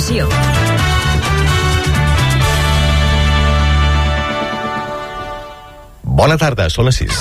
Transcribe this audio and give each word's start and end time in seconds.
Informació. 0.00 0.28
Bona 6.20 6.36
tarda, 6.40 6.68
són 6.72 6.88
les 6.88 7.00
6. 7.02 7.20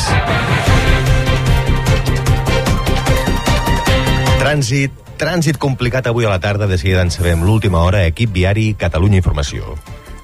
Trànsit, 4.39 4.95
trànsit 5.19 5.59
complicat 5.59 6.07
avui 6.07 6.23
a 6.23 6.31
la 6.31 6.39
tarda, 6.39 6.67
de 6.71 6.79
seguida 6.79 7.03
en 7.03 7.11
sabem 7.11 7.43
l'última 7.43 7.83
hora, 7.83 8.05
equip 8.07 8.31
viari 8.31 8.71
Catalunya 8.79 9.19
Informació. 9.19 9.75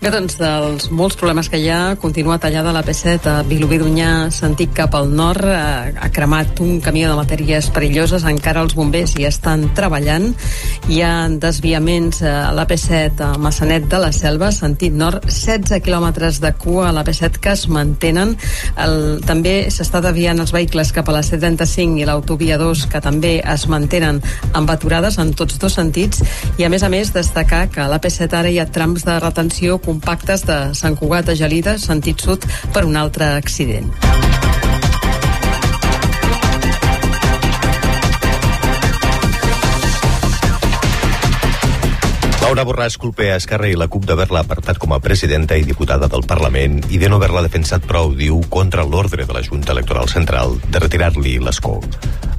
Bé, 0.06 0.12
doncs, 0.14 0.36
dels 0.38 0.84
molts 0.94 1.16
problemes 1.18 1.48
que 1.50 1.58
hi 1.58 1.66
ha, 1.74 1.96
continua 1.98 2.36
tallada 2.38 2.70
la 2.76 2.84
P7 2.86 3.26
a 3.26 3.40
Vilobí 3.48 3.80
d'Unyà, 3.82 4.28
sentit 4.30 4.70
cap 4.78 4.94
al 4.94 5.08
nord, 5.10 5.48
ha, 5.50 5.88
ha 5.98 6.10
cremat 6.14 6.60
un 6.62 6.76
camió 6.78 7.08
de 7.10 7.16
matèries 7.18 7.72
perilloses, 7.74 8.22
encara 8.30 8.62
els 8.62 8.76
bombers 8.78 9.16
hi 9.18 9.26
estan 9.26 9.64
treballant, 9.74 10.28
hi 10.94 11.00
ha 11.02 11.10
desviaments 11.42 12.22
a 12.22 12.52
la 12.54 12.68
P7 12.70 13.24
a 13.26 13.30
Massanet 13.42 13.88
de 13.90 14.02
la 14.04 14.12
Selva, 14.14 14.52
sentit 14.54 14.94
nord, 14.94 15.26
16 15.26 15.82
quilòmetres 15.88 16.38
de 16.44 16.54
cua 16.54 16.92
a 16.92 16.94
la 16.94 17.02
P7 17.02 17.42
que 17.42 17.56
es 17.58 17.66
mantenen, 17.66 18.36
el, 18.86 18.96
també 19.26 19.56
s'està 19.74 20.04
desviant 20.06 20.38
els 20.46 20.54
vehicles 20.54 20.94
cap 20.94 21.10
a 21.10 21.18
la 21.18 21.26
C35 21.26 22.04
i 22.04 22.06
l'autovia 22.06 22.62
2 22.62 22.86
que 22.94 23.02
també 23.02 23.40
es 23.42 23.66
mantenen 23.74 24.22
amb 24.54 24.70
aturades 24.70 25.18
en 25.18 25.34
tots 25.34 25.58
dos 25.58 25.82
sentits, 25.82 26.22
i 26.62 26.70
a 26.70 26.70
més 26.70 26.86
a 26.86 26.94
més 26.94 27.10
destacar 27.18 27.66
que 27.74 27.82
a 27.82 27.90
la 27.90 27.98
P7 28.06 28.30
ara 28.44 28.54
hi 28.54 28.62
ha 28.62 28.70
trams 28.70 29.10
de 29.10 29.18
retenció 29.26 29.82
compactes 29.96 30.44
de 30.44 30.58
Sant 30.76 30.98
Cugat 31.00 31.32
a 31.32 31.36
Gelida, 31.40 31.78
sentit 31.80 32.20
sud, 32.20 32.44
per 32.76 32.84
un 32.84 33.00
altre 33.00 33.32
accident. 33.40 33.88
Laura 42.46 42.64
Borràs 42.68 42.96
culpa 43.02 43.26
a 43.32 43.38
Esquerra 43.40 43.72
i 43.72 43.76
la 43.80 43.88
CUP 43.92 44.06
d'haver-la 44.06 44.44
apartat 44.46 44.78
com 44.80 44.94
a 44.94 45.00
presidenta 45.04 45.58
i 45.58 45.64
diputada 45.66 46.08
del 46.12 46.28
Parlament 46.28 46.78
i 46.94 47.00
de 47.02 47.10
no 47.10 47.18
haver-la 47.18 47.42
defensat 47.48 47.88
prou, 47.88 48.14
diu, 48.16 48.38
contra 48.54 48.86
l'ordre 48.86 49.26
de 49.26 49.34
la 49.36 49.44
Junta 49.44 49.74
Electoral 49.74 50.12
Central 50.12 50.60
de 50.68 50.84
retirar-li 50.84 51.40
l'escó. 51.42 51.80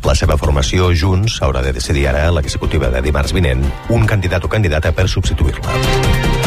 La 0.07 0.15
seva 0.15 0.39
formació, 0.39 0.93
Junts, 0.95 1.41
haurà 1.43 1.65
de 1.65 1.75
decidir 1.77 2.07
ara, 2.12 2.29
l'executiva 2.37 2.93
de 2.93 3.03
dimarts 3.03 3.34
vinent, 3.34 3.65
un 3.91 4.07
candidat 4.07 4.45
o 4.45 4.53
candidata 4.53 4.95
per 4.95 5.09
substituir-la. 5.11 6.45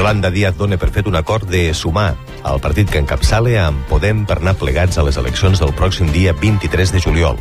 Yolanda 0.00 0.30
Díaz 0.32 0.54
dona 0.56 0.78
per 0.80 0.88
fet 0.88 1.04
un 1.10 1.16
acord 1.18 1.44
de 1.52 1.74
sumar 1.76 2.14
el 2.48 2.60
partit 2.64 2.88
que 2.88 3.02
encapçale 3.02 3.58
amb 3.60 3.82
Podem 3.90 4.22
per 4.24 4.38
anar 4.38 4.54
plegats 4.56 4.96
a 4.96 5.02
les 5.04 5.18
eleccions 5.20 5.60
del 5.60 5.74
pròxim 5.76 6.08
dia 6.08 6.32
23 6.32 6.94
de 6.94 7.02
juliol. 7.04 7.36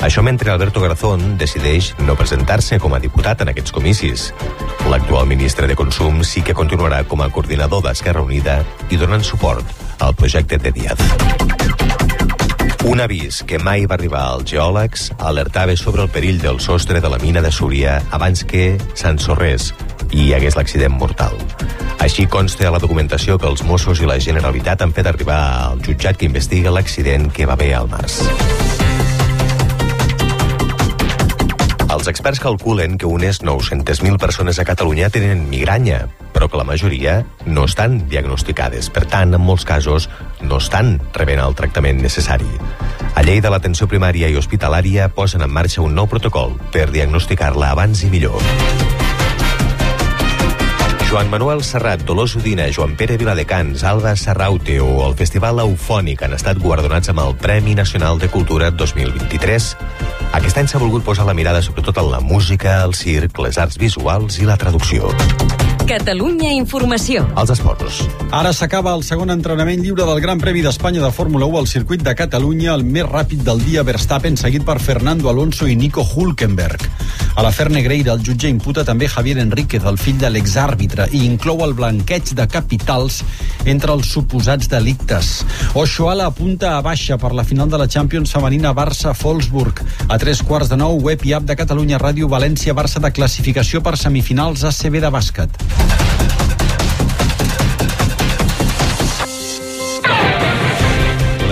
Això 0.00 0.24
mentre 0.24 0.48
Alberto 0.54 0.80
Garzón 0.80 1.36
decideix 1.36 1.90
no 2.00 2.16
presentar-se 2.16 2.78
com 2.80 2.96
a 2.96 3.02
diputat 3.02 3.44
en 3.44 3.52
aquests 3.52 3.76
comicis. 3.76 4.30
L'actual 4.88 5.28
ministre 5.28 5.68
de 5.68 5.76
Consum 5.76 6.24
sí 6.24 6.40
que 6.40 6.56
continuarà 6.56 7.02
com 7.04 7.20
a 7.20 7.28
coordinador 7.28 7.84
d'Esquerra 7.84 8.24
Unida 8.24 8.62
i 8.88 8.96
donant 8.96 9.20
suport 9.20 10.00
al 10.00 10.16
projecte 10.16 10.56
de 10.56 10.72
Díaz. 10.72 11.04
Un 12.88 13.04
avís 13.04 13.44
que 13.44 13.60
mai 13.60 13.84
va 13.84 14.00
arribar 14.00 14.24
als 14.32 14.48
geòlegs 14.48 15.10
alertava 15.20 15.76
sobre 15.76 16.08
el 16.08 16.08
perill 16.10 16.40
del 16.40 16.58
sostre 16.58 17.04
de 17.04 17.12
la 17.12 17.20
mina 17.20 17.44
de 17.44 17.52
Súria 17.52 18.00
abans 18.10 18.48
que 18.48 18.78
s'ensorrés 18.96 19.74
i 20.12 20.28
hi 20.28 20.34
hagués 20.36 20.56
l'accident 20.56 20.94
mortal. 20.94 21.34
Així 22.02 22.28
consta 22.30 22.68
a 22.68 22.72
la 22.74 22.80
documentació 22.82 23.38
que 23.38 23.48
els 23.50 23.64
Mossos 23.66 24.00
i 24.02 24.08
la 24.08 24.20
Generalitat 24.20 24.84
han 24.84 24.94
fet 24.94 25.08
arribar 25.08 25.40
al 25.72 25.82
jutjat 25.84 26.20
que 26.20 26.28
investiga 26.28 26.72
l'accident 26.74 27.30
que 27.32 27.48
va 27.48 27.56
haver 27.58 27.74
al 27.78 27.90
març. 27.90 28.20
Els 31.92 32.08
experts 32.08 32.40
calculen 32.40 32.96
que 32.96 33.06
unes 33.06 33.42
900.000 33.44 34.16
persones 34.18 34.58
a 34.58 34.64
Catalunya 34.64 35.10
tenen 35.12 35.44
migranya, 35.50 36.06
però 36.32 36.48
que 36.48 36.56
la 36.56 36.64
majoria 36.64 37.18
no 37.44 37.66
estan 37.68 38.08
diagnosticades. 38.08 38.88
Per 38.90 39.04
tant, 39.04 39.36
en 39.36 39.44
molts 39.44 39.68
casos, 39.68 40.08
no 40.40 40.56
estan 40.56 40.96
rebent 41.12 41.44
el 41.44 41.54
tractament 41.54 42.00
necessari. 42.02 42.48
A 43.14 43.22
llei 43.22 43.44
de 43.44 43.52
l'atenció 43.52 43.86
primària 43.92 44.32
i 44.32 44.40
hospitalària 44.40 45.12
posen 45.12 45.44
en 45.44 45.52
marxa 45.52 45.84
un 45.84 45.94
nou 45.94 46.08
protocol 46.08 46.56
per 46.72 46.88
diagnosticar-la 46.90 47.74
abans 47.76 48.02
i 48.08 48.10
millor. 48.10 48.40
Joan 51.12 51.28
Manuel 51.28 51.62
Serrat, 51.62 52.06
Dolors 52.06 52.36
Udina, 52.36 52.64
Joan 52.72 52.96
Pere 52.96 53.18
Viladecans, 53.18 53.84
Alba 53.84 54.16
Serraute 54.16 54.78
o 54.80 55.04
el 55.04 55.12
Festival 55.12 55.60
Eufònic 55.60 56.22
han 56.24 56.32
estat 56.32 56.56
guardonats 56.56 57.12
amb 57.12 57.20
el 57.20 57.36
Premi 57.36 57.74
Nacional 57.76 58.16
de 58.16 58.30
Cultura 58.32 58.70
2023. 58.72 59.66
Aquest 60.40 60.62
any 60.62 60.72
s'ha 60.72 60.80
volgut 60.80 61.04
posar 61.04 61.28
la 61.28 61.36
mirada 61.36 61.60
sobretot 61.60 62.00
en 62.00 62.08
la 62.14 62.22
música, 62.24 62.78
el 62.86 62.96
circ, 62.96 63.44
les 63.44 63.60
arts 63.60 63.76
visuals 63.76 64.40
i 64.40 64.48
la 64.48 64.56
traducció. 64.56 65.12
Catalunya 65.82 66.52
Informació. 66.54 67.24
Els 67.36 67.50
esports. 67.50 68.02
Ara 68.32 68.52
s'acaba 68.54 68.92
el 68.94 69.02
segon 69.02 69.32
entrenament 69.34 69.82
lliure 69.82 70.06
del 70.06 70.20
Gran 70.22 70.40
Premi 70.40 70.62
d'Espanya 70.62 71.02
de 71.02 71.10
Fórmula 71.12 71.48
1 71.50 71.58
al 71.58 71.66
circuit 71.66 72.04
de 72.06 72.14
Catalunya, 72.14 72.72
el 72.76 72.84
més 72.84 73.04
ràpid 73.08 73.42
del 73.42 73.60
dia 73.66 73.82
Verstappen, 73.82 74.38
seguit 74.38 74.64
per 74.64 74.78
Fernando 74.80 75.28
Alonso 75.28 75.66
i 75.66 75.74
Nico 75.76 76.04
Hulkenberg. 76.06 76.86
A 77.34 77.42
la 77.42 77.50
Fer 77.52 77.70
Negreira, 77.72 78.12
el 78.14 78.22
jutge 78.22 78.50
imputa 78.52 78.84
també 78.84 79.08
Javier 79.08 79.38
Enríquez, 79.42 79.82
el 79.88 79.98
fill 79.98 80.20
de 80.20 80.30
l'exàrbitre, 80.30 81.08
i 81.12 81.24
inclou 81.26 81.64
el 81.66 81.74
blanqueig 81.74 82.34
de 82.38 82.46
capitals 82.46 83.22
entre 83.64 83.92
els 83.92 84.10
suposats 84.12 84.70
delictes. 84.70 85.32
Oshoala 85.74 86.28
apunta 86.30 86.76
a 86.76 86.82
baixa 86.84 87.18
per 87.18 87.32
la 87.34 87.44
final 87.48 87.70
de 87.72 87.80
la 87.80 87.88
Champions 87.88 88.32
femenina 88.32 88.74
Barça-Folsburg. 88.76 89.82
A 90.08 90.18
tres 90.20 90.44
quarts 90.46 90.70
de 90.70 90.78
nou, 90.78 91.00
web 91.02 91.26
i 91.26 91.34
app 91.34 91.48
de 91.48 91.58
Catalunya 91.58 92.00
Ràdio 92.02 92.30
València-Barça 92.30 93.02
de 93.02 93.12
classificació 93.12 93.82
per 93.82 93.96
semifinals 93.96 94.64
ACB 94.68 95.00
de 95.02 95.12
bàsquet. 95.12 95.62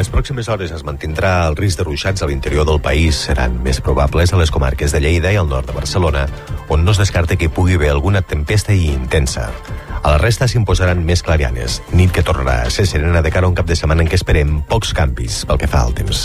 Les 0.00 0.08
pròximes 0.08 0.48
hores 0.48 0.70
es 0.72 0.80
mantindrà 0.80 1.46
el 1.50 1.58
risc 1.58 1.76
de 1.76 1.84
ruixats 1.84 2.22
a 2.24 2.28
l'interior 2.30 2.64
del 2.64 2.80
país. 2.80 3.18
Seran 3.28 3.58
més 3.60 3.82
probables 3.84 4.32
a 4.32 4.40
les 4.40 4.48
comarques 4.50 4.94
de 4.96 5.00
Lleida 5.04 5.28
i 5.34 5.36
al 5.36 5.50
nord 5.50 5.68
de 5.68 5.76
Barcelona, 5.76 6.24
on 6.72 6.86
no 6.86 6.94
es 6.96 7.02
descarta 7.02 7.36
que 7.36 7.50
hi 7.50 7.52
pugui 7.52 7.76
haver 7.76 7.90
alguna 7.92 8.22
tempesta 8.24 8.72
i 8.72 8.88
intensa. 8.94 9.50
A 10.00 10.14
la 10.14 10.18
resta 10.22 10.48
s'imposaran 10.48 11.04
més 11.04 11.20
clarianes, 11.20 11.82
nit 11.92 12.16
que 12.16 12.24
tornarà 12.24 12.62
a 12.64 12.72
ser 12.72 12.88
serena 12.88 13.20
de 13.20 13.30
cara 13.34 13.44
a 13.44 13.52
un 13.52 13.58
cap 13.58 13.68
de 13.68 13.76
setmana 13.76 14.00
en 14.00 14.08
què 14.08 14.16
esperem 14.16 14.62
pocs 14.72 14.96
canvis 14.96 15.42
pel 15.44 15.60
que 15.60 15.68
fa 15.68 15.84
al 15.84 15.92
temps. 15.92 16.24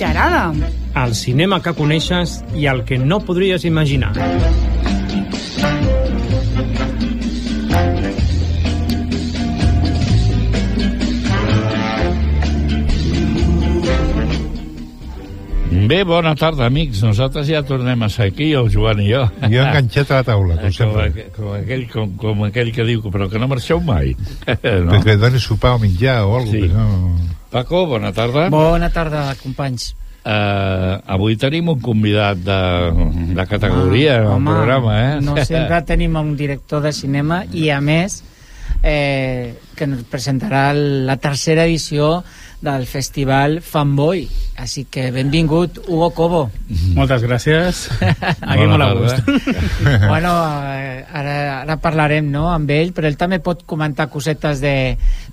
Gerada. 0.00 0.44
El 1.04 1.14
cinema 1.14 1.58
que 1.64 1.74
coneixes 1.76 2.38
i 2.56 2.64
el 2.72 2.84
que 2.88 2.96
no 2.98 3.20
podries 3.28 3.66
imaginar. 3.68 4.14
Bé, 15.70 16.02
bona 16.04 16.34
tarda, 16.34 16.66
amics. 16.66 17.00
Nosaltres 17.06 17.46
ja 17.46 17.60
tornem 17.62 18.02
a 18.02 18.08
ser 18.10 18.26
aquí, 18.32 18.48
el 18.58 18.68
Joan 18.74 19.00
i 19.04 19.06
jo. 19.12 19.22
Jo 19.52 19.60
enganxat 19.62 20.10
a 20.10 20.18
la 20.20 20.24
taula, 20.26 20.56
com 20.56 20.64
com, 20.66 20.72
sempre. 20.74 21.04
aqu- 21.06 21.26
com, 21.36 21.52
aquell, 21.54 21.84
com, 21.92 22.10
com 22.18 22.44
aquell 22.48 22.72
que 22.74 22.84
diu, 22.88 23.02
però 23.14 23.28
que 23.30 23.38
no 23.38 23.46
marxeu 23.48 23.80
mai. 23.80 24.16
no? 24.48 24.90
Perquè 24.90 25.14
et 25.14 25.20
donis 25.22 25.46
sopar 25.46 25.76
o 25.76 25.82
menjar 25.84 26.24
o 26.26 26.34
alguna 26.40 26.50
Sí. 26.58 26.68
cosa. 26.68 26.74
No... 26.74 27.39
Paco, 27.50 27.86
bona 27.86 28.12
tarda. 28.14 28.46
Bona 28.52 28.90
tarda, 28.94 29.34
companys. 29.42 29.94
Uh, 30.20 31.00
avui 31.08 31.34
tenim 31.40 31.70
un 31.72 31.80
convidat 31.80 32.38
de, 32.44 32.58
de 33.34 33.44
categoria 33.48 34.18
ah, 34.20 34.34
al 34.34 34.44
programa, 34.44 34.96
eh? 35.00 35.14
no 35.24 35.32
sempre 35.48 35.78
tenim 35.88 36.18
un 36.20 36.34
director 36.36 36.82
de 36.84 36.92
cinema 36.92 37.40
i, 37.56 37.70
a 37.72 37.78
més, 37.80 38.18
eh, 38.84 39.56
que 39.80 39.88
ens 39.88 40.04
presentarà 40.12 40.70
la 40.76 41.16
tercera 41.16 41.64
edició 41.64 42.20
del 42.60 42.84
festival 42.86 43.60
Fanboy. 43.64 44.26
Així 44.60 44.84
que 44.92 45.06
benvingut, 45.14 45.78
Hugo 45.88 46.10
Cobo. 46.12 46.40
Moltes 46.92 47.22
gràcies. 47.24 47.86
Aquí 48.04 48.66
molt 48.68 48.84
a 48.84 48.90
gust. 48.98 49.30
bueno, 50.10 50.34
eh, 50.68 51.00
ara, 51.08 51.36
ara 51.62 51.78
parlarem 51.80 52.28
no, 52.28 52.50
amb 52.52 52.68
ell, 52.74 52.92
però 52.92 53.08
ell 53.08 53.16
també 53.16 53.38
pot 53.40 53.64
comentar 53.64 54.10
cosetes 54.12 54.60
de, 54.60 54.74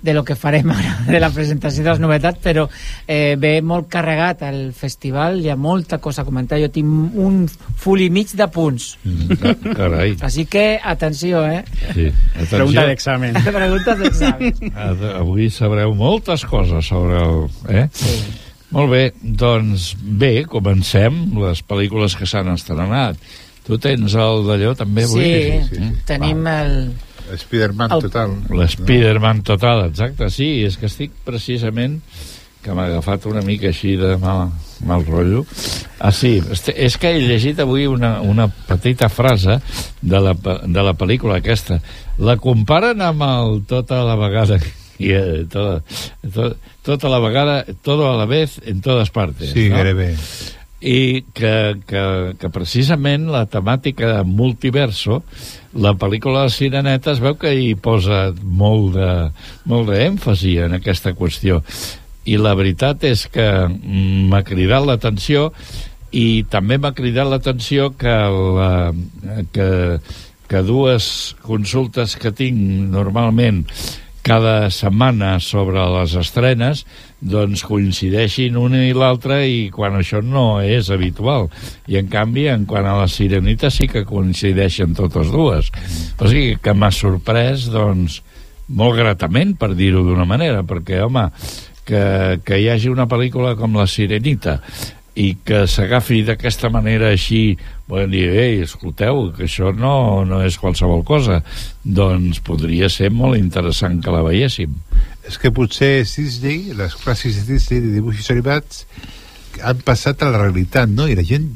de 0.00 0.14
lo 0.16 0.24
que 0.24 0.38
farem 0.40 0.72
ara, 0.72 0.94
de 1.12 1.20
la 1.20 1.28
presentació 1.34 1.84
de 1.84 1.92
les 1.92 2.00
novetats, 2.00 2.40
però 2.40 2.64
eh, 3.04 3.36
ve 3.36 3.58
molt 3.60 3.90
carregat 3.92 4.46
el 4.48 4.72
festival, 4.72 5.42
hi 5.44 5.52
ha 5.52 5.58
molta 5.60 6.00
cosa 6.00 6.24
a 6.24 6.28
comentar. 6.28 6.62
Jo 6.62 6.72
tinc 6.72 7.20
un 7.20 7.44
full 7.52 8.06
i 8.06 8.08
mig 8.08 8.32
de 8.38 8.48
punts. 8.48 8.94
Mm, 9.04 9.76
Carai. 9.76 10.16
Així 10.24 10.46
que, 10.48 10.66
atenció, 10.80 11.44
eh? 11.44 11.60
Sí. 11.92 12.08
Pregunta 12.48 12.88
d'examen. 12.88 13.36
Preguntes 13.60 14.00
d'examen. 14.00 14.37
Avui 15.18 15.48
sabreu 15.50 15.94
moltes 15.98 16.44
coses 16.48 16.86
sobre 16.90 17.18
el... 17.22 17.42
Eh? 17.68 17.86
Sí. 17.92 18.16
Molt 18.74 18.90
bé, 18.92 19.02
doncs 19.22 19.94
bé, 19.98 20.44
comencem 20.44 21.22
les 21.40 21.62
pel·lícules 21.64 22.16
que 22.18 22.26
s'han 22.28 22.50
estrenat. 22.52 23.16
Tu 23.64 23.78
tens 23.80 24.14
el 24.16 24.42
d'allò 24.48 24.74
també 24.76 25.06
avui? 25.08 25.24
Sí, 25.24 25.60
sí, 25.68 25.76
sí. 25.76 25.92
tenim 26.08 26.44
el... 26.52 26.74
Spider-Man 27.28 27.92
El- 27.92 28.02
total. 28.06 28.30
L'Spiderman 28.56 29.42
total, 29.44 29.82
exacte, 29.90 30.30
sí, 30.32 30.62
és 30.64 30.78
que 30.80 30.88
estic 30.88 31.12
precisament 31.26 31.98
que 32.62 32.74
m'ha 32.74 32.88
agafat 32.88 33.28
una 33.30 33.42
mica 33.46 33.70
així 33.70 33.94
de 34.00 34.16
mal, 34.20 34.48
mal 34.86 35.04
rotllo. 35.06 35.44
Ah, 35.98 36.12
sí, 36.14 36.38
és 36.74 36.98
que 36.98 37.12
he 37.14 37.22
llegit 37.22 37.60
avui 37.62 37.86
una, 37.90 38.18
una 38.22 38.48
petita 38.48 39.08
frase 39.08 39.60
de 40.00 40.20
la, 40.22 40.34
de 40.34 40.84
la 40.84 40.94
pel·lícula 40.98 41.38
aquesta. 41.38 41.80
La 42.18 42.36
comparen 42.40 43.02
amb 43.04 43.24
el 43.26 43.62
Tota 43.68 44.02
la 44.06 44.18
vegada 44.18 44.58
i 44.98 45.14
eh, 45.14 45.46
tota, 45.50 45.80
to, 46.34 46.52
tota 46.86 47.10
la 47.10 47.22
vegada, 47.22 47.64
todo 47.82 48.10
a 48.10 48.16
la 48.18 48.26
vez, 48.26 48.60
en 48.66 48.82
totes 48.82 49.10
partes. 49.10 49.52
Sí, 49.54 49.68
no? 49.68 49.76
gairebé. 49.76 50.14
i 50.78 51.24
que, 51.34 51.74
que, 51.90 52.02
que 52.38 52.48
precisament 52.54 53.24
la 53.32 53.46
temàtica 53.50 54.12
de 54.12 54.20
multiverso 54.22 55.24
la 55.74 55.96
pel·lícula 55.98 56.44
de 56.46 56.52
Sireneta 56.54 57.10
es 57.16 57.22
veu 57.22 57.34
que 57.34 57.50
hi 57.50 57.72
posa 57.74 58.28
molt 58.42 58.94
de 58.94 59.08
molt 59.66 59.90
d'èmfasi 59.90 60.54
en 60.68 60.78
aquesta 60.78 61.16
qüestió 61.18 61.64
i 62.28 62.36
la 62.40 62.54
veritat 62.58 63.04
és 63.08 63.26
que 63.32 63.46
m'ha 63.68 64.42
cridat 64.46 64.86
l'atenció 64.86 65.48
i 66.12 66.44
també 66.48 66.78
m'ha 66.80 66.94
cridat 66.96 67.28
l'atenció 67.28 67.92
que, 67.96 68.16
la, 68.58 68.72
que, 69.52 69.70
que 70.48 70.62
dues 70.64 71.08
consultes 71.44 72.16
que 72.20 72.32
tinc 72.32 72.60
normalment 72.92 73.64
cada 74.28 74.68
setmana 74.74 75.38
sobre 75.40 75.80
les 75.94 76.12
estrenes 76.20 76.82
doncs 77.20 77.62
coincideixin 77.64 78.58
una 78.60 78.82
i 78.84 78.92
l'altra 78.92 79.40
i 79.48 79.68
quan 79.72 79.96
això 79.96 80.20
no 80.20 80.60
és 80.60 80.90
habitual. 80.92 81.48
I 81.88 81.96
en 82.02 82.10
canvi 82.12 82.44
en 82.52 82.66
quant 82.68 82.86
a 82.86 82.98
la 83.00 83.08
Sirenita 83.08 83.72
sí 83.72 83.88
que 83.88 84.04
coincideixen 84.08 84.92
totes 84.98 85.32
dues. 85.32 85.72
O 86.20 86.28
sigui 86.28 86.58
que 86.60 86.76
m'ha 86.76 86.92
sorprès 86.92 87.70
doncs 87.72 88.20
molt 88.68 88.98
gratament 89.00 89.56
per 89.56 89.72
dir-ho 89.72 90.04
d'una 90.04 90.28
manera 90.28 90.60
perquè 90.66 91.00
home 91.06 91.24
que, 91.88 92.04
que 92.44 92.60
hi 92.60 92.68
hagi 92.72 92.92
una 92.92 93.08
pel·lícula 93.08 93.56
com 93.58 93.76
La 93.78 93.88
Sirenita 93.88 94.58
i 95.18 95.32
que 95.42 95.64
s'agafi 95.66 96.20
d'aquesta 96.22 96.68
manera 96.70 97.08
així, 97.10 97.56
poden 97.90 98.12
dir, 98.12 98.28
ei, 98.38 98.60
escolteu, 98.62 99.32
que 99.34 99.48
això 99.48 99.72
no, 99.74 100.24
no 100.28 100.42
és 100.46 100.58
qualsevol 100.62 101.02
cosa, 101.06 101.40
doncs 101.82 102.38
podria 102.46 102.90
ser 102.92 103.10
molt 103.10 103.38
interessant 103.40 103.98
que 104.04 104.14
la 104.14 104.22
veiéssim. 104.22 104.76
És 105.26 105.40
que 105.42 105.50
potser 105.54 106.04
Disney, 106.04 106.70
les 106.78 106.94
clàssics 107.00 107.40
de 107.40 107.56
Disney 107.56 107.82
de 107.82 107.96
dibuixos 107.96 108.30
animats, 108.36 108.84
han 109.58 109.82
passat 109.82 110.22
a 110.22 110.30
la 110.30 110.44
realitat, 110.44 110.92
no? 110.92 111.08
I 111.10 111.18
la 111.18 111.26
gent 111.26 111.50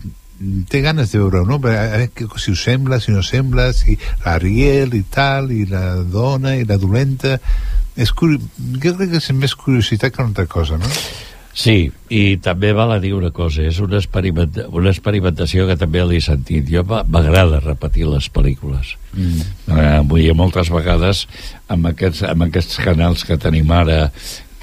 té 0.68 0.80
ganes 0.82 1.12
de 1.12 1.20
veure-ho, 1.20 1.46
no? 1.46 1.60
A 1.60 1.66
veure 1.68 2.08
que, 2.10 2.26
si 2.42 2.56
us 2.56 2.64
sembla, 2.66 2.98
si 3.00 3.14
no 3.14 3.22
sembla, 3.22 3.70
si 3.76 3.94
l'Ariel 4.24 4.96
i 4.98 5.04
tal, 5.06 5.52
i 5.54 5.68
la 5.70 6.00
dona 6.02 6.56
i 6.58 6.66
la 6.66 6.80
dolenta... 6.82 7.38
És 7.96 8.12
curi... 8.16 8.38
Jo 8.82 8.94
crec 8.96 9.10
que 9.12 9.20
és 9.20 9.30
més 9.36 9.54
curiositat 9.58 10.14
que 10.14 10.22
una 10.22 10.30
altra 10.32 10.46
cosa, 10.46 10.78
no? 10.80 10.88
Sí, 11.52 11.90
i 12.08 12.38
també 12.40 12.70
val 12.72 12.94
a 12.94 12.98
dir 12.98 13.10
una 13.12 13.28
cosa, 13.30 13.60
és 13.68 13.76
una, 13.84 13.98
experiment, 14.00 14.54
una 14.72 14.88
experimentació 14.88 15.66
que 15.68 15.76
també 15.76 16.00
l'he 16.08 16.20
sentit. 16.24 16.64
Jo 16.72 16.80
m'a- 16.88 17.02
m'agrada 17.04 17.60
repetir 17.60 18.06
les 18.08 18.30
pel·lícules. 18.32 18.94
Mm. 19.12 19.42
Eh, 19.76 19.98
vull 20.08 20.22
dir, 20.24 20.32
moltes 20.38 20.70
vegades 20.72 21.26
amb 21.68 21.90
aquests, 21.92 22.22
amb 22.30 22.46
aquests 22.48 22.80
canals 22.80 23.26
que 23.28 23.36
tenim 23.36 23.68
ara 23.76 24.06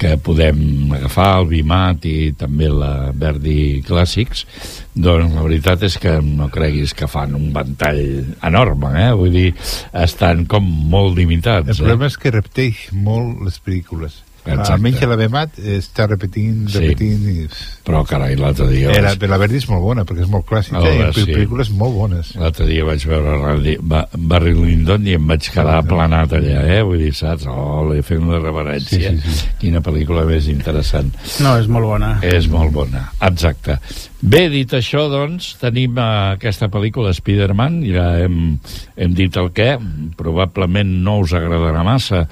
que 0.00 0.14
podem 0.24 0.94
agafar 0.96 1.28
el 1.40 1.50
Vimat 1.50 2.06
i 2.08 2.32
també 2.38 2.70
la 2.72 3.10
Verdi 3.16 3.82
Clàssics 3.86 4.46
doncs 4.94 5.34
la 5.36 5.44
veritat 5.44 5.84
és 5.86 5.98
que 6.00 6.16
no 6.24 6.48
creguis 6.52 6.94
que 6.96 7.08
fan 7.10 7.36
un 7.38 7.50
ventall 7.54 8.00
enorme 8.46 8.94
eh? 9.04 9.10
vull 9.16 9.36
dir, 9.36 9.50
estan 9.92 10.46
com 10.50 10.64
molt 10.64 11.18
limitats 11.18 11.68
El 11.68 11.84
problema 11.84 12.08
és 12.08 12.18
que 12.20 12.32
repeteix 12.34 12.88
molt 12.96 13.44
les 13.44 13.60
pel·lícules. 13.62 14.20
Exacte. 14.46 14.72
Almenys 14.72 15.02
la 15.10 15.16
Bemat 15.20 15.58
està 15.60 16.06
repetint, 16.08 16.62
Sí. 16.70 16.78
repetint... 16.80 17.24
I... 17.28 17.48
però 17.84 18.00
carai, 18.08 18.36
l'altre 18.40 18.66
dia 18.70 18.90
Eh, 18.94 19.00
la, 19.02 19.10
vaig- 19.14 19.28
la 19.28 19.36
Verdi 19.42 19.58
és 19.60 19.66
molt 19.68 19.82
bona, 19.84 20.04
perquè 20.08 20.22
és 20.24 20.30
molt 20.32 20.46
clàssica, 20.48 20.80
Oh, 20.80 20.86
i 20.88 21.12
sí. 21.12 21.24
sí. 21.26 21.32
pel·lícules 21.34 21.70
molt 21.76 21.92
bones. 21.94 22.30
L'altre 22.40 22.66
dia 22.70 22.84
vaig 22.88 23.04
veure 23.10 23.36
Randy, 23.36 23.76
ba, 23.82 24.06
Barry 24.16 24.54
Lyndon 24.56 25.04
i 25.06 25.14
em 25.18 25.26
vaig 25.28 25.50
quedar 25.52 25.76
aplanat 25.82 26.32
allà, 26.38 26.62
eh? 26.72 26.80
Vull 26.86 27.02
dir, 27.04 27.12
saps? 27.14 27.44
Oh, 27.50 27.82
li 27.92 28.00
fent 28.06 28.22
una 28.24 28.38
reverència. 28.40 29.12
Sí, 29.12 29.20
sí, 29.20 29.34
sí. 29.42 29.50
Quina 29.60 29.82
pel·lícula 29.84 30.24
més 30.28 30.48
interessant. 30.48 31.12
No, 31.44 31.56
és 31.60 31.68
molt 31.68 31.84
bona. 31.90 32.14
És 32.22 32.48
molt 32.48 32.72
bona, 32.72 33.10
exacte. 33.28 33.76
Bé, 34.22 34.48
dit 34.52 34.72
això, 34.76 35.06
doncs, 35.12 35.54
tenim 35.60 35.96
eh, 35.98 36.08
aquesta 36.38 36.68
pel·lícula 36.72 37.12
Spider-Man, 37.16 37.82
ja 37.88 38.08
hem, 38.24 38.58
hem 38.96 39.14
dit 39.16 39.36
el 39.40 39.52
què, 39.56 39.74
probablement 40.16 40.90
no 41.04 41.18
us 41.24 41.32
agradarà 41.36 41.84
massa 41.86 42.26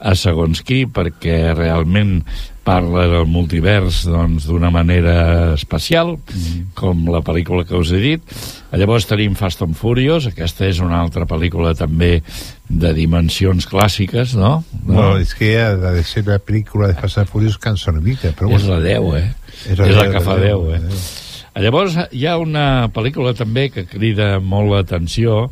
a 0.00 0.14
segons 0.16 0.62
qui, 0.64 0.86
perquè 0.88 1.52
realment 1.52 2.20
parla 2.64 3.06
del 3.08 3.26
multivers 3.28 4.02
doncs, 4.08 4.46
d'una 4.48 4.70
manera 4.72 5.52
especial, 5.56 6.14
mm. 6.18 6.72
com 6.78 7.06
la 7.10 7.22
pel·lícula 7.24 7.64
que 7.68 7.78
us 7.78 7.92
he 7.92 8.00
dit. 8.02 8.34
Llavors 8.76 9.08
tenim 9.10 9.34
Fast 9.38 9.64
and 9.64 9.76
Furious, 9.78 10.28
aquesta 10.30 10.68
és 10.68 10.80
una 10.84 11.00
altra 11.00 11.26
pel·lícula 11.28 11.74
també 11.78 12.20
de 12.68 12.92
dimensions 12.96 13.66
clàssiques, 13.68 14.36
no? 14.38 14.60
no? 14.84 14.92
Bueno, 14.92 15.16
és 15.22 15.34
que 15.36 15.54
ha 15.60 15.72
de 15.80 16.04
ser 16.06 16.26
la 16.28 16.38
pel·lícula 16.38 16.92
de 16.92 16.98
Fast 17.00 17.22
and 17.22 17.32
Furious 17.32 17.58
cançó 17.60 17.90
una 17.94 18.04
mica, 18.04 18.34
però 18.36 18.52
És 18.54 18.68
la 18.68 18.78
10, 18.84 19.10
eh? 19.18 19.26
És 19.64 19.72
És 19.74 19.80
la 19.80 19.90
la, 19.90 20.06
10, 20.06 20.14
que 20.14 20.24
fa 20.28 20.38
la 20.38 20.46
10, 20.52 20.70
10, 20.76 20.86
eh? 20.86 21.26
Llavors, 21.60 21.96
hi 22.14 22.28
ha 22.30 22.36
una 22.38 22.88
pel·lícula 22.94 23.34
també 23.34 23.66
que 23.74 23.82
crida 23.88 24.36
molt 24.38 24.70
l'atenció 24.70 25.48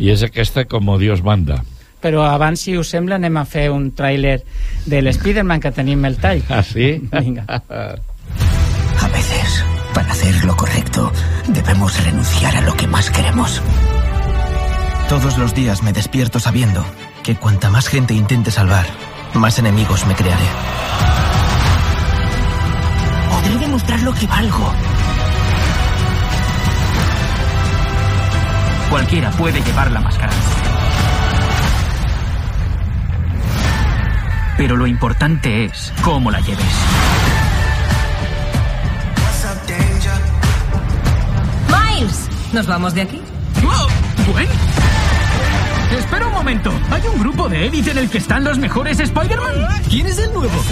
i 0.00 0.08
és 0.10 0.24
aquesta 0.24 0.64
com 0.64 0.88
Dios 0.98 1.20
manda. 1.22 1.60
Però 2.02 2.24
abans, 2.26 2.60
si 2.60 2.74
us 2.76 2.90
sembla, 2.90 3.16
anem 3.20 3.36
a 3.38 3.44
fer 3.46 3.68
un 3.70 3.92
tràiler 3.94 4.40
de 4.90 5.00
l'Spiderman 5.00 5.62
que 5.62 5.70
tenim 5.70 6.02
el 6.04 6.18
tall. 6.18 6.42
Ah, 6.50 6.62
sí? 6.66 6.96
Vinga. 7.12 7.44
A 7.46 9.08
veces, 9.08 9.64
para 9.94 10.10
hacer 10.10 10.44
lo 10.44 10.56
correcto, 10.56 11.12
debemos 11.46 12.04
renunciar 12.04 12.56
a 12.56 12.60
lo 12.62 12.74
que 12.74 12.88
más 12.88 13.08
queremos. 13.10 13.62
Todos 15.08 15.38
los 15.38 15.54
días 15.54 15.82
me 15.82 15.92
despierto 15.92 16.40
sabiendo 16.40 16.84
que 17.22 17.36
cuanta 17.36 17.70
más 17.70 17.86
gente 17.86 18.14
intente 18.14 18.50
salvar, 18.50 18.86
más 19.34 19.58
enemigos 19.58 20.04
me 20.06 20.14
crearé. 20.14 20.46
Podré 23.30 23.58
demostrar 23.58 24.02
lo 24.02 24.12
que 24.12 24.26
valgo. 24.26 24.72
Cualquiera 28.90 29.30
puede 29.30 29.60
llevar 29.62 29.90
la 29.90 30.00
máscara. 30.00 30.32
Pero 34.56 34.76
lo 34.76 34.86
importante 34.86 35.64
es 35.64 35.92
cómo 36.02 36.30
la 36.30 36.40
lleves. 36.40 36.64
Miles, 41.68 42.28
¿nos 42.52 42.66
vamos 42.66 42.94
de 42.94 43.02
aquí? 43.02 43.20
¿Gwen? 44.32 44.48
Espera 45.98 46.26
un 46.26 46.32
momento. 46.32 46.72
¿Hay 46.90 47.02
un 47.12 47.20
grupo 47.20 47.48
de 47.48 47.66
élite 47.66 47.90
en 47.90 47.98
el 47.98 48.08
que 48.08 48.18
están 48.18 48.44
los 48.44 48.58
mejores 48.58 48.98
Spider-Man? 49.00 49.82
¿Quién 49.88 50.06
es 50.06 50.18
el 50.18 50.32
nuevo? 50.32 50.62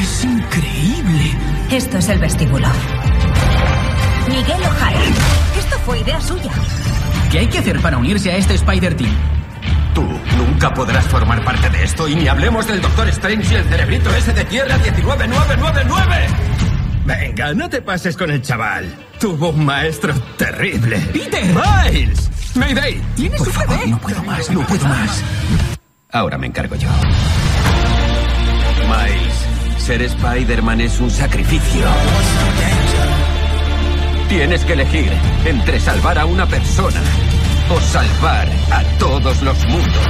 Es 0.00 0.24
increíble. 0.24 1.36
Esto 1.70 1.98
es 1.98 2.08
el 2.08 2.18
vestíbulo. 2.18 2.68
Miguel 4.28 4.60
O'Hara. 4.62 5.00
Esto 5.58 5.78
fue 5.84 6.00
idea 6.00 6.20
suya. 6.20 6.50
¿Qué 7.30 7.40
hay 7.40 7.46
que 7.46 7.58
hacer 7.58 7.80
para 7.80 7.98
unirse 7.98 8.30
a 8.30 8.36
este 8.36 8.54
Spider-Team? 8.54 9.37
Nunca 10.38 10.72
podrás 10.72 11.04
formar 11.08 11.42
parte 11.42 11.68
de 11.68 11.82
esto 11.82 12.06
y 12.06 12.14
ni 12.14 12.28
hablemos 12.28 12.64
del 12.68 12.80
Doctor 12.80 13.08
Strange 13.08 13.52
y 13.52 13.56
el 13.56 13.64
cerebrito 13.64 14.08
ese 14.14 14.32
de 14.32 14.44
Tierra 14.44 14.78
19999. 14.78 16.26
Venga, 17.04 17.54
no 17.54 17.68
te 17.68 17.82
pases 17.82 18.16
con 18.16 18.30
el 18.30 18.40
chaval. 18.40 18.86
Tuvo 19.18 19.48
un 19.48 19.64
maestro 19.64 20.14
terrible. 20.36 20.98
¡Peter! 21.12 21.44
¡Miles! 21.44 22.30
¡Mayday! 22.54 23.02
¿Tienes 23.16 23.42
Por 23.42 23.50
favor, 23.50 23.88
no 23.88 23.98
puedo 23.98 24.22
más, 24.22 24.50
no 24.50 24.60
puedo 24.64 24.86
más. 24.86 25.24
Ahora 26.12 26.38
me 26.38 26.46
encargo 26.46 26.76
yo. 26.76 26.88
Miles, 28.86 29.82
ser 29.82 30.02
Spider-Man 30.02 30.82
es 30.82 31.00
un 31.00 31.10
sacrificio. 31.10 31.84
Tienes 34.28 34.64
que 34.64 34.74
elegir 34.74 35.10
entre 35.44 35.80
salvar 35.80 36.16
a 36.16 36.26
una 36.26 36.46
persona 36.46 37.00
o 37.70 37.80
salvar 37.80 38.48
a 38.70 38.82
todos 38.98 39.42
los 39.42 39.66
mundos. 39.66 40.06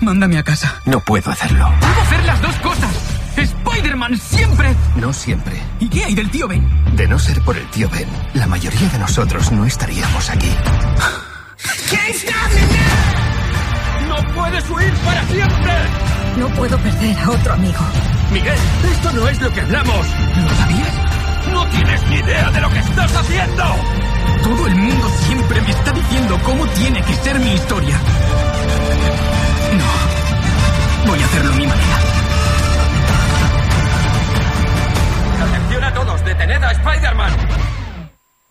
Mándame 0.00 0.38
a 0.38 0.42
casa. 0.42 0.74
No 0.84 1.00
puedo 1.00 1.30
hacerlo. 1.30 1.70
¡Puedo 1.80 2.00
hacer 2.00 2.24
las 2.24 2.42
dos 2.42 2.56
cosas! 2.56 2.90
¡Spider-Man 3.36 4.18
siempre! 4.18 4.74
No 4.96 5.12
siempre. 5.12 5.60
¿Y 5.78 5.88
qué 5.88 6.04
hay 6.04 6.14
del 6.14 6.30
tío 6.30 6.48
Ben? 6.48 6.68
De 6.96 7.06
no 7.06 7.18
ser 7.18 7.40
por 7.42 7.56
el 7.56 7.66
tío 7.68 7.88
Ben, 7.90 8.08
la 8.34 8.46
mayoría 8.46 8.88
de 8.88 8.98
nosotros 8.98 9.52
no 9.52 9.64
estaríamos 9.64 10.30
aquí. 10.30 10.50
¡No 14.08 14.34
puedes 14.34 14.70
huir 14.70 14.92
para 15.04 15.24
siempre! 15.26 15.72
No 16.36 16.48
puedo 16.48 16.78
perder 16.78 17.18
a 17.18 17.30
otro 17.30 17.54
amigo. 17.54 17.80
Miguel, 18.32 18.58
esto 18.92 19.12
no 19.12 19.28
es 19.28 19.40
lo 19.40 19.52
que 19.52 19.60
hablamos. 19.60 20.06
¿Lo 20.36 20.54
sabías? 20.56 20.94
No 21.52 21.66
tienes 21.68 22.02
ni 22.08 22.16
idea 22.16 22.50
de 22.50 22.60
lo 22.60 22.70
que 22.70 22.78
estás 22.78 23.16
haciendo. 23.16 23.64
Todo 24.42 24.66
el 24.66 24.74
mundo 24.74 25.08
siempre 25.26 25.60
me 25.60 25.70
está 25.70 25.92
diciendo 25.92 26.38
cómo 26.44 26.66
tiene 26.68 27.02
que 27.02 27.14
ser 27.14 27.38
mi 27.38 27.52
historia. 27.52 27.96
No. 29.78 31.10
Voy 31.10 31.20
a 31.20 31.24
hacerlo 31.24 31.52
a 31.52 31.56
mi 31.56 31.66
manera. 31.66 31.98
Atención 35.42 35.84
a 35.84 35.94
todos, 35.94 36.24
detened 36.24 36.62
a 36.62 36.72
Spider-Man. 36.72 37.32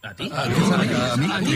¿A 0.03 0.13
ti? 0.13 0.31
¿A 0.33 0.45
mí? 0.45 1.27
¿A 1.31 1.39
mí? 1.39 1.49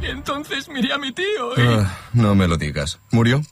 Y 0.00 0.06
entonces 0.06 0.68
miré 0.68 0.92
a 0.92 0.98
mi 0.98 1.12
tío 1.12 1.54
y... 1.56 1.60
Ah, 1.60 1.90
no 2.12 2.34
me 2.34 2.46
lo 2.46 2.56
digas. 2.56 2.98
¿Murió? 3.10 3.42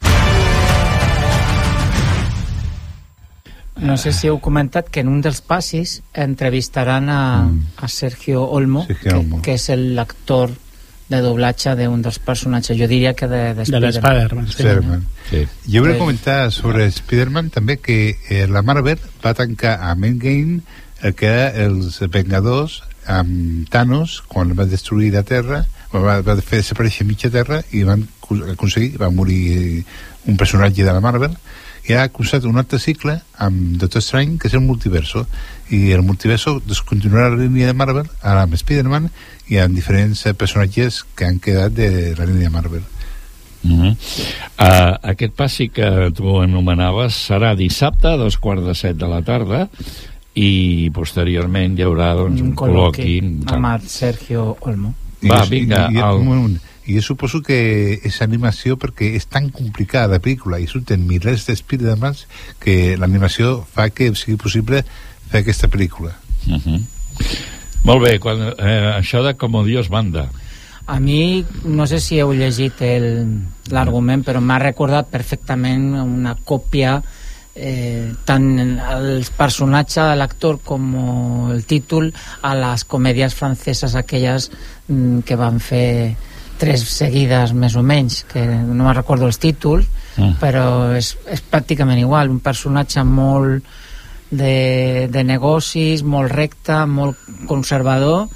No 3.77 3.97
sé 4.01 4.13
si 4.17 4.29
heu 4.31 4.39
comentat 4.41 4.89
que 4.89 5.03
en 5.05 5.09
un 5.13 5.21
dels 5.21 5.43
passis 5.45 5.99
entrevistaran 6.15 7.11
a, 7.13 7.49
a 7.77 7.89
Sergio 7.89 8.45
Olmo, 8.45 8.87
Sergio 8.87 9.19
Olmo. 9.19 9.43
Que, 9.43 9.53
que 9.53 9.59
és 9.59 9.69
l'actor 9.97 10.55
de 11.07 11.21
doblatge 11.23 11.77
d'un 11.79 12.01
dels 12.03 12.19
personatges, 12.19 12.75
jo 12.79 12.89
diria 12.91 13.13
que 13.15 13.29
de, 13.31 13.43
de 13.55 13.67
De 13.69 13.79
l'Spider-Man, 13.79 14.49
sí. 14.49 14.57
Spider-Man. 14.57 15.05
Sí. 15.31 15.45
Jo 15.69 15.83
volia 15.85 15.95
Pues- 15.95 16.03
comentar 16.03 16.51
sobre 16.53 16.87
Spider-Man 16.87 17.51
també 17.55 17.77
que 17.79 18.17
eh, 18.29 18.47
la 18.49 18.63
Marvel 18.67 18.99
va 19.25 19.35
tancar 19.35 19.77
amb 19.91 20.05
Endgame 20.09 20.61
el 21.03 21.15
que 21.15 21.29
era 21.29 21.53
els 21.67 22.01
Vengadors 22.11 22.81
amb 23.07 23.69
Thanos 23.71 24.23
quan 24.27 24.57
va 24.59 24.65
destruir 24.67 25.13
la 25.15 25.23
Terra 25.23 25.67
va, 25.93 26.19
va 26.25 26.35
fer 26.41 26.59
desaparèixer 26.65 27.07
mitja 27.07 27.31
Terra 27.31 27.61
i 27.71 27.85
van 27.87 28.03
aconseguir, 28.51 28.97
va 28.99 29.11
morir 29.15 29.41
eh, 29.53 29.85
un 30.27 30.37
personatge 30.37 30.83
de 30.83 30.93
la 30.93 31.01
Marvel 31.05 31.37
i 31.89 31.93
ha 31.95 32.03
acusat 32.03 32.45
un 32.45 32.57
altre 32.59 32.79
cicle 32.83 33.21
amb 33.39 33.77
Doctor 33.79 34.03
Strange 34.03 34.39
que 34.43 34.49
és 34.49 34.55
el 34.55 34.61
multiverso 34.67 35.27
i 35.71 35.93
el 35.93 36.03
multiverso 36.03 36.61
descontinuarà 36.67 37.29
la 37.31 37.43
línia 37.45 37.67
de 37.67 37.75
Marvel 37.79 38.09
ara 38.23 38.43
amb 38.43 38.55
Spider-Man 38.55 39.11
i 39.49 39.59
amb 39.63 39.75
diferents 39.75 40.25
personatges 40.37 41.05
que 41.15 41.25
han 41.27 41.39
quedat 41.39 41.73
de 41.73 42.15
la 42.19 42.27
línia 42.27 42.51
Marvel 42.51 42.83
Mm 43.67 43.81
-hmm. 43.83 43.97
uh, 44.61 44.95
aquest 45.03 45.33
passi 45.35 45.69
que 45.71 46.13
tu 46.15 46.39
anomenaves 46.41 47.15
serà 47.31 47.57
dissabte 47.57 48.07
a 48.07 48.17
dos 48.17 48.37
quarts 48.39 48.65
de 48.65 48.75
set 48.75 48.97
de 48.97 49.09
la 49.09 49.23
tarda 49.23 49.69
i 50.35 50.91
posteriorment 50.95 51.79
hi 51.79 51.83
haurà 51.83 52.15
doncs, 52.15 52.41
un, 52.41 52.49
un 52.49 52.55
col·loqui 52.55 53.19
amb 53.47 53.67
el 53.73 53.89
Sergio 53.89 54.57
Olmo. 54.61 54.95
Va, 55.23 55.45
I- 55.45 55.49
vinga, 55.49 55.89
i, 55.91 55.95
i, 55.97 55.99
el- 55.99 56.21
un 56.21 56.27
moment. 56.27 56.59
I 56.87 56.95
jo 56.95 57.03
suposo 57.03 57.43
que 57.43 57.99
és 58.07 58.21
animació 58.23 58.77
perquè 58.79 59.13
és 59.19 59.27
tan 59.27 59.51
complicada 59.51 60.17
la 60.17 60.23
pel·lícula 60.23 60.61
i 60.63 60.69
surten 60.71 61.03
milers 61.07 61.47
d'Spidermans 61.49 62.27
que 62.63 62.97
l'animació 62.99 63.65
fa 63.67 63.89
que 63.91 64.13
sigui 64.15 64.37
possible 64.39 64.85
fer 65.31 65.41
aquesta 65.43 65.69
pel·lícula. 65.69 66.13
Uh 66.47 66.61
-huh. 66.63 66.81
Molt 67.85 68.03
bé, 68.03 68.19
quan, 68.19 68.41
eh, 68.59 68.93
això 68.99 69.23
de 69.23 69.35
Como 69.37 69.65
Dios 69.65 69.91
manda. 69.91 70.29
A 70.87 71.01
mi, 71.01 71.45
no 71.65 71.87
sé 71.87 71.99
si 72.01 72.19
heu 72.21 72.33
llegit 72.33 72.81
el- 72.81 73.43
l'argument, 73.71 74.25
però 74.25 74.41
m'ha 74.41 74.59
recordat 74.59 75.09
perfectament 75.11 75.95
una 76.01 76.37
còpia 76.37 77.03
eh, 77.57 78.13
tant 78.25 78.59
el 78.79 79.25
personatge 79.37 80.01
de 80.01 80.17
l'actor 80.17 80.61
com 80.63 81.51
el 81.51 81.65
títol 81.65 82.13
a 82.43 82.55
les 82.55 82.85
comèdies 82.85 83.35
franceses 83.35 83.95
aquelles 83.97 84.51
mm, 84.89 85.21
que 85.21 85.37
van 85.37 85.59
fer 85.59 86.15
tres 86.59 86.83
seguides 86.89 87.53
més 87.53 87.75
o 87.77 87.83
menys 87.83 88.25
que 88.31 88.43
no 88.45 88.85
me'n 88.85 88.95
recordo 88.97 89.27
els 89.27 89.39
títols 89.43 89.87
Mm. 90.17 90.39
però 90.41 90.95
és, 90.97 91.11
és 91.29 91.43
pràcticament 91.45 91.99
igual 92.01 92.31
un 92.33 92.39
personatge 92.41 93.03
molt 93.05 93.67
de, 94.31 95.09
de 95.13 95.25
negocis, 95.29 96.01
molt 96.03 96.33
recte, 96.33 96.79
molt 96.89 97.19
conservador, 97.47 98.27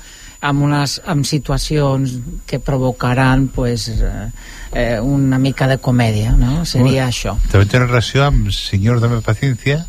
amb, 0.44 0.62
unes, 0.66 0.98
amb 1.08 1.24
situacions 1.24 2.18
que 2.46 2.60
provocaran 2.60 3.48
pues, 3.48 3.88
eh, 3.88 4.28
eh, 4.72 5.00
una 5.00 5.38
mica 5.38 5.66
de 5.68 5.78
comèdia, 5.78 6.32
no? 6.36 6.66
Seria 6.68 7.08
això. 7.08 7.38
També 7.50 7.64
té 7.66 7.80
relació 7.80 8.24
amb 8.28 8.52
Senyor 8.52 9.00
de 9.00 9.08
la 9.16 9.22
Paciència 9.24 9.86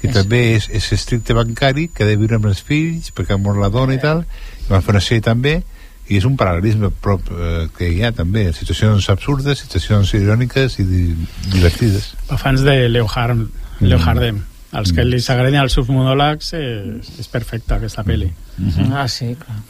que 0.00 0.08
És- 0.08 0.14
també 0.14 0.54
és, 0.54 0.68
és 0.70 0.92
estricte 0.92 1.34
bancari 1.34 1.88
que 1.88 2.04
ha 2.04 2.06
de 2.06 2.16
viure 2.16 2.36
amb 2.38 2.46
els 2.46 2.62
fills 2.62 3.10
perquè 3.10 3.34
ha 3.34 3.42
mort 3.42 3.58
la 3.58 3.70
dona 3.74 3.94
i 3.94 3.98
tal 3.98 4.22
i 4.22 4.70
va 4.70 4.80
fer 4.80 4.94
una 4.94 5.02
sèrie 5.02 5.22
també 5.32 5.64
i 6.08 6.18
és 6.18 6.26
un 6.28 6.34
paral·lelisme 6.36 6.90
prop, 7.00 7.30
eh, 7.32 7.66
que 7.76 7.88
hi 7.88 8.02
ha 8.04 8.12
també 8.12 8.50
situacions 8.52 9.08
absurdes, 9.12 9.62
situacions 9.64 10.12
iròniques 10.18 10.78
i 10.82 10.84
di 10.88 11.04
divertides 11.54 12.10
Per 12.28 12.38
fans 12.40 12.64
de 12.66 12.76
Leo, 12.90 13.08
Harm, 13.08 13.46
Leo 13.80 14.00
Hardem. 14.02 14.42
Els 14.74 14.90
que 14.90 15.04
li 15.06 15.20
s'agradin 15.22 15.60
els 15.60 15.76
seus 15.76 15.86
monòlegs 15.86 16.50
és, 16.58 17.10
és 17.22 17.28
perfecta 17.30 17.76
aquesta 17.78 18.02
pel·li. 18.02 18.26
Ah, 18.90 19.06
sí, 19.08 19.30
clar. 19.38 19.60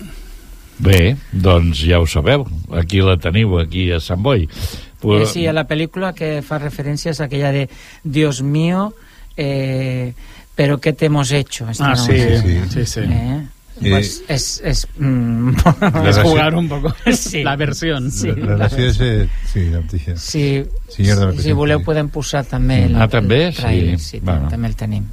Bé, 0.85 1.17
doncs 1.31 1.85
ja 1.87 2.01
ho 2.01 2.07
sabeu, 2.09 2.47
aquí 2.75 3.03
la 3.05 3.19
teniu, 3.21 3.59
aquí 3.61 3.91
a 3.93 4.01
Sant 4.03 4.23
Boi. 4.25 4.49
Eh, 4.49 5.27
sí, 5.29 5.45
a 5.47 5.53
la 5.53 5.67
pel·lícula 5.69 6.15
que 6.17 6.39
fa 6.43 6.59
referència 6.59 7.13
és 7.13 7.21
aquella 7.21 7.53
de 7.53 7.69
Dios 8.03 8.41
mío, 8.43 8.95
eh, 9.37 10.15
pero 10.55 10.81
¿qué 10.81 10.93
te 10.93 11.07
hemos 11.07 11.31
hecho? 11.33 11.67
Ah, 11.79 11.91
no 11.91 11.97
sí, 11.97 12.17
sí, 12.43 12.61
sí, 12.71 12.87
sí. 12.87 13.01
Eh? 13.05 13.43
Eh, 13.83 13.91
Pues 13.91 14.23
es, 14.29 14.63
es, 14.65 14.87
mm, 14.99 15.51
Es 16.07 16.19
jugar 16.19 16.55
un 16.55 16.69
poco 16.69 16.95
Sí. 17.13 17.43
la 17.43 17.57
versión. 17.57 18.13
Sí, 18.13 18.29
la, 18.29 18.35
la 18.35 18.47
relació 18.69 18.87
és 18.87 19.01
eh, 19.01 19.29
sí, 19.53 19.65
la 19.71 19.81
mateixa 19.81 20.17
Sí, 20.17 20.65
la 20.99 21.33
si 21.43 21.53
voleu 21.53 21.83
podem 21.83 22.09
posar 22.09 22.45
també 22.47 22.85
el, 22.87 22.95
Ah, 22.95 23.09
també? 23.09 23.49
el 23.49 23.55
trailer, 23.57 23.99
Sí. 23.99 24.19
sí, 24.19 24.21
Bueno. 24.23 24.49
també 24.49 24.69
el 24.69 24.77
tenim. 24.77 25.05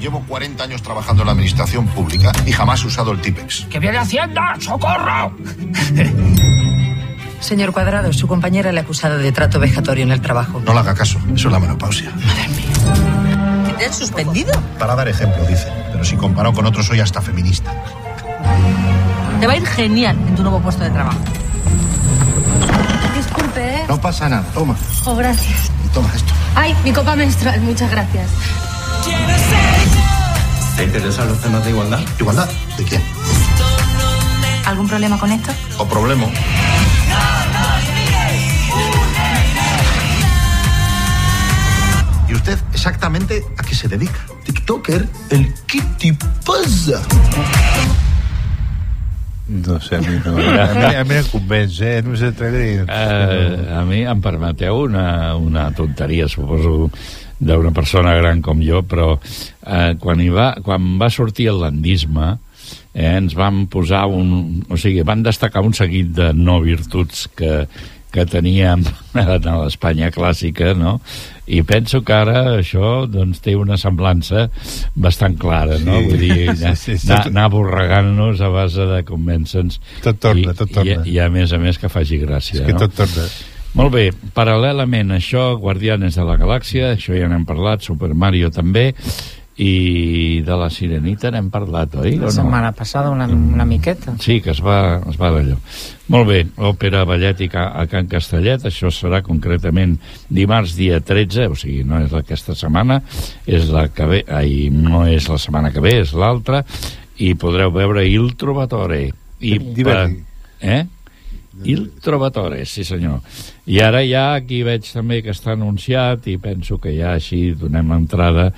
Llevo 0.00 0.20
40 0.28 0.64
años 0.64 0.82
trabajando 0.82 1.22
en 1.22 1.26
la 1.26 1.32
administración 1.32 1.86
pública 1.88 2.32
y 2.44 2.52
jamás 2.52 2.82
he 2.82 2.88
usado 2.88 3.12
el 3.12 3.20
TIPEX. 3.20 3.66
¡Que 3.70 3.78
viene 3.78 3.96
Hacienda! 3.98 4.56
¡Socorro! 4.60 5.32
Señor 7.40 7.72
Cuadrado, 7.72 8.12
su 8.12 8.26
compañera 8.26 8.72
le 8.72 8.80
ha 8.80 8.82
acusado 8.82 9.18
de 9.18 9.30
trato 9.32 9.60
vejatorio 9.60 10.04
en 10.04 10.12
el 10.12 10.20
trabajo. 10.20 10.60
No 10.64 10.72
le 10.74 10.80
haga 10.80 10.94
caso, 10.94 11.18
eso 11.34 11.48
es 11.48 11.52
la 11.52 11.58
menopausia. 11.60 12.10
¿Te 13.78 13.86
han 13.86 13.92
suspendido? 13.92 14.52
Para 14.78 14.94
dar 14.94 15.08
ejemplo, 15.08 15.44
dice. 15.46 15.68
Pero 15.94 16.04
si 16.04 16.16
comparado 16.16 16.52
con 16.52 16.66
otros, 16.66 16.86
soy 16.86 16.98
hasta 16.98 17.22
feminista. 17.22 17.72
Te 19.38 19.46
va 19.46 19.52
a 19.52 19.56
ir 19.56 19.64
genial 19.64 20.18
en 20.26 20.34
tu 20.34 20.42
nuevo 20.42 20.58
puesto 20.58 20.82
de 20.82 20.90
trabajo. 20.90 21.20
Disculpe, 23.16 23.76
¿eh? 23.76 23.84
No 23.88 24.00
pasa 24.00 24.28
nada, 24.28 24.42
toma. 24.52 24.74
Oh, 25.04 25.14
gracias. 25.14 25.70
Y 25.84 25.88
toma 25.94 26.10
esto. 26.12 26.32
Ay, 26.56 26.74
mi 26.82 26.92
copa 26.92 27.14
menstrual, 27.14 27.60
muchas 27.60 27.88
gracias. 27.92 28.28
¿Te 30.76 30.82
interesan 30.82 31.28
los 31.28 31.40
temas 31.40 31.64
de 31.64 31.70
igualdad? 31.70 32.00
¿Igualdad? 32.18 32.48
¿De 32.76 32.82
quién? 32.82 33.02
¿Algún 34.66 34.88
problema 34.88 35.16
con 35.16 35.30
esto? 35.30 35.52
¿O 35.78 35.86
problema? 35.86 36.26
Usted 42.44 42.58
exactamente 42.74 43.42
a 43.56 43.62
qué 43.62 43.74
se 43.74 43.88
dedica? 43.88 44.20
TikToker, 44.44 45.08
el 45.30 45.54
Kitty 45.66 46.12
pasa. 46.44 47.00
no 49.48 49.80
sé, 49.80 49.96
a 49.96 50.00
mi 50.00 50.18
no 50.24 50.36
a 50.36 50.74
mi, 50.74 50.94
a 50.94 51.04
mi 51.04 51.14
em 51.14 51.24
convenç, 51.30 51.80
eh? 51.80 52.02
no 52.04 52.16
sé 52.16 52.32
trailer 52.36 52.64
i... 52.66 52.76
Eh, 52.84 53.72
a 53.72 53.80
mi 53.88 54.02
em 54.04 54.20
permeteu 54.20 54.82
una, 54.84 55.36
una 55.36 55.70
tonteria, 55.72 56.28
suposo, 56.28 56.90
d'una 57.40 57.72
persona 57.72 58.12
gran 58.18 58.42
com 58.44 58.60
jo, 58.60 58.82
però 58.84 59.14
eh, 59.16 59.94
quan, 60.00 60.20
hi 60.20 60.28
va, 60.32 60.50
quan 60.64 60.98
va 61.00 61.08
sortir 61.08 61.48
el 61.52 61.62
landisme, 61.64 62.34
eh, 62.92 63.08
ens 63.14 63.36
van 63.40 63.64
posar 63.72 64.04
un... 64.12 64.60
O 64.68 64.76
sigui, 64.76 65.00
van 65.00 65.24
destacar 65.24 65.64
un 65.64 65.72
seguit 65.72 66.12
de 66.16 66.32
no 66.36 66.60
virtuts 66.64 67.24
que, 67.36 67.64
que 68.14 68.24
teníem 68.30 68.84
en 69.18 69.48
l'Espanya 69.58 70.10
clàssica, 70.14 70.72
no? 70.78 70.98
I 71.50 71.60
penso 71.66 72.00
que 72.06 72.14
ara 72.16 72.44
això 72.56 73.04
doncs, 73.10 73.42
té 73.44 73.56
una 73.58 73.76
semblança 73.80 74.46
bastant 74.94 75.34
clara, 75.40 75.80
no? 75.82 75.98
Sí. 76.00 76.10
Vull 76.12 76.22
dir, 76.22 76.38
anar, 76.54 76.76
Sí, 76.78 76.96
sí, 76.96 77.10
anar, 77.10 77.26
anar 77.32 77.48
borregant-nos 77.52 78.40
a 78.44 78.52
base 78.54 78.86
de 78.92 79.02
convèncer-nos. 79.08 79.80
Tot 80.06 80.22
torna, 80.22 80.54
I, 80.54 80.58
tot 80.62 80.72
torna. 80.72 81.02
I, 81.02 81.16
I 81.16 81.20
a 81.26 81.28
més 81.32 81.52
a 81.52 81.60
més 81.60 81.80
que 81.80 81.90
faci 81.92 82.22
gràcia, 82.22 82.62
És 82.62 82.68
que 82.68 82.76
no? 82.76 82.86
tot 82.86 82.96
torna. 83.02 83.26
Molt 83.74 83.90
bé, 83.90 84.04
paral·lelament 84.36 85.10
a 85.10 85.16
això, 85.18 85.48
Guardianes 85.58 86.14
de 86.14 86.24
la 86.24 86.36
Galàxia, 86.38 86.92
això 86.94 87.16
ja 87.18 87.26
n'hem 87.26 87.42
parlat, 87.48 87.82
Super 87.82 88.12
Mario 88.14 88.52
també, 88.54 88.92
i 89.56 90.42
de 90.42 90.56
la 90.58 90.66
Sirenita 90.72 91.30
n'hem 91.30 91.46
parlat, 91.52 91.92
oi? 92.02 92.16
La 92.18 92.26
o 92.26 92.30
no? 92.30 92.34
setmana 92.34 92.72
passada 92.74 93.10
una, 93.14 93.28
una 93.30 93.64
miqueta. 93.64 94.16
Sí, 94.22 94.40
que 94.42 94.50
es 94.50 94.62
va, 94.64 94.98
es 95.06 95.18
va 95.20 95.30
d'allò. 95.30 95.58
Molt 96.10 96.28
bé, 96.28 96.40
òpera 96.58 97.04
ballètica 97.06 97.68
a 97.78 97.86
Can 97.90 98.10
Castellet, 98.10 98.66
això 98.66 98.90
serà 98.92 99.22
concretament 99.24 99.94
dimarts 100.28 100.74
dia 100.76 100.98
13, 101.00 101.46
o 101.54 101.58
sigui, 101.58 101.84
no 101.86 102.02
és 102.02 102.12
aquesta 102.18 102.56
setmana, 102.58 102.98
és 103.46 103.70
la 103.70 103.86
que 103.94 104.10
ve, 104.10 104.24
ai, 104.26 104.68
no 104.74 105.04
és 105.06 105.30
la 105.30 105.38
setmana 105.38 105.70
que 105.72 105.84
ve, 105.84 106.00
és 106.02 106.16
l'altra, 106.18 106.64
i 107.22 107.34
podreu 107.38 107.70
veure 107.74 108.02
Il 108.08 108.34
Trovatore. 108.36 109.06
I 109.44 109.58
Diverti. 109.76 110.22
Eh? 110.64 110.82
Il 111.62 111.92
Trovatore, 112.02 112.64
sí 112.66 112.82
senyor. 112.84 113.20
I 113.70 113.78
ara 113.80 114.02
ja 114.02 114.32
aquí 114.34 114.64
veig 114.66 114.88
també 114.90 115.20
que 115.22 115.30
està 115.30 115.54
anunciat 115.54 116.26
i 116.26 116.36
penso 116.42 116.80
que 116.82 116.92
ja 116.96 117.14
així 117.14 117.52
donem 117.58 117.94
l'entrada. 117.94 118.50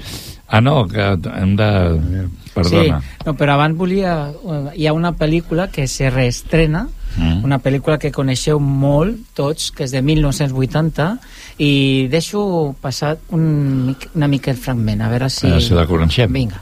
Ah, 0.49 0.61
no, 0.61 0.87
que 0.87 1.01
hem 1.03 1.57
de... 1.57 2.29
Perdona. 2.55 3.01
Sí, 3.01 3.17
no, 3.27 3.35
però 3.37 3.55
abans 3.55 3.77
volia... 3.77 4.31
eh, 4.31 4.71
Hi 4.77 4.87
ha 4.87 4.93
una 4.95 5.13
pel·lícula 5.19 5.69
que 5.71 5.87
se 5.89 6.11
reestrena, 6.11 6.89
Mm. 7.17 7.45
una 7.49 7.57
pel·lícula 7.65 7.97
que 7.97 8.11
coneixeu 8.13 8.59
molt 8.61 9.17
tots, 9.33 9.71
que 9.73 9.87
és 9.87 9.91
de 9.95 10.03
1980, 10.05 11.07
i 11.65 12.09
deixo 12.13 12.75
passar 12.83 13.15
un, 13.33 13.97
una 14.15 14.29
mica 14.29 14.51
el 14.51 14.59
fragment, 14.61 15.01
a 15.01 15.09
veure 15.09 15.31
si... 15.33 15.47
A 15.47 15.55
veure 15.55 15.65
si 15.65 15.73
la 15.79 15.87
coneixem. 15.89 16.31
Vinga. 16.33 16.61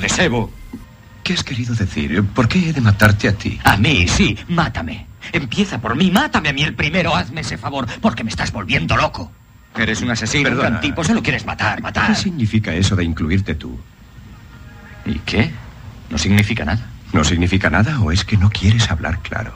Desebo. 0.00 0.48
¿Qué 1.22 1.34
has 1.34 1.44
querido 1.44 1.74
decir? 1.74 2.24
¿Por 2.34 2.48
qué 2.48 2.70
he 2.70 2.72
de 2.72 2.80
matarte 2.80 3.28
a 3.28 3.34
ti? 3.34 3.58
A 3.62 3.76
mí, 3.76 4.08
sí, 4.08 4.34
mátame. 4.48 5.04
Empieza 5.34 5.78
por 5.78 5.94
mí, 5.94 6.10
mátame 6.10 6.48
a 6.48 6.52
mí 6.54 6.62
el 6.62 6.74
primero, 6.74 7.14
hazme 7.14 7.42
ese 7.42 7.58
favor, 7.58 7.86
porque 8.00 8.24
me 8.24 8.30
estás 8.30 8.52
volviendo 8.52 8.96
loco. 8.96 9.30
Eres 9.76 10.02
un 10.02 10.10
asesino. 10.10 10.48
Un 10.48 10.54
Perdona. 10.56 10.68
gran 10.70 10.80
tipo, 10.80 11.04
solo 11.04 11.22
quieres 11.22 11.46
matar, 11.46 11.80
matar. 11.80 12.08
¿Qué 12.08 12.14
significa 12.14 12.74
eso 12.74 12.96
de 12.96 13.04
incluirte 13.04 13.54
tú? 13.54 13.78
¿Y 15.06 15.18
qué? 15.20 15.50
No 16.10 16.18
significa 16.18 16.64
nada. 16.64 16.86
¿No 17.12 17.24
significa 17.24 17.70
nada 17.70 18.00
o 18.00 18.12
es 18.12 18.24
que 18.24 18.36
no 18.36 18.50
quieres 18.50 18.90
hablar 18.90 19.20
claro? 19.20 19.52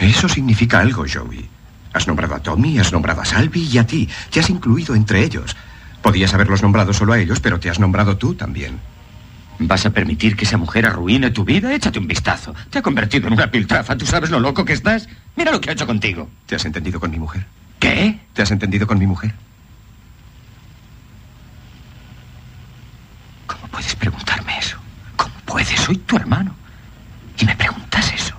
Eso 0.00 0.28
significa 0.28 0.80
algo, 0.80 1.04
Joey. 1.12 1.48
Has 1.92 2.06
nombrado 2.06 2.34
a 2.34 2.40
Tommy, 2.40 2.78
has 2.78 2.92
nombrado 2.92 3.22
a 3.22 3.24
Salvi 3.24 3.68
y 3.72 3.78
a 3.78 3.86
ti. 3.86 4.08
Te 4.30 4.40
has 4.40 4.50
incluido 4.50 4.94
entre 4.94 5.22
ellos. 5.24 5.56
Podías 6.02 6.32
haberlos 6.34 6.62
nombrado 6.62 6.92
solo 6.92 7.12
a 7.14 7.18
ellos, 7.18 7.40
pero 7.40 7.58
te 7.58 7.70
has 7.70 7.80
nombrado 7.80 8.16
tú 8.16 8.34
también. 8.34 8.78
¿Vas 9.58 9.84
a 9.86 9.90
permitir 9.90 10.36
que 10.36 10.44
esa 10.44 10.56
mujer 10.56 10.86
arruine 10.86 11.30
tu 11.30 11.44
vida? 11.44 11.74
Échate 11.74 11.98
un 11.98 12.06
vistazo. 12.06 12.54
Te 12.70 12.78
ha 12.78 12.82
convertido 12.82 13.26
en 13.26 13.32
una 13.32 13.50
piltrafa. 13.50 13.96
¿Tú 13.96 14.06
sabes 14.06 14.30
lo 14.30 14.38
loco 14.38 14.64
que 14.64 14.72
estás? 14.74 15.08
Mira 15.34 15.50
lo 15.50 15.60
que 15.60 15.70
ha 15.70 15.72
hecho 15.72 15.86
contigo. 15.86 16.30
¿Te 16.46 16.54
has 16.54 16.64
entendido 16.64 17.00
con 17.00 17.10
mi 17.10 17.18
mujer? 17.18 17.44
¿Qué? 17.78 18.18
¿Te 18.32 18.42
has 18.42 18.50
entendido 18.50 18.86
con 18.86 18.98
mi 18.98 19.06
mujer? 19.06 19.32
¿Cómo 23.46 23.66
puedes 23.68 23.94
preguntarme 23.96 24.58
eso? 24.58 24.78
¿Cómo 25.16 25.34
puedes? 25.44 25.80
Soy 25.80 25.96
tu 25.98 26.16
hermano. 26.16 26.54
Y 27.38 27.44
me 27.44 27.54
preguntas 27.56 28.12
eso. 28.12 28.34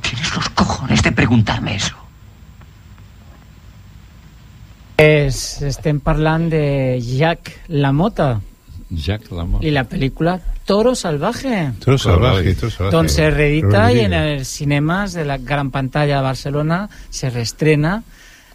Tienes 0.00 0.34
los 0.34 0.48
cojones 0.50 1.02
de 1.02 1.12
preguntarme 1.12 1.76
eso. 1.76 1.94
Es, 4.96 5.60
estem 5.60 5.98
parlant 6.00 6.50
de 6.50 7.00
Jack 7.02 7.66
LaMotta 7.68 8.40
Jack 8.96 9.30
Lamont. 9.32 9.62
i 9.64 9.70
la 9.70 9.84
pel·lícula 9.84 10.38
Toro 10.64 10.94
Salvaje. 10.94 11.72
Toro 11.84 11.98
salvaje, 11.98 12.54
toro 12.54 12.70
salvaje. 12.70 12.96
Doncs 12.96 13.12
se 13.12 13.30
reedita 13.30 13.90
i 13.92 14.00
en 14.06 14.12
els 14.14 14.48
cinemes 14.48 15.12
de 15.12 15.24
la 15.24 15.36
gran 15.38 15.70
pantalla 15.70 16.16
de 16.16 16.22
Barcelona 16.22 16.88
se 17.10 17.28
reestrena 17.30 18.02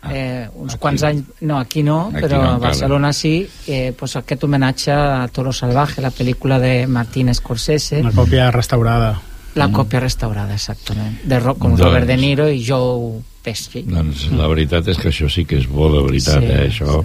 eh, 0.10 0.48
uns 0.56 0.78
quants 0.80 1.04
anys, 1.04 1.24
no, 1.42 1.58
aquí 1.60 1.84
no, 1.84 2.08
Aquí 2.08 2.24
però 2.24 2.38
no 2.38 2.50
a 2.50 2.54
encara. 2.56 2.70
Barcelona 2.70 3.14
sí, 3.14 3.48
eh, 3.68 3.94
pues 3.98 4.16
aquest 4.16 4.44
homenatge 4.44 4.92
a 4.92 5.28
Toro 5.28 5.52
Salvaje, 5.54 6.02
la 6.02 6.12
pel·lícula 6.12 6.58
de 6.60 6.88
Martín 6.88 7.34
Scorsese, 7.34 8.00
Una 8.02 8.12
còpia 8.16 8.50
restaurada. 8.52 9.20
La 9.60 9.68
còpia 9.76 10.00
restaurada, 10.04 10.56
exactament, 10.56 11.20
de 11.24 11.40
Ro 11.40 11.56
com 11.60 11.76
Doncs- 11.76 11.86
Robert 11.86 12.08
De 12.10 12.18
Niro 12.18 12.48
i 12.50 12.64
Joe 12.66 13.20
Pesci. 13.44 13.84
Doncs 13.88 14.30
la 14.36 14.48
veritat 14.52 14.88
és 14.92 15.00
que 15.00 15.12
això 15.12 15.30
sí 15.32 15.46
que 15.48 15.60
és 15.60 15.68
bo 15.70 15.92
de 15.94 16.04
veritat, 16.06 16.40
Sí, 16.44 16.52
eh? 16.52 16.70
Això 16.70 17.04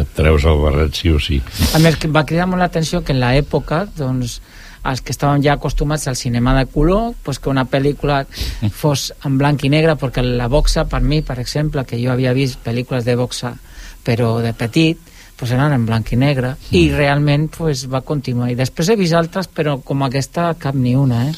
et 0.00 0.14
treus 0.16 0.44
el 0.48 0.58
barret 0.62 0.96
sí 0.96 1.10
o 1.12 1.18
sí. 1.20 1.40
A 1.74 1.80
més, 1.82 1.96
que 2.00 2.08
va 2.08 2.24
cridar 2.28 2.46
molt 2.48 2.62
l'atenció 2.62 3.02
que 3.04 3.12
en 3.12 3.20
l'època, 3.20 3.84
doncs, 3.96 4.40
els 4.88 5.02
que 5.04 5.12
estàvem 5.14 5.42
ja 5.44 5.54
acostumats 5.54 6.08
al 6.10 6.16
cinema 6.18 6.56
de 6.58 6.66
color, 6.66 7.12
pues 7.22 7.38
que 7.38 7.50
una 7.52 7.66
pel·lícula 7.70 8.24
fos 8.80 9.12
en 9.24 9.38
blanc 9.38 9.62
i 9.64 9.70
negre, 9.70 9.94
perquè 10.00 10.24
la 10.24 10.48
boxa, 10.50 10.86
per 10.90 11.02
mi, 11.02 11.20
per 11.22 11.38
exemple, 11.38 11.84
que 11.84 12.00
jo 12.02 12.10
havia 12.12 12.32
vist 12.34 12.58
pel·lícules 12.64 13.04
de 13.06 13.16
boxa, 13.16 13.54
però 14.02 14.40
de 14.42 14.52
petit, 14.58 14.98
pues 15.38 15.52
eren 15.54 15.72
en 15.74 15.86
blanc 15.86 16.12
i 16.12 16.16
negre, 16.18 16.56
i 16.70 16.88
realment 16.92 17.48
pues, 17.50 17.86
va 17.90 18.00
continuar. 18.06 18.50
I 18.50 18.58
després 18.58 18.88
he 18.92 18.96
vist 18.98 19.14
altres, 19.18 19.48
però 19.50 19.80
com 19.82 20.02
aquesta, 20.06 20.52
cap 20.58 20.74
ni 20.74 20.94
una, 20.98 21.28
eh? 21.30 21.34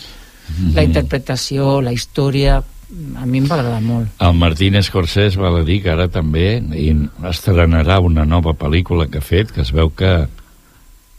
La 0.75 0.85
interpretació, 0.85 1.81
la 1.81 1.93
història, 1.93 2.61
a 2.61 3.27
mi 3.27 3.41
em 3.41 3.47
va 3.49 3.59
agradar 3.59 3.81
molt. 3.83 4.13
El 4.23 4.35
Martín 4.39 4.77
Scorsese 4.83 5.41
val 5.41 5.61
a 5.61 5.65
dir 5.67 5.81
que 5.83 5.93
ara 5.95 6.07
també 6.13 6.61
i 6.79 6.91
estrenarà 7.31 7.99
una 8.05 8.27
nova 8.29 8.55
pel·lícula 8.55 9.09
que 9.11 9.23
ha 9.23 9.25
fet, 9.25 9.53
que 9.55 9.65
es 9.65 9.73
veu 9.75 9.91
que 9.91 10.15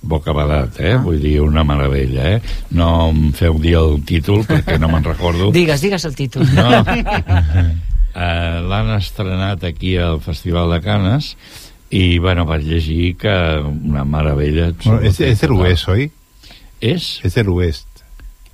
bocabadat, 0.05 0.79
eh? 0.79 0.93
Ah. 0.93 1.01
Vull 1.03 1.19
dir, 1.21 1.39
una 1.41 1.65
meravella, 1.67 2.35
eh? 2.35 2.55
No 2.77 3.09
em 3.09 3.31
feu 3.35 3.57
dir 3.61 3.75
el 3.79 3.99
títol 4.07 4.45
perquè 4.47 4.77
no 4.79 4.89
me'n 4.91 5.05
recordo. 5.11 5.51
Digues, 5.55 5.81
digues 5.83 6.05
el 6.05 6.15
títol. 6.15 6.45
No. 6.53 6.69
Uh, 8.15 8.61
L'han 8.69 8.93
estrenat 8.99 9.65
aquí 9.67 9.95
al 9.97 10.21
Festival 10.23 10.71
de 10.75 10.81
Canes 10.85 11.33
i, 11.89 12.19
bueno, 12.19 12.45
vaig 12.45 12.65
llegir 12.67 13.15
que 13.17 13.33
una 13.65 14.05
meravella. 14.05 14.71
Bueno, 14.83 15.01
es, 15.01 15.19
es 15.19 15.41
del 15.41 15.57
oest, 15.57 15.89
¿hoy? 15.89 16.11
¿Es? 16.79 17.19
Es 17.23 17.35
del 17.35 17.49
oest. 17.49 17.87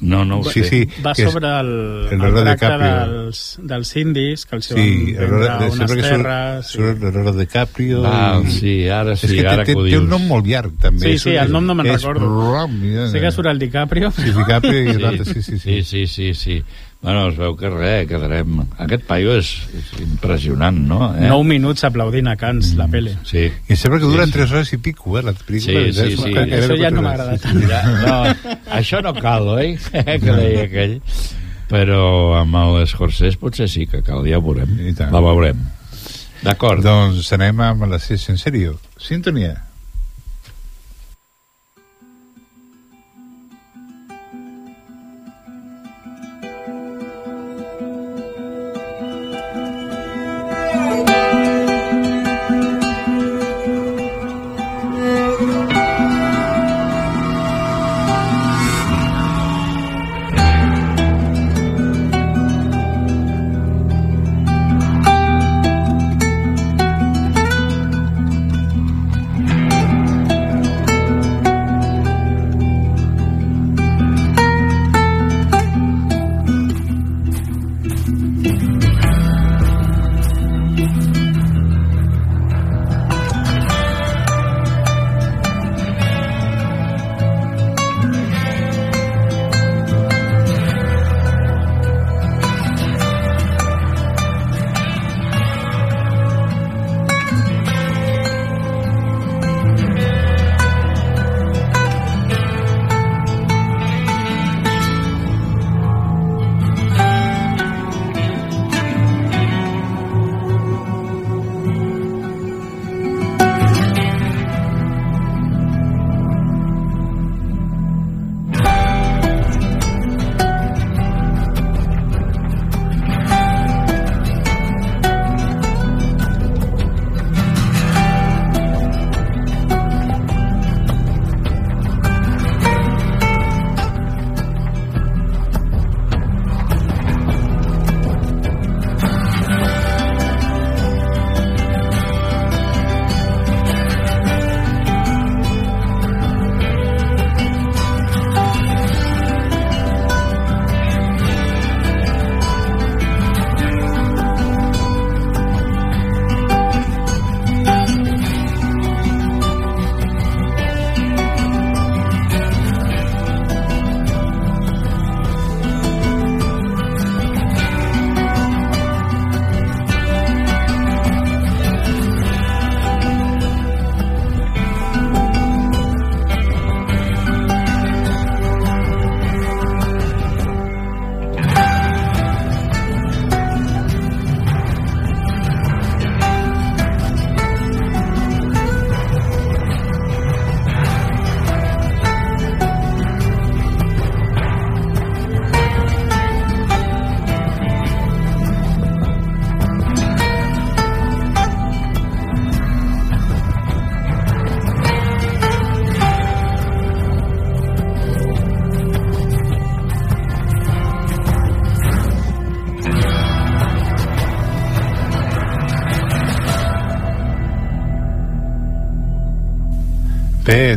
No, 0.01 0.25
no 0.25 0.39
ho 0.39 0.43
Sí, 0.43 0.63
sé. 0.63 0.69
sí. 0.69 0.87
Va 1.05 1.13
que 1.13 1.23
és 1.27 1.31
sobre 1.31 1.47
el, 1.59 1.67
el 2.09 2.13
el, 2.13 2.33
tracte 2.33 2.65
DiCaprio. 2.65 2.95
dels, 3.13 3.41
dels 3.61 3.91
indis 4.01 4.45
que 4.49 4.55
els 4.57 4.65
Sí, 4.65 4.73
van 4.73 4.85
vendre 4.87 5.27
Leonardo- 5.27 5.65
unes 5.65 5.77
sempre 5.77 5.95
que 5.95 6.01
surt, 6.01 6.23
terres. 6.23 6.65
surt 6.65 7.03
Leonardo 7.03 7.33
DiCaprio. 7.39 8.01
Val, 8.01 8.45
i- 8.47 8.51
sí, 8.51 8.87
ara 8.89 9.15
sí, 9.15 9.27
és 9.27 9.31
que 9.33 9.47
ara 9.47 9.63
té, 9.63 9.73
que 9.73 9.79
ho 9.79 9.83
té 9.85 9.97
un 9.99 10.07
dius. 10.07 10.09
nom 10.09 10.27
molt 10.27 10.45
llarg, 10.47 10.73
també. 10.79 11.05
Sí, 11.05 11.11
És- 11.13 11.21
sí, 11.21 11.29
el 11.35 11.51
nom 11.51 11.65
no 11.65 11.75
me'n 11.75 11.85
és 11.93 12.01
recordo. 12.01 12.25
Rom, 12.25 12.81
ja. 12.81 13.07
Sí 13.11 13.19
que 13.19 13.31
surt 13.31 13.47
el 13.53 13.59
DiCaprio. 13.59 14.11
Sí, 14.11 14.31
DiCaprio 14.31 14.81
i 14.89 14.97
l'altre, 14.97 15.25
sí, 15.25 15.43
sí, 15.43 15.59
sí. 15.59 15.83
Sí, 15.83 15.83
sí, 15.83 16.07
sí, 16.07 16.33
sí. 16.33 16.63
Bueno, 17.01 17.29
es 17.31 17.37
veu 17.37 17.55
que 17.57 17.69
res, 17.73 18.03
quedarem... 18.05 18.59
Aquest 18.83 19.07
paio 19.09 19.31
és, 19.39 19.47
és 19.73 19.87
impressionant, 20.03 20.75
no? 20.85 20.99
Eh? 21.17 21.31
9 21.31 21.47
minuts 21.49 21.81
aplaudint 21.87 22.29
a 22.29 22.35
Cans, 22.37 22.75
la 22.77 22.85
pele. 22.91 23.15
Sí. 23.25 23.47
I 23.49 23.77
sembla 23.79 23.97
que 23.97 24.05
Sí, 24.05 24.11
duren 24.13 24.29
sí. 24.29 24.35
3 24.37 24.53
hores 24.53 24.73
i 24.75 24.77
pico, 24.85 25.15
eh, 25.17 25.23
la 25.25 25.33
pel·lícula. 25.33 25.81
Sí, 25.89 25.95
sí, 25.97 26.17
sí. 26.21 26.35
Això 26.37 26.77
ja 26.77 26.91
no 26.93 27.01
m'agrada 27.01 27.39
tant. 27.41 27.57
Ja, 27.65 27.81
no, 28.05 28.53
això 28.77 29.01
no 29.01 29.15
cal, 29.17 29.49
oi? 29.55 29.73
que 29.91 30.19
deia 30.29 30.67
aquell. 30.67 30.99
Però 31.71 32.03
amb 32.37 32.59
el 32.61 32.85
Scorsese 32.91 33.39
potser 33.41 33.65
sí 33.71 33.87
que 33.89 34.03
cal, 34.05 34.21
ja 34.29 34.37
ho 34.37 34.45
veurem. 34.45 34.77
La 35.01 35.23
veurem. 35.25 35.65
D'acord. 36.45 36.85
Doncs 36.85 37.33
anem 37.33 37.65
amb 37.65 37.89
la 37.89 37.97
sessió 37.97 38.35
en 38.35 38.37
sèrio. 38.41 38.77
Sintonia. 39.01 39.55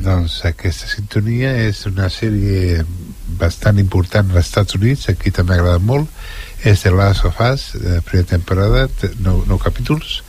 Doncs 0.03 0.41
aquesta 0.49 0.89
sintonia 0.91 1.53
és 1.69 1.85
una 1.87 2.09
sèrie 2.11 2.83
bastant 3.39 3.79
important 3.79 4.33
als 4.33 4.49
Estats 4.49 4.75
Units, 4.75 5.07
aquí 5.13 5.31
també 5.31 5.55
agrada 5.55 5.79
molt, 5.79 6.09
és 6.67 6.83
The 6.83 6.91
Last 6.91 7.27
of 7.29 7.39
Us, 7.45 7.69
de 7.79 8.01
primera 8.03 8.27
temporada, 8.33 8.89
nou, 9.23 9.45
nou 9.47 9.61
capítols, 9.63 10.23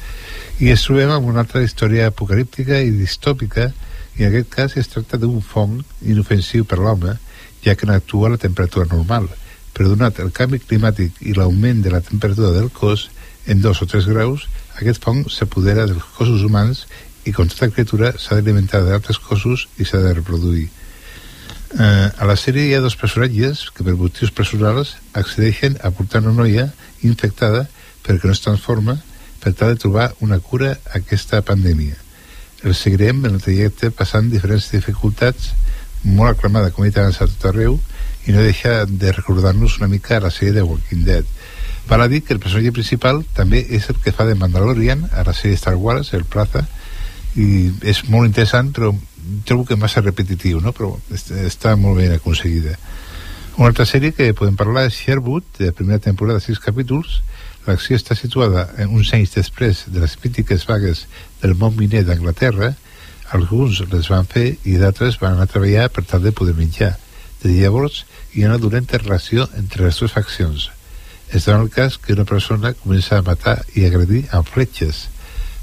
i 0.62 0.70
ens 0.70 0.86
trobem 0.86 1.10
amb 1.16 1.32
una 1.32 1.42
altra 1.42 1.64
història 1.66 2.12
apocalíptica 2.12 2.78
i 2.78 2.94
distòpica, 2.94 3.72
i 4.20 4.28
en 4.28 4.30
aquest 4.30 4.52
cas 4.54 4.78
es 4.78 4.92
tracta 4.92 5.18
d'un 5.18 5.42
fong 5.42 5.82
inofensiu 6.04 6.68
per 6.70 6.78
l'home, 6.80 7.18
ja 7.66 7.74
que 7.76 7.90
no 7.90 7.98
actua 7.98 8.30
a 8.30 8.36
la 8.36 8.42
temperatura 8.42 8.86
normal, 8.92 9.32
però 9.74 9.90
donat 9.90 10.22
el 10.22 10.30
canvi 10.36 10.62
climàtic 10.62 11.18
i 11.26 11.34
l'augment 11.34 11.82
de 11.82 11.96
la 11.96 12.04
temperatura 12.06 12.54
del 12.54 12.70
cos 12.70 13.10
en 13.48 13.66
dos 13.66 13.82
o 13.82 13.90
tres 13.90 14.06
graus, 14.06 14.46
aquest 14.78 15.02
fong 15.02 15.26
s'apodera 15.32 15.88
dels 15.90 16.06
cossos 16.18 16.46
humans 16.46 16.86
i 17.26 17.34
com 17.34 17.50
tota 17.50 17.72
criatura 17.74 18.14
s'ha 18.22 18.38
d'alimentar 18.40 18.84
d'altres 18.86 19.20
cossos 19.20 19.68
i 19.78 19.86
s'ha 19.86 20.02
de 20.04 20.14
reproduir. 20.14 20.68
Eh, 21.76 22.08
a 22.22 22.26
la 22.30 22.38
sèrie 22.40 22.70
hi 22.70 22.76
ha 22.78 22.84
dos 22.84 22.96
personatges 22.96 23.66
que 23.76 23.84
per 23.84 23.98
motius 24.00 24.32
personals 24.32 24.96
accedeixen 25.14 25.76
a 25.84 25.92
portar 25.92 26.22
una 26.24 26.36
noia 26.38 26.70
infectada 27.04 27.66
perquè 28.06 28.30
no 28.30 28.36
es 28.38 28.44
transforma 28.46 29.00
per 29.44 29.52
tal 29.54 29.74
de 29.74 29.82
trobar 29.82 30.14
una 30.22 30.40
cura 30.40 30.78
a 30.78 31.02
aquesta 31.02 31.42
pandèmia. 31.46 31.98
El 32.64 32.78
seguirem 32.78 33.26
en 33.26 33.36
el 33.36 33.44
trajecte 33.44 33.92
passant 33.92 34.30
diferents 34.32 34.70
dificultats 34.72 35.52
molt 36.06 36.32
aclamada, 36.32 36.72
com 36.72 36.86
he 36.86 36.90
dit 36.90 37.02
abans, 37.02 37.20
a 37.22 37.28
tot 37.28 37.50
arreu 37.50 37.80
i 38.26 38.34
no 38.34 38.46
deixa 38.46 38.86
de 38.86 39.12
recordar-nos 39.12 39.80
una 39.82 39.90
mica 39.90 40.22
la 40.22 40.32
sèrie 40.34 40.54
de 40.54 40.64
Walking 40.64 41.04
Dead. 41.06 41.26
Val 41.90 42.02
a 42.02 42.08
dir 42.08 42.24
que 42.24 42.34
el 42.34 42.40
personatge 42.42 42.74
principal 42.74 43.22
també 43.38 43.66
és 43.78 43.90
el 43.90 44.00
que 44.02 44.14
fa 44.14 44.26
de 44.26 44.38
Mandalorian 44.38 45.06
a 45.12 45.26
la 45.28 45.34
sèrie 45.34 45.60
Star 45.60 45.76
Wars, 45.76 46.14
el 46.14 46.26
Plaza, 46.26 46.66
i 47.36 47.72
és 47.84 48.04
molt 48.08 48.30
interessant, 48.30 48.72
però 48.76 48.94
trobo 49.46 49.66
que 49.66 49.78
massa 49.80 50.02
repetitiu, 50.02 50.62
no? 50.62 50.72
però 50.76 50.94
est 51.14 51.32
està 51.32 51.76
molt 51.80 52.00
ben 52.00 52.14
aconseguida. 52.16 52.78
Una 53.56 53.70
altra 53.72 53.86
sèrie 53.88 54.12
que 54.12 54.34
podem 54.36 54.58
parlar 54.60 54.86
és 54.90 54.98
Sherwood, 55.00 55.46
de 55.60 55.72
primera 55.72 56.02
temporada, 56.04 56.42
sis 56.44 56.60
capítols. 56.60 57.22
L'acció 57.66 57.96
està 57.96 58.16
situada 58.20 58.68
en 58.78 58.92
uns 58.94 59.14
anys 59.16 59.32
després 59.38 59.86
de 59.88 60.04
les 60.04 60.16
crítiques 60.20 60.68
vagues 60.68 61.06
del 61.42 61.56
món 61.56 61.76
miner 61.78 62.04
d'Anglaterra. 62.06 62.74
Alguns 63.34 63.80
les 63.94 64.12
van 64.12 64.28
fer 64.30 64.58
i 64.68 64.76
d'altres 64.82 65.18
van 65.22 65.38
anar 65.38 65.48
a 65.48 65.54
treballar 65.54 65.88
per 65.90 66.04
tal 66.06 66.22
de 66.28 66.36
poder 66.36 66.54
menjar. 66.60 66.94
De 67.42 67.54
llavors 67.56 68.04
hi 68.34 68.44
ha 68.44 68.52
una 68.52 68.62
dolenta 68.62 69.00
relació 69.00 69.48
entre 69.58 69.88
les 69.88 70.00
dues 70.00 70.14
faccions. 70.14 70.70
Es 71.32 71.48
dona 71.48 71.64
el 71.64 71.72
cas 71.74 71.98
que 71.98 72.14
una 72.14 72.28
persona 72.28 72.76
comença 72.78 73.18
a 73.18 73.26
matar 73.26 73.62
i 73.74 73.88
agredir 73.88 74.26
amb 74.36 74.52
fletxes. 74.52 75.08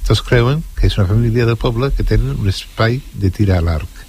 Tots 0.06 0.22
creuen 0.26 0.62
que 0.76 0.88
és 0.88 0.96
una 0.98 1.06
família 1.06 1.46
del 1.46 1.58
poble 1.60 1.92
que 1.94 2.06
tenen 2.06 2.38
un 2.40 2.50
espai 2.50 3.00
de 3.14 3.30
tirar 3.30 3.60
a 3.60 3.66
l'arc. 3.68 4.00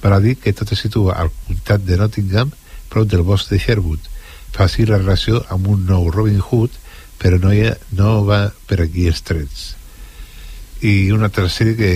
Per 0.00 0.12
a 0.12 0.20
dir 0.20 0.36
que 0.40 0.52
tot 0.56 0.72
es 0.72 0.80
situa 0.84 1.18
al 1.20 1.30
comtat 1.46 1.84
de 1.84 1.98
Nottingham, 2.00 2.52
prop 2.92 3.08
del 3.08 3.24
bosc 3.26 3.50
de 3.52 3.58
Sherwood. 3.60 4.10
Faci 4.54 4.86
la 4.88 5.00
relació 5.00 5.42
amb 5.52 5.68
un 5.68 5.84
nou 5.88 6.10
Robin 6.10 6.40
Hood, 6.40 6.76
però 7.20 7.38
no, 7.40 7.50
ha, 7.52 7.74
no 7.96 8.20
va 8.28 8.46
per 8.68 8.80
aquí 8.84 9.08
els 9.10 9.24
trets. 9.26 9.64
I 10.84 11.10
una 11.16 11.28
altra 11.30 11.48
sèrie 11.48 11.76
que 11.78 11.90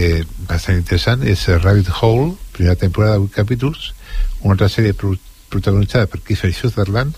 bastant 0.49 0.79
interessant 0.81 1.25
és 1.29 1.47
Rabbit 1.49 1.91
Hole, 2.01 2.35
primera 2.57 2.77
temporada 2.81 3.19
de 3.19 3.27
8 3.29 3.35
capítols, 3.37 3.93
una 4.41 4.57
altra 4.57 4.71
sèrie 4.73 4.97
pro 4.97 5.17
protagonitzada 5.49 6.05
per 6.13 6.21
Kiefer 6.21 6.53
Sutherland, 6.53 7.15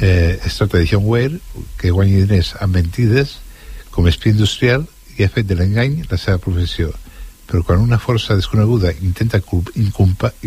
eh, 0.00 0.40
es 0.44 0.54
tracta 0.56 0.78
de 0.78 0.88
John 0.88 1.04
Ware, 1.04 1.36
que 1.76 1.90
guanya 1.92 2.22
diners 2.24 2.54
amb 2.64 2.78
mentides 2.78 3.34
com 3.92 4.08
espia 4.08 4.32
industrial 4.32 4.86
i 5.18 5.24
ha 5.24 5.32
fet 5.32 5.48
de 5.48 5.58
l'engany 5.58 6.02
la 6.10 6.18
seva 6.20 6.38
professió 6.42 6.92
però 7.52 7.62
quan 7.68 7.82
una 7.84 7.98
força 8.00 8.32
desconeguda 8.32 8.94
intenta 9.04 9.36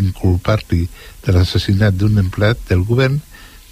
inculpar-li 0.01 0.87
de 1.25 1.33
l'assassinat 1.35 1.93
d'un 1.93 2.17
empleat 2.17 2.63
del 2.69 2.81
govern, 2.81 3.19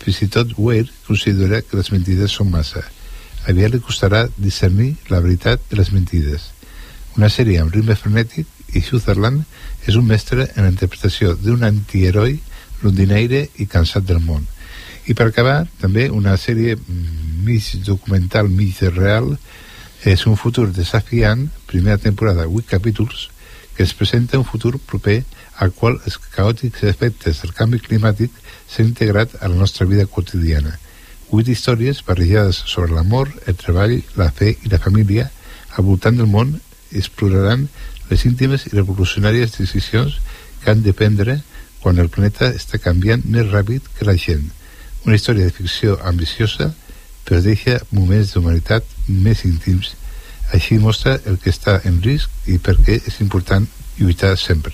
fins 0.03 0.19
i 0.21 0.27
tot 0.29 0.51
Ware 0.57 0.91
considera 1.07 1.63
que 1.65 1.79
les 1.79 1.89
mentides 1.89 2.35
són 2.37 2.51
massa. 2.53 2.83
Aviat 3.49 3.73
li 3.73 3.81
costarà 3.81 4.27
discernir 4.37 4.91
la 5.09 5.21
veritat 5.25 5.65
de 5.71 5.79
les 5.79 5.89
mentides. 5.95 6.51
Una 7.17 7.31
sèrie 7.33 7.57
amb 7.63 7.73
ritme 7.73 7.97
frenètic 7.97 8.45
i 8.77 8.85
Sutherland 8.85 9.41
és 9.89 9.97
un 9.97 10.05
mestre 10.05 10.45
en 10.53 10.67
la 10.67 10.69
interpretació 10.69 11.33
d'un 11.33 11.65
antiheroi 11.65 12.37
rondinaire 12.83 13.47
i 13.57 13.65
cansat 13.65 14.05
del 14.05 14.21
món. 14.21 14.45
I 15.09 15.17
per 15.17 15.31
acabar, 15.31 15.63
també 15.81 16.05
una 16.13 16.37
sèrie 16.37 16.77
mig 17.43 17.65
documental, 17.81 18.45
mig 18.45 18.77
real, 18.93 19.33
és 20.03 20.25
un 20.27 20.35
futur 20.35 20.67
desafiant, 20.75 21.47
primera 21.67 21.97
temporada, 21.97 22.47
8 22.47 22.67
capítols, 22.67 23.29
que 23.75 23.83
es 23.83 23.93
presenta 23.93 24.37
un 24.37 24.45
futur 24.45 24.77
proper 24.79 25.23
al 25.57 25.71
qual 25.71 25.99
els 26.05 26.17
caòtics 26.35 26.83
efectes 26.89 27.41
del 27.41 27.53
canvi 27.55 27.79
climàtic 27.79 28.33
s'han 28.67 28.91
integrat 28.91 29.37
a 29.39 29.47
la 29.47 29.55
nostra 29.55 29.87
vida 29.87 30.05
quotidiana. 30.05 30.77
8 31.31 31.49
històries 31.49 32.03
barrejades 32.05 32.59
sobre 32.67 32.93
l'amor, 32.93 33.31
el 33.47 33.55
treball, 33.55 33.95
la 34.19 34.29
fe 34.31 34.53
i 34.53 34.69
la 34.69 34.81
família 34.81 35.29
al 35.77 35.87
voltant 35.87 36.19
del 36.19 36.29
món 36.29 36.59
exploraran 36.91 37.67
les 38.11 38.25
íntimes 38.29 38.67
i 38.67 38.75
revolucionàries 38.75 39.57
decisions 39.57 40.19
que 40.61 40.71
han 40.71 40.83
de 40.83 40.93
prendre 40.93 41.39
quan 41.81 41.97
el 41.99 42.11
planeta 42.13 42.51
està 42.53 42.77
canviant 42.77 43.23
més 43.25 43.49
ràpid 43.49 43.87
que 43.97 44.05
la 44.05 44.17
gent. 44.19 44.45
Una 45.07 45.15
història 45.15 45.47
de 45.47 45.55
ficció 45.55 45.97
ambiciosa 46.03 46.73
però 47.25 47.41
deixa 47.41 47.79
moments 47.91 48.33
d'humanitat 48.33 48.87
més 49.07 49.43
íntims. 49.47 49.93
Així 50.53 50.77
mostra 50.79 51.17
el 51.25 51.39
que 51.41 51.53
està 51.53 51.79
en 51.87 52.01
risc 52.03 52.29
i 52.51 52.59
per 52.59 52.75
què 52.83 52.99
és 52.99 53.21
important 53.23 53.67
lluitar 53.99 54.35
sempre. 54.37 54.73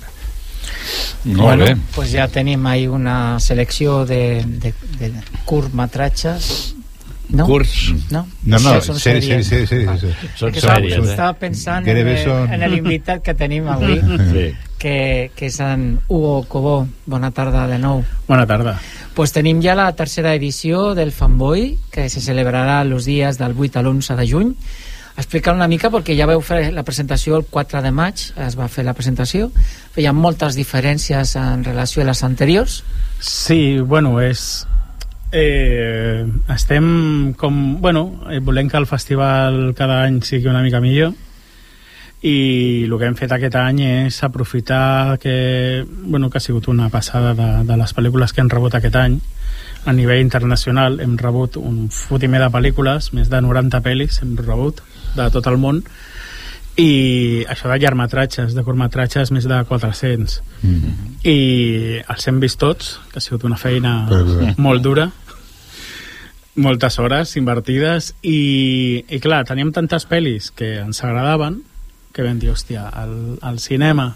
Molt 1.26 1.42
bueno, 1.42 1.66
bé. 1.66 1.78
pues 1.96 2.12
ja 2.12 2.28
tenim 2.28 2.66
ahí 2.68 2.88
una 2.88 3.40
selecció 3.40 4.06
de, 4.06 4.44
de, 4.46 4.74
de 5.00 5.12
curtmetratges 5.46 6.76
no? 7.30 7.46
Curts. 7.46 7.94
No, 8.12 8.26
no, 8.44 8.58
no 8.60 8.82
són 8.82 8.98
sí, 8.98 9.02
sí, 9.02 9.10
sèries. 9.10 9.44
sí, 9.46 9.66
sí, 9.68 9.86
sí, 9.86 9.98
sí. 10.02 10.30
Són 10.36 10.52
Que 10.52 10.62
sèries, 10.62 10.94
estava, 10.94 11.08
eh? 11.08 11.12
estava 11.12 11.34
pensant 11.38 11.86
Gairebé 11.86 12.16
en, 12.24 12.28
són- 12.30 12.54
en 12.54 12.66
l'invitat 12.72 13.22
que 13.24 13.34
tenim 13.38 13.68
avui 13.70 14.00
Sí. 14.32 14.48
que, 14.80 15.32
que 15.36 15.46
és 15.48 15.60
en 15.60 16.00
Hugo 16.08 16.44
Cobó 16.48 16.88
bona 17.06 17.32
tarda 17.32 17.68
de 17.68 17.78
nou 17.78 18.04
Bona 18.28 18.46
tarda. 18.48 18.78
pues 19.14 19.32
tenim 19.36 19.62
ja 19.62 19.76
la 19.76 19.92
tercera 19.94 20.34
edició 20.34 20.96
del 20.96 21.12
Fanboy 21.12 21.78
que 21.92 22.08
se 22.10 22.22
celebrarà 22.22 22.82
els 22.82 23.06
dies 23.06 23.38
del 23.38 23.54
8 23.58 23.80
a 23.80 23.84
l'11 23.84 24.16
de 24.16 24.28
juny 24.32 24.56
explicar 25.20 25.54
una 25.54 25.68
mica 25.68 25.90
perquè 25.92 26.16
ja 26.16 26.26
veu 26.26 26.40
fer 26.40 26.72
la 26.72 26.84
presentació 26.88 27.36
el 27.36 27.44
4 27.44 27.82
de 27.84 27.92
maig 27.92 28.16
es 28.40 28.56
va 28.58 28.70
fer 28.72 28.86
la 28.88 28.94
presentació 28.96 29.52
feia 29.92 30.14
moltes 30.14 30.56
diferències 30.56 31.36
en 31.36 31.66
relació 31.66 32.02
a 32.02 32.06
les 32.06 32.24
anteriors 32.24 32.84
Sí, 33.20 33.80
bueno, 33.84 34.22
és... 34.22 34.66
Eh, 35.32 36.26
estem 36.50 37.34
com... 37.38 37.80
Bueno, 37.82 38.22
eh, 38.32 38.40
volem 38.40 38.70
que 38.70 38.78
el 38.78 38.88
festival 38.88 39.76
cada 39.78 40.04
any 40.04 40.24
sigui 40.26 40.50
una 40.50 40.64
mica 40.66 40.82
millor 40.82 41.14
i 42.26 42.84
el 42.84 42.96
que 43.00 43.08
hem 43.08 43.16
fet 43.16 43.32
aquest 43.32 43.56
any 43.56 43.84
és 43.86 44.18
aprofitar 44.26 45.20
que, 45.22 45.86
bueno, 45.88 46.30
que 46.30 46.40
ha 46.40 46.44
sigut 46.44 46.68
una 46.68 46.90
passada 46.90 47.36
de, 47.38 47.50
de 47.64 47.78
les 47.80 47.94
pel·lícules 47.96 48.34
que 48.34 48.42
hem 48.42 48.50
rebut 48.52 48.76
aquest 48.76 48.98
any. 49.00 49.20
A 49.86 49.94
nivell 49.96 50.20
internacional 50.20 51.00
hem 51.00 51.16
rebut 51.18 51.56
un 51.62 51.88
fotimer 51.94 52.42
de 52.42 52.50
pel·lícules 52.52 53.14
més 53.14 53.30
de 53.30 53.40
90 53.40 53.80
pel·lis 53.86 54.20
hem 54.26 54.36
rebut 54.36 54.82
de 55.16 55.30
tot 55.32 55.48
el 55.48 55.62
món 55.62 55.84
i 56.80 57.44
això 57.52 57.68
de 57.70 57.78
llargmetratges, 57.82 58.54
de 58.56 58.64
curtmetratges 58.64 59.34
més 59.36 59.48
de 59.50 59.64
400 59.68 60.42
Mm 60.62 60.76
-hmm. 60.76 61.30
i 61.30 62.02
els 62.08 62.28
hem 62.28 62.40
vist 62.40 62.60
tots 62.60 63.00
que 63.12 63.18
ha 63.18 63.22
sigut 63.22 63.44
una 63.44 63.58
feina 63.58 64.08
Però- 64.10 64.54
molt 64.58 64.82
dura 64.84 65.12
moltes 66.56 67.00
hores 67.00 67.36
invertides 67.38 68.16
i, 68.22 69.06
i 69.08 69.20
clar, 69.20 69.46
teníem 69.46 69.72
tantes 69.72 70.08
pel·lis 70.10 70.52
que 70.52 70.80
ens 70.80 71.04
agradaven 71.04 71.62
que 72.14 72.24
vam 72.24 72.40
dir, 72.40 72.50
hòstia, 72.52 72.90
al, 72.90 73.38
al 73.42 73.60
cinema 73.60 74.16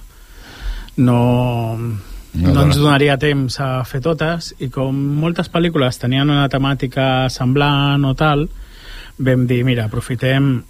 no, 0.97 1.77
no, 1.77 2.53
no 2.53 2.63
ens 2.65 2.77
donaria 2.77 3.17
temps 3.17 3.59
a 3.59 3.83
fer 3.85 4.01
totes 4.01 4.53
i 4.59 4.69
com 4.69 4.95
moltes 4.95 5.49
pel·lícules 5.51 5.99
tenien 6.01 6.29
una 6.29 6.49
temàtica 6.49 7.29
semblant 7.29 8.03
o 8.05 8.13
tal 8.15 8.49
vam 9.17 9.47
dir, 9.47 9.63
mira, 9.63 9.85
aprofitem 9.85 10.63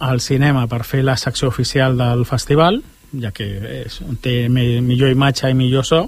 el 0.00 0.20
cinema 0.24 0.66
per 0.70 0.82
fer 0.88 1.02
la 1.04 1.16
secció 1.20 1.48
oficial 1.48 1.96
del 1.98 2.24
festival 2.28 2.80
ja 3.20 3.32
que 3.34 3.46
és, 3.84 4.00
té 4.22 4.48
mi- 4.48 4.80
millor 4.80 5.10
imatge 5.10 5.50
i 5.50 5.54
millor 5.58 5.84
so 5.84 6.04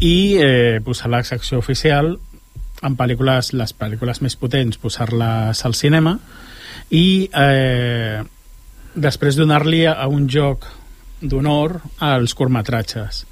i 0.00 0.36
eh, 0.40 0.80
posar 0.84 1.10
la 1.12 1.22
secció 1.26 1.58
oficial 1.58 2.14
en 2.82 2.94
pel·lícules, 2.96 3.52
les 3.52 3.74
pel·lícules 3.76 4.22
més 4.24 4.36
potents 4.40 4.78
posar-les 4.80 5.64
al 5.66 5.74
cinema 5.76 6.14
i 6.90 7.28
eh, 7.28 8.22
després 8.94 9.36
donar-li 9.36 9.84
a 9.86 10.06
un 10.08 10.24
joc 10.32 10.64
d'honor 11.20 11.76
als 12.00 12.32
curtmetratges. 12.34 13.26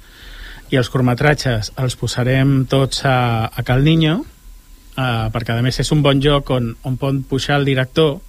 I 0.69 0.77
els 0.77 0.91
curtmetratges 0.93 1.71
els 1.81 1.95
posarem 1.97 2.67
tots 2.69 3.01
a, 3.09 3.49
a 3.49 3.63
Cal 3.65 3.81
Niño 3.83 4.19
eh, 4.21 5.27
perquè 5.33 5.57
a 5.57 5.63
més 5.65 5.81
és 5.81 5.89
un 5.95 6.03
bon 6.05 6.21
joc 6.21 6.51
on, 6.53 6.75
on 6.85 6.99
pot 7.01 7.17
pujar 7.27 7.57
el 7.57 7.65
director 7.65 8.19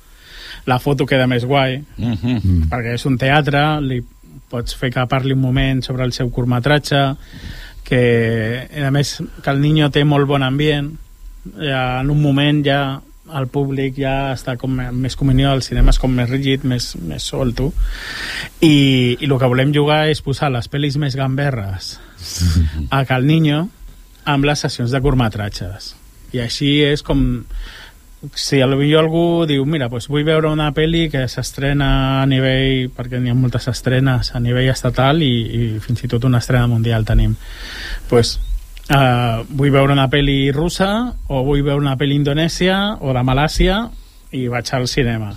la 0.66 0.78
foto 0.78 1.06
queda 1.06 1.26
més 1.26 1.44
guai 1.44 1.82
Mm 1.96 2.12
-hmm. 2.14 2.40
Mm. 2.44 2.62
perquè 2.70 2.94
és 2.94 3.06
un 3.06 3.18
teatre 3.18 3.80
li 3.80 4.02
pots 4.50 4.74
fer 4.74 4.90
que 4.90 5.06
parli 5.06 5.32
un 5.32 5.40
moment 5.40 5.82
sobre 5.82 6.04
el 6.04 6.12
seu 6.12 6.30
curtmetratge, 6.30 7.14
que 7.84 8.68
a 8.86 8.90
més 8.90 9.22
que 9.42 9.50
el 9.50 9.60
niño 9.60 9.90
té 9.90 10.04
molt 10.04 10.26
bon 10.26 10.42
ambient, 10.42 10.92
ja, 11.58 12.00
en 12.00 12.10
un 12.10 12.20
moment 12.22 12.64
ja 12.66 13.00
el 13.38 13.46
públic 13.46 13.94
ja 14.00 14.32
està 14.34 14.56
com 14.58 14.74
més 14.74 15.14
comunió, 15.16 15.52
el 15.54 15.62
cinema 15.62 15.94
és 15.94 16.00
com 16.02 16.12
més 16.14 16.28
rígid, 16.30 16.64
més, 16.66 16.96
més 16.96 17.22
solto 17.22 17.70
i, 18.60 19.16
i 19.20 19.28
el 19.28 19.36
que 19.38 19.50
volem 19.52 19.74
jugar 19.74 20.08
és 20.10 20.22
posar 20.24 20.50
les 20.50 20.66
pel·lis 20.70 20.98
més 20.98 21.14
gamberres 21.18 21.92
a 22.90 23.04
Cal 23.06 23.26
Niño 23.26 23.68
amb 24.24 24.48
les 24.50 24.66
sessions 24.66 24.90
de 24.90 25.00
curtmetratges 25.00 25.94
i 26.34 26.42
així 26.42 26.80
és 26.86 27.06
com 27.06 27.22
si 28.20 28.61
potser 28.61 28.98
algú 28.98 29.46
diu 29.48 29.64
mira, 29.64 29.88
doncs 29.88 30.11
vull 30.12 30.26
veure 30.28 30.50
una 30.52 30.68
pel·li 30.76 31.09
que 31.09 31.24
s'estrena 31.28 32.20
a 32.20 32.26
nivell 32.28 32.90
perquè 32.92 33.16
n'hi 33.16 33.33
ha 33.33 33.35
moltes 33.35 33.68
estrenes 33.72 34.35
a 34.35 34.40
nivell 34.40 34.68
estatal 34.68 35.22
i, 35.24 35.33
i 35.56 35.80
fins 35.80 36.04
i 36.04 36.09
tot 36.09 36.24
una 36.28 36.38
estrena 36.38 36.66
mundial 36.68 37.06
tenim. 37.09 37.33
Doncs 38.11 38.35
uh, 38.92 39.40
vull 39.48 39.72
veure 39.72 39.96
una 39.96 40.11
pel·li 40.12 40.52
russa 40.52 40.90
o 41.28 41.44
vull 41.46 41.62
veure 41.64 41.80
una 41.80 41.96
pel·li 41.96 42.18
indonèsia 42.20 42.98
o 43.00 43.14
de 43.16 43.22
Malàsia 43.24 43.87
i 44.37 44.46
vaig 44.52 44.68
al 44.76 44.85
cinema. 44.87 45.33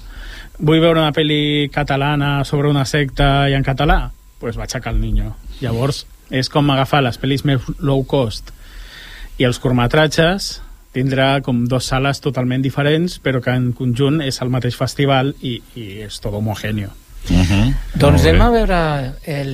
Vull 0.59 0.83
veure 0.83 0.99
una 0.99 1.15
pel·li 1.15 1.69
catalana 1.71 2.43
sobre 2.43 2.67
una 2.67 2.83
secta 2.83 3.47
i 3.47 3.55
en 3.55 3.63
català? 3.63 4.01
Doncs 4.11 4.41
pues 4.43 4.59
vaig 4.59 4.75
a 4.75 4.83
Cal 4.83 4.99
Niño. 4.99 5.31
Llavors 5.61 6.03
és 6.35 6.51
com 6.51 6.67
agafar 6.69 6.99
les 7.05 7.15
pel·lis 7.15 7.45
més 7.47 7.63
low 7.79 8.03
cost 8.03 8.51
i 9.39 9.47
els 9.47 9.57
curtmetratges 9.63 10.57
tindrà 10.93 11.41
com 11.41 11.63
dos 11.69 11.85
sales 11.89 12.21
totalment 12.21 12.63
diferents 12.63 13.19
però 13.23 13.41
que 13.43 13.53
en 13.53 13.71
conjunt 13.77 14.21
és 14.21 14.41
el 14.41 14.51
mateix 14.53 14.77
festival 14.79 15.33
i, 15.41 15.59
i 15.75 16.03
és 16.07 16.19
tot 16.21 16.33
homogèneo 16.33 16.91
Uh 17.23 17.39
-huh. 17.39 17.73
Doncs 17.95 18.25
anem 18.25 18.41
a 18.41 18.49
veure 18.49 19.13
el, 19.23 19.51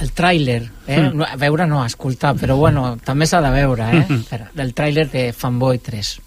el 0.00 0.10
tràiler, 0.16 0.62
eh? 0.86 0.98
Mm. 0.98 1.16
No, 1.16 1.24
a 1.24 1.36
veure 1.36 1.66
no, 1.66 1.82
a 1.82 1.86
escoltar, 1.86 2.34
però 2.34 2.56
bueno, 2.56 2.96
també 3.04 3.26
s'ha 3.26 3.42
de 3.42 3.50
veure, 3.50 3.84
eh? 3.84 4.06
Espera, 4.08 4.50
del 4.54 4.72
tràiler 4.74 5.10
de 5.10 5.32
Fanboy 5.32 5.78
3. 5.78 6.20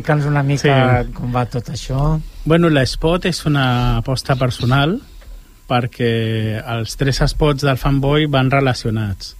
Explica'ns 0.00 0.26
una 0.26 0.42
mica 0.42 1.04
Sí. 1.04 1.12
com 1.12 1.32
va 1.34 1.44
tot 1.46 1.68
això. 1.68 2.20
Bueno, 2.44 2.68
l'espot 2.68 3.24
és 3.26 3.44
una 3.46 3.98
aposta 3.98 4.36
personal 4.36 5.00
perquè 5.68 6.62
els 6.66 6.96
tres 6.96 7.20
spots 7.26 7.62
del 7.62 7.76
fanboy 7.76 8.26
van 8.26 8.50
relacionats. 8.50 9.36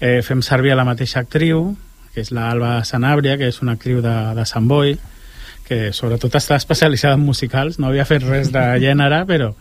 Eh, 0.00 0.22
fem 0.22 0.40
servir 0.42 0.72
a 0.72 0.76
la 0.76 0.84
mateixa 0.84 1.20
actriu, 1.20 1.76
que 2.14 2.20
és 2.20 2.30
l'Alba 2.32 2.84
Sanabria, 2.84 3.36
que 3.36 3.48
és 3.48 3.60
una 3.62 3.72
actriu 3.72 4.00
de, 4.00 4.34
de 4.34 4.44
Sant 4.46 4.66
Boi, 4.68 4.98
que 5.66 5.92
sobretot 5.92 6.34
està 6.34 6.56
especialitzada 6.56 7.14
en 7.14 7.20
musicals, 7.24 7.78
no 7.78 7.88
havia 7.88 8.04
fet 8.04 8.22
res 8.22 8.50
de 8.52 8.62
gènere, 8.80 9.24
però, 9.26 9.52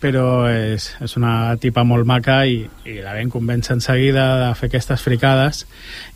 però 0.00 0.46
és, 0.48 0.94
és 1.00 1.16
una 1.16 1.56
tipa 1.56 1.84
molt 1.84 2.06
maca 2.06 2.44
i, 2.46 2.68
i 2.84 3.00
la 3.02 3.14
vam 3.14 3.30
convèncer 3.30 3.74
en 3.74 3.80
seguida 3.80 4.48
de 4.48 4.54
fer 4.54 4.68
aquestes 4.68 5.02
fricades. 5.02 5.66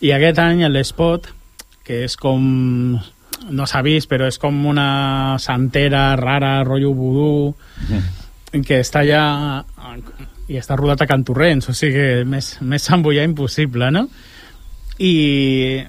I 0.00 0.12
aquest 0.12 0.38
any 0.38 0.66
l'espot, 0.68 1.28
que 1.84 2.04
és 2.04 2.16
com 2.16 3.00
no 3.50 3.66
s'ha 3.66 3.82
vist, 3.86 4.08
però 4.10 4.28
és 4.28 4.38
com 4.40 4.56
una 4.66 5.36
santera 5.42 6.16
rara, 6.18 6.62
rotllo 6.66 6.92
vudú, 6.96 7.54
que 8.64 8.80
està 8.80 9.04
allà 9.04 9.64
i 10.48 10.56
està 10.56 10.76
rodat 10.76 11.04
a 11.04 11.08
Cantorrents, 11.08 11.68
o 11.68 11.74
sigui, 11.76 12.24
més, 12.24 12.56
més 12.64 12.84
s'embullar 12.88 13.26
impossible, 13.28 13.90
no? 13.92 14.06
I, 14.98 15.82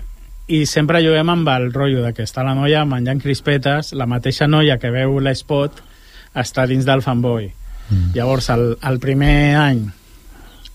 i 0.51 0.65
sempre 0.69 1.01
juguem 1.01 1.31
amb 1.31 1.47
el 1.55 1.69
rotllo 1.73 2.03
de 2.03 2.11
que 2.13 2.27
està 2.27 2.43
la 2.45 2.55
noia 2.57 2.83
menjant 2.85 3.21
crispetes, 3.23 3.93
la 3.95 4.09
mateixa 4.09 4.47
noia 4.47 4.77
que 4.81 4.91
veu 4.93 5.17
l'espot 5.23 5.79
està 6.37 6.67
dins 6.69 6.85
del 6.85 7.01
fanboy. 7.01 7.49
Mm. 7.89 8.11
Llavors, 8.13 8.51
el, 8.53 8.65
el 8.85 8.99
primer 9.01 9.55
any 9.57 9.85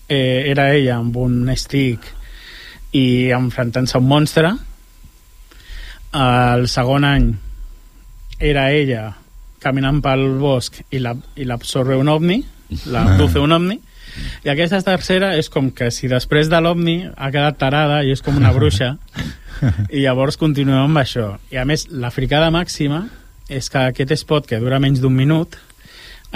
eh, 0.09 0.51
era 0.51 0.71
ella 0.73 0.97
amb 0.99 1.15
un 1.17 1.47
stick 1.55 2.09
i 2.95 3.31
enfrontant-se 3.35 3.97
a 3.97 4.01
un 4.01 4.09
monstre. 4.09 4.51
El 6.15 6.67
segon 6.71 7.03
any 7.07 7.31
era 8.39 8.69
ella 8.71 9.09
caminant 9.63 10.01
pel 10.05 10.25
bosc 10.39 10.77
i 10.93 10.99
la- 11.01 11.15
i 11.35 11.43
l'absorbe 11.47 11.95
un 11.97 12.07
ovni, 12.11 12.37
l'abduce 12.91 13.39
un 13.41 13.51
ovni, 13.55 13.79
i 14.45 14.49
aquesta 14.51 14.79
tercera 14.85 15.33
és 15.35 15.49
com 15.49 15.71
que 15.75 15.89
si 15.91 16.07
després 16.07 16.47
de 16.51 16.59
l'ovni 16.61 17.01
ha 17.17 17.31
quedat 17.33 17.57
tarada 17.59 18.03
i 18.05 18.11
és 18.13 18.21
com 18.21 18.37
una 18.37 18.53
bruixa, 18.55 18.93
i 19.95 20.03
llavors 20.05 20.37
continuem 20.37 20.85
amb 20.85 21.01
això. 21.01 21.33
I 21.51 21.57
a 21.57 21.65
més, 21.65 21.87
la 21.89 22.11
fricada 22.11 22.51
màxima 22.53 23.07
és 23.49 23.67
que 23.69 23.81
aquest 23.89 24.13
spot, 24.21 24.47
que 24.47 24.59
dura 24.61 24.79
menys 24.79 25.01
d'un 25.01 25.13
minut, 25.15 25.57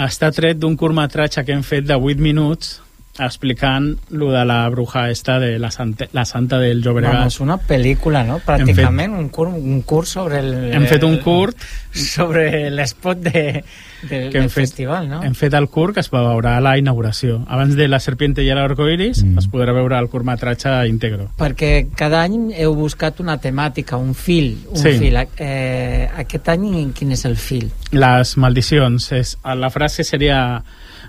està 0.00 0.30
tret 0.34 0.58
d'un 0.58 0.76
curtmetratge 0.76 1.44
que 1.44 1.52
hem 1.56 1.62
fet 1.62 1.86
de 1.88 1.94
8 1.96 2.20
minuts 2.20 2.80
explicant 3.26 3.96
lo 4.10 4.30
de 4.32 4.44
la 4.44 4.68
bruja 4.68 5.10
esta 5.10 5.38
de 5.38 5.58
la, 5.58 5.70
santa, 5.70 6.06
la 6.12 6.24
santa 6.24 6.58
del 6.58 6.82
Llobregat. 6.82 7.14
Vamos, 7.14 7.40
una 7.40 7.58
pel·lícula, 7.58 8.24
no? 8.26 8.40
Pràcticament 8.46 9.14
un, 9.16 9.28
cur, 9.28 9.48
un 9.48 9.82
curs 9.82 10.16
sobre 10.16 10.40
el... 10.40 10.52
Hem 10.74 10.86
fet 10.90 11.04
un 11.06 11.18
curt 11.24 11.60
sobre 11.92 12.70
l'espot 12.70 13.18
de, 13.18 13.64
del, 14.02 14.30
que 14.30 14.38
del 14.38 14.50
fet, 14.50 14.66
festival, 14.66 15.08
no? 15.08 15.22
hem 15.24 15.34
fet 15.34 15.54
el 15.58 15.68
curt 15.68 15.96
que 15.96 16.04
es 16.04 16.10
va 16.12 16.22
veure 16.24 16.54
a 16.54 16.60
la 16.64 16.76
inauguració. 16.78 17.40
Abans 17.48 17.76
de 17.76 17.88
La 17.88 18.00
serpiente 18.00 18.44
i 18.44 18.50
l'arcoiris 18.54 19.24
mm. 19.24 19.38
es 19.42 19.48
podrà 19.50 19.74
veure 19.76 19.98
el 19.98 20.08
curtmetratge 20.12 20.74
íntegro. 20.90 21.30
Perquè 21.40 21.88
cada 21.96 22.22
any 22.26 22.52
heu 22.54 22.74
buscat 22.78 23.20
una 23.20 23.38
temàtica, 23.42 23.98
un 23.98 24.14
fil. 24.14 24.56
Un 24.70 24.80
Sí. 24.80 24.94
fil. 24.98 25.18
Eh, 25.36 26.08
aquest 26.24 26.48
any 26.54 26.92
quin 26.96 27.12
és 27.12 27.24
el 27.28 27.36
fil? 27.36 27.70
Les 27.92 28.36
maldicions. 28.36 29.10
És, 29.12 29.36
la 29.44 29.70
frase 29.70 30.04
seria 30.04 30.62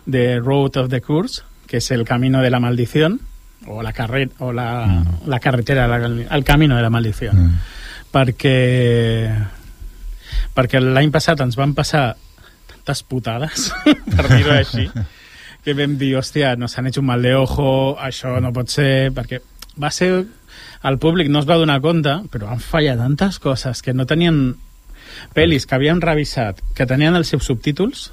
The 0.10 0.40
Road 0.40 0.78
of 0.78 0.90
the 0.90 1.02
Curse, 1.02 1.44
que 1.72 1.80
és 1.80 1.92
el 1.96 2.04
camino 2.04 2.42
de 2.44 2.50
la 2.52 2.60
maldición, 2.60 3.22
o 3.66 3.82
la, 3.82 3.94
carre 3.94 4.28
o 4.40 4.52
la, 4.52 4.86
mm. 4.88 5.30
la 5.30 5.40
carretera, 5.40 5.88
la, 5.88 6.06
el 6.06 6.44
camino 6.44 6.76
de 6.76 6.82
la 6.82 6.90
maldición. 6.90 7.46
Mm. 7.46 7.60
Perquè, 8.12 8.58
perquè 10.52 10.82
l'any 10.84 11.14
passat 11.16 11.40
ens 11.46 11.56
van 11.56 11.72
passar 11.78 12.10
tantes 12.68 13.06
putades, 13.08 13.70
per 14.18 14.28
dir-ho 14.34 14.58
així, 14.58 14.90
que 15.64 15.78
vam 15.78 15.96
dir, 15.96 16.18
hòstia, 16.20 16.58
nos 16.60 16.76
han 16.78 16.92
hecho 16.92 17.00
un 17.00 17.08
mal 17.08 17.24
de 17.24 17.38
ojo, 17.40 17.96
això 18.04 18.36
no 18.44 18.52
pot 18.52 18.70
ser, 18.74 19.14
perquè 19.16 19.40
va 19.80 19.94
ser... 19.96 20.12
El 20.84 20.98
públic 20.98 21.30
no 21.30 21.40
es 21.40 21.48
va 21.48 21.60
donar 21.62 21.78
compte, 21.80 22.18
però 22.34 22.50
van 22.50 22.60
fallar 22.60 22.98
tantes 22.98 23.38
coses 23.40 23.84
que 23.86 23.94
no 23.94 24.08
tenien 24.10 24.58
pel·lis 25.38 25.68
que 25.70 25.78
havien 25.78 26.02
revisat, 26.02 26.60
que 26.76 26.88
tenien 26.90 27.16
els 27.16 27.30
seus 27.32 27.46
subtítols, 27.46 28.10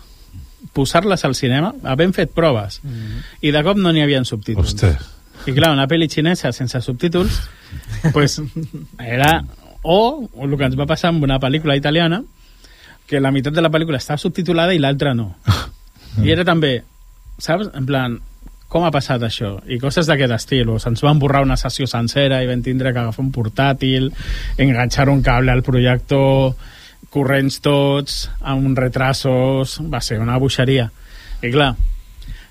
posar-les 0.79 1.25
al 1.27 1.35
cinema, 1.35 1.75
havent 1.83 2.15
fet 2.15 2.35
proves, 2.35 2.81
mm 2.83 2.91
-hmm. 2.91 3.23
i 3.43 3.53
de 3.55 3.63
cop 3.67 3.77
no 3.77 3.93
n'hi 3.93 4.03
havia 4.03 4.25
subtítols. 4.25 4.75
Ostres. 4.75 5.15
I 5.47 5.55
clar, 5.55 5.73
una 5.73 5.87
pel·li 5.89 6.09
xinesa 6.11 6.53
sense 6.53 6.81
subtítols, 6.83 7.43
pues, 8.13 8.41
era... 8.99 9.45
O, 9.83 10.29
o 10.35 10.45
el 10.45 10.57
que 10.59 10.67
ens 10.67 10.77
va 10.77 10.87
passar 10.91 11.13
amb 11.13 11.23
una 11.23 11.39
pel·lícula 11.39 11.77
italiana, 11.77 12.23
que 13.07 13.21
la 13.21 13.31
meitat 13.31 13.55
de 13.55 13.63
la 13.63 13.71
pel·lícula 13.71 13.97
estava 13.97 14.19
subtitulada 14.19 14.75
i 14.75 14.79
l'altra 14.79 15.15
no. 15.15 15.37
I 16.25 16.33
era 16.35 16.45
també, 16.45 16.83
saps? 17.39 17.71
En 17.79 17.87
plan, 17.87 18.19
com 18.69 18.85
ha 18.85 18.91
passat 18.93 19.23
això? 19.25 19.55
I 19.67 19.79
coses 19.81 20.07
d'aquest 20.11 20.35
estil. 20.37 20.69
O 20.75 20.79
se'ns 20.83 21.01
van 21.07 21.19
borrar 21.23 21.45
una 21.47 21.57
sessió 21.57 21.87
sencera 21.89 22.43
i 22.45 22.51
vam 22.51 22.63
tindre 22.63 22.93
que 22.93 23.01
agafar 23.01 23.25
un 23.25 23.31
portàtil, 23.33 24.11
enganxar 24.59 25.09
un 25.09 25.23
cable 25.23 25.55
al 25.55 25.65
projector, 25.65 26.53
corrents 27.13 27.61
tots, 27.65 28.27
amb 28.41 28.79
retrasos... 28.79 29.79
Va 29.89 30.01
ser 30.05 30.21
una 30.23 30.39
boixeria. 30.41 30.89
I 31.43 31.53
clar, 31.55 31.73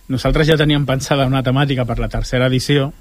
nosaltres 0.07 0.47
ja 0.47 0.57
teníem 0.59 0.85
pensada 0.87 1.27
una 1.27 1.43
temàtica 1.43 1.85
per 1.85 1.99
la 1.99 2.09
tercera 2.11 2.47
edició, 2.47 2.91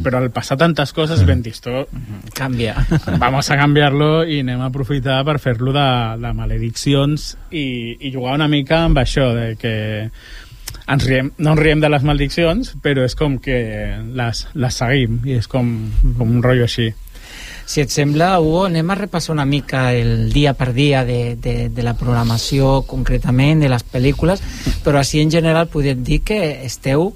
però 0.00 0.22
al 0.22 0.30
passar 0.32 0.56
tantes 0.56 0.94
coses 0.96 1.20
vam 1.28 1.42
dir 1.44 1.52
esto 1.52 1.86
Canvia. 2.34 2.74
vamos 3.20 3.50
a 3.50 3.58
canviar-lo 3.60 4.24
i 4.24 4.40
anem 4.40 4.62
a 4.62 4.70
aprofitar 4.70 5.20
per 5.28 5.36
fer-lo 5.42 5.74
de, 5.74 5.88
de 6.22 6.32
malediccions 6.32 7.34
i, 7.50 7.98
i 8.00 8.12
jugar 8.14 8.38
una 8.38 8.48
mica 8.48 8.84
amb 8.86 9.02
això 9.02 9.28
de 9.36 9.52
que 9.60 9.74
ens 10.88 11.04
riem, 11.06 11.28
no 11.38 11.52
ens 11.52 11.60
riem 11.60 11.82
de 11.82 11.90
les 11.92 12.06
malediccions 12.08 12.72
però 12.82 13.04
és 13.04 13.16
com 13.18 13.36
que 13.42 13.58
les, 14.16 14.46
les 14.54 14.80
seguim 14.80 15.20
i 15.28 15.36
és 15.36 15.50
com, 15.50 15.68
com 16.16 16.30
un 16.30 16.40
rotllo 16.42 16.64
així 16.70 16.88
Si 17.66 17.80
et 17.80 17.90
sembla, 17.90 18.38
Hugo, 18.40 18.64
anem 18.66 18.90
a 18.90 18.94
repassar 18.98 19.32
una 19.34 19.44
mica 19.46 19.92
el 19.94 20.32
dia 20.32 20.52
per 20.54 20.72
dia 20.74 21.04
de, 21.04 21.36
de, 21.36 21.68
de 21.70 21.82
la 21.82 21.94
programació 21.94 22.82
concretament, 22.86 23.60
de 23.62 23.68
les 23.72 23.84
pel·lícules, 23.84 24.42
però 24.84 24.98
així 25.00 25.20
en 25.22 25.30
general 25.30 25.68
podem 25.72 26.02
dir 26.04 26.20
que 26.26 26.40
esteu 26.66 27.14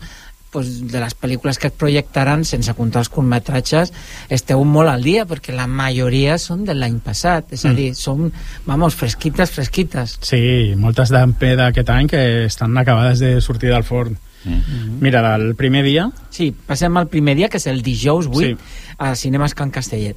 pues, 0.57 0.87
de 0.89 1.01
les 1.03 1.13
pel·lícules 1.19 1.59
que 1.61 1.69
es 1.69 1.75
projectaran, 1.77 2.45
sense 2.49 2.73
comptar 2.79 3.03
els 3.03 3.11
curtmetratges, 3.13 3.91
esteu 4.33 4.63
molt 4.65 4.89
al 4.89 5.03
dia, 5.05 5.27
perquè 5.29 5.53
la 5.53 5.67
majoria 5.69 6.39
són 6.41 6.63
de 6.65 6.73
l'any 6.73 7.01
passat, 7.05 7.53
és 7.53 7.65
a 7.67 7.73
Mm. 7.73 7.77
dir, 7.77 7.95
són, 7.95 8.31
vamos, 8.65 8.95
fresquites, 8.95 9.51
fresquites. 9.51 10.17
Sí, 10.23 10.73
moltes 10.77 11.11
d'AMP 11.13 11.43
d'aquest 11.59 11.91
any 11.91 12.07
que 12.09 12.23
estan 12.47 12.79
acabades 12.79 13.19
de 13.19 13.35
sortir 13.43 13.69
del 13.69 13.85
forn. 13.85 14.17
Mm. 14.47 15.01
Mira, 15.03 15.21
del 15.37 15.57
primer 15.57 15.83
dia 15.83 16.09
Sí, 16.31 16.53
passem 16.55 16.97
al 16.97 17.09
primer 17.09 17.35
dia, 17.37 17.49
que 17.51 17.57
és 17.59 17.67
el 17.67 17.83
dijous 17.83 18.29
8, 18.31 18.39
Sí. 18.41 18.57
a 18.99 19.15
Cinemes 19.17 19.55
Can 19.55 19.71
Castellet. 19.75 20.17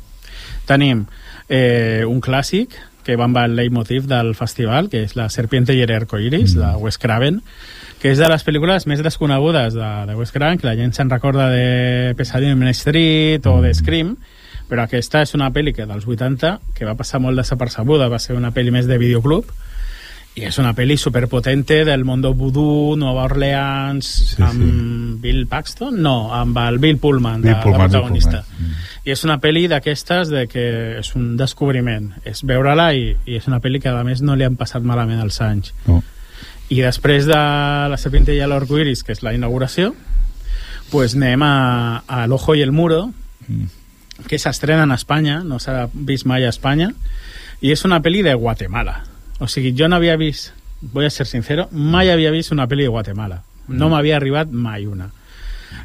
Tenim 0.69 1.07
eh, 1.49 2.05
un 2.07 2.21
clàssic 2.21 2.77
que 3.03 3.17
va 3.17 3.25
amb 3.25 3.39
el 3.41 3.55
leitmotiv 3.57 4.05
del 4.05 4.35
festival, 4.37 4.89
que 4.89 5.01
és 5.07 5.15
La 5.17 5.29
serpiente 5.29 5.73
y 5.73 5.81
el 5.81 5.91
arcoiris, 5.91 6.53
de 6.53 6.75
Wes 6.77 6.99
Craven, 7.01 7.41
que 7.99 8.11
és 8.13 8.19
de 8.21 8.27
les 8.29 8.45
pel·lícules 8.45 8.85
més 8.87 9.01
desconegudes 9.03 9.73
de, 9.73 9.87
de 10.05 10.17
Wes 10.19 10.31
Craven, 10.35 10.59
que 10.59 10.69
la 10.69 10.75
gent 10.77 10.93
se'n 10.93 11.09
recorda 11.09 11.49
de 11.49 12.13
Pesadilla 12.19 12.53
en 12.53 12.69
Street 12.69 13.47
o 13.49 13.59
de 13.63 13.73
Scream, 13.73 14.13
però 14.69 14.85
aquesta 14.85 15.23
és 15.25 15.33
una 15.33 15.49
pel·li 15.51 15.73
que 15.73 15.87
dels 15.89 16.05
80 16.05 16.75
que 16.77 16.85
va 16.85 16.95
passar 16.99 17.19
molt 17.23 17.41
desapercebuda, 17.41 18.11
va 18.13 18.21
ser 18.21 18.37
una 18.37 18.53
pel·li 18.53 18.71
més 18.75 18.87
de 18.87 18.99
videoclub, 19.01 19.49
i 20.39 20.45
és 20.47 20.57
una 20.61 20.71
pel·li 20.75 20.95
superpotente 20.97 21.81
del 21.83 22.05
mundo 22.07 22.31
vudú, 22.37 22.95
Nova 22.99 23.25
Orleans, 23.27 24.07
sí, 24.31 24.37
amb 24.43 24.61
sí. 24.61 24.69
Bill 25.23 25.47
Paxton? 25.51 25.97
No, 26.01 26.31
amb 26.35 26.57
el 26.63 26.79
Bill 26.79 26.99
Pullman, 27.01 27.41
Bill 27.43 27.51
de, 27.51 27.57
Pullman, 27.63 27.81
de 27.81 27.83
Bill 27.83 27.89
protagonista. 27.89 28.43
Pullman. 28.47 28.77
I 29.03 29.13
és 29.15 29.23
una 29.27 29.39
pel·li 29.43 29.65
d'aquestes 29.71 30.31
de 30.31 30.45
que 30.51 30.63
és 31.01 31.11
un 31.17 31.33
descobriment. 31.39 32.11
És 32.29 32.43
veure-la 32.47 32.91
i, 32.95 33.09
i 33.25 33.39
és 33.39 33.49
una 33.51 33.59
pel·li 33.63 33.81
que 33.83 33.91
a 33.91 34.05
més 34.07 34.23
no 34.23 34.37
li 34.39 34.47
han 34.47 34.55
passat 34.59 34.85
malament 34.85 35.19
els 35.23 35.41
anys. 35.43 35.73
No. 35.87 35.99
I 36.69 36.79
després 36.85 37.25
de 37.25 37.39
La 37.89 37.97
serpiente 37.97 38.35
y 38.35 38.39
el 38.39 38.53
arcoiris, 38.53 39.03
que 39.03 39.11
és 39.15 39.23
la 39.25 39.33
inauguració, 39.33 39.95
pues 40.91 41.15
anem 41.17 41.43
a, 41.43 42.03
a 42.07 42.23
El 42.25 42.31
ojo 42.31 42.55
y 42.55 42.61
el 42.61 42.71
muro, 42.71 43.09
que 44.27 44.39
s'estrena 44.39 44.83
en 44.83 44.91
Espanya, 44.91 45.41
no 45.43 45.59
s'ha 45.59 45.89
vist 45.93 46.27
mai 46.29 46.45
a 46.45 46.53
Espanya, 46.53 46.93
i 47.59 47.73
és 47.73 47.83
una 47.83 47.99
pel·li 48.05 48.21
de 48.23 48.35
Guatemala. 48.37 49.08
O 49.39 49.47
sigui, 49.47 49.73
jo 49.77 49.87
no 49.87 49.95
havia 49.95 50.17
vist, 50.17 50.51
voy 50.81 51.05
a 51.05 51.09
ser 51.09 51.27
sincero, 51.27 51.67
mai 51.71 52.09
havia 52.11 52.31
vist 52.31 52.51
una 52.51 52.67
pel·li 52.67 52.83
de 52.87 52.93
Guatemala. 52.93 53.43
No 53.67 53.87
Mm. 53.87 53.91
m'havia 53.91 54.15
arribat 54.17 54.49
mai 54.51 54.85
una. 54.85 55.11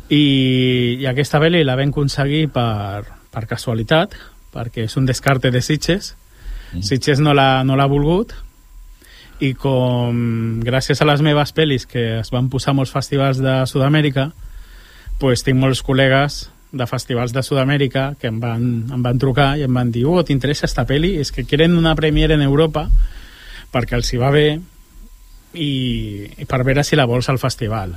I, 0.08 0.98
i 1.00 1.06
aquesta 1.06 1.38
pel·li 1.40 1.64
la 1.64 1.76
vam 1.76 1.90
aconseguir 1.92 2.48
per, 2.48 3.04
per 3.30 3.46
casualitat, 3.46 4.14
perquè 4.54 4.84
és 4.88 4.96
un 4.96 5.06
descarte 5.06 5.50
de 5.50 5.60
Sitges. 5.62 6.14
Sitges 6.82 7.20
no 7.20 7.34
l'ha 7.34 7.62
no 7.62 7.76
l'ha 7.76 7.86
volgut, 7.86 8.32
i 9.40 9.52
com 9.54 10.60
gràcies 10.64 11.00
a 11.02 11.06
les 11.08 11.22
meves 11.22 11.52
pel·lis 11.54 11.86
que 11.90 12.20
es 12.20 12.30
van 12.30 12.48
posar 12.50 12.74
molts 12.74 12.92
festivals 12.94 13.40
de 13.42 13.64
Sud-amèrica 13.66 14.30
pues, 15.18 15.42
tinc 15.42 15.58
molts 15.58 15.82
col·legues 15.82 16.48
de 16.74 16.86
festivals 16.86 17.32
de 17.34 17.42
Sud-amèrica 17.42 18.14
que 18.18 18.30
em 18.30 18.38
van, 18.42 18.64
em 18.94 19.02
van 19.02 19.18
trucar 19.18 19.56
i 19.58 19.62
em 19.66 19.74
van 19.74 19.90
dir 19.94 20.04
oh, 20.06 20.22
t'interessa 20.26 20.66
esta 20.66 20.86
peli? 20.86 21.16
És 21.22 21.30
que 21.32 21.44
quieren 21.44 21.76
una 21.78 21.94
premiere 21.94 22.34
en 22.34 22.42
Europa 22.42 22.88
perquè 23.74 23.98
els 23.98 24.12
hi 24.12 24.22
va 24.22 24.32
bé 24.34 24.48
i, 25.54 25.70
i 26.38 26.48
per 26.48 26.64
veure 26.66 26.84
si 26.86 26.98
la 26.98 27.08
vols 27.10 27.28
al 27.30 27.42
festival. 27.42 27.94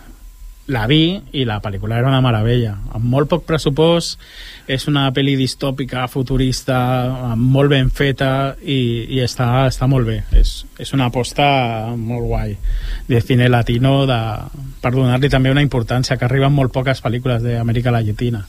La 0.67 0.83
vi 0.83 1.15
i 1.39 1.45
la 1.47 1.61
pel·lícula 1.63 1.95
era 1.95 2.09
una 2.09 2.19
meravella 2.19 2.73
amb 2.97 3.05
molt 3.07 3.29
poc 3.31 3.45
pressupost 3.47 4.19
és 4.67 4.83
una 4.91 5.05
pel·li 5.15 5.37
distòpica, 5.39 6.09
futurista 6.11 6.79
molt 7.39 7.71
ben 7.71 7.87
feta 7.87 8.57
i, 8.59 9.07
i 9.15 9.21
està, 9.23 9.47
està 9.69 9.87
molt 9.87 10.09
bé. 10.09 10.17
És, 10.35 10.65
és 10.75 10.91
una 10.97 11.07
aposta 11.07 11.47
molt 11.95 12.27
guai 12.27 12.57
de 13.07 13.23
cine 13.23 13.47
latino 13.47 14.01
de, 14.09 14.19
per 14.83 14.91
donar-li 14.91 15.31
també 15.31 15.55
una 15.55 15.63
importància 15.63 16.19
que 16.19 16.27
arriben 16.27 16.51
molt 16.51 16.75
poques 16.75 16.99
pel·lícules 17.05 17.47
d'Amèrica 17.47 17.95
Latina 17.95 18.43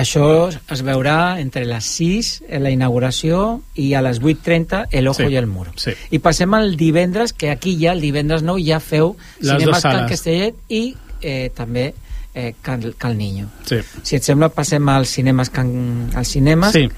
Això 0.00 0.48
es 0.72 0.82
veurà 0.84 1.38
entre 1.40 1.64
les 1.64 1.84
6 1.84 2.42
en 2.48 2.62
la 2.62 2.70
inauguració 2.70 3.62
i 3.74 3.92
a 3.94 4.02
les 4.02 4.20
8.30 4.22 4.86
el 4.92 5.08
Ojo 5.08 5.22
Sí, 5.26 5.32
i 5.32 5.36
el 5.36 5.46
Muro. 5.46 5.72
sí. 5.76 5.92
I 6.10 6.18
passem 6.18 6.52
al 6.54 6.76
divendres, 6.76 7.32
que 7.32 7.50
aquí 7.50 7.76
ja, 7.80 7.92
el 7.92 8.00
divendres 8.00 8.42
9, 8.42 8.62
ja 8.66 8.80
feu 8.80 9.16
Les 9.40 9.56
Cinemes 9.58 9.82
Can. 9.82 10.08
Castellet 10.08 10.54
i 10.68 10.94
eh, 11.22 11.50
també 11.54 11.94
eh, 12.34 12.54
Cal, 12.62 12.94
Cal 12.98 13.16
Niño. 13.16 13.48
sí. 13.64 13.76
Si 14.02 14.16
et 14.16 14.22
sembla, 14.22 14.48
passem 14.50 14.88
als 14.88 15.08
cinemes, 15.10 15.50
Can, 15.50 16.10
als 16.14 16.28
cinemes 16.28 16.72
Sí. 16.72 16.88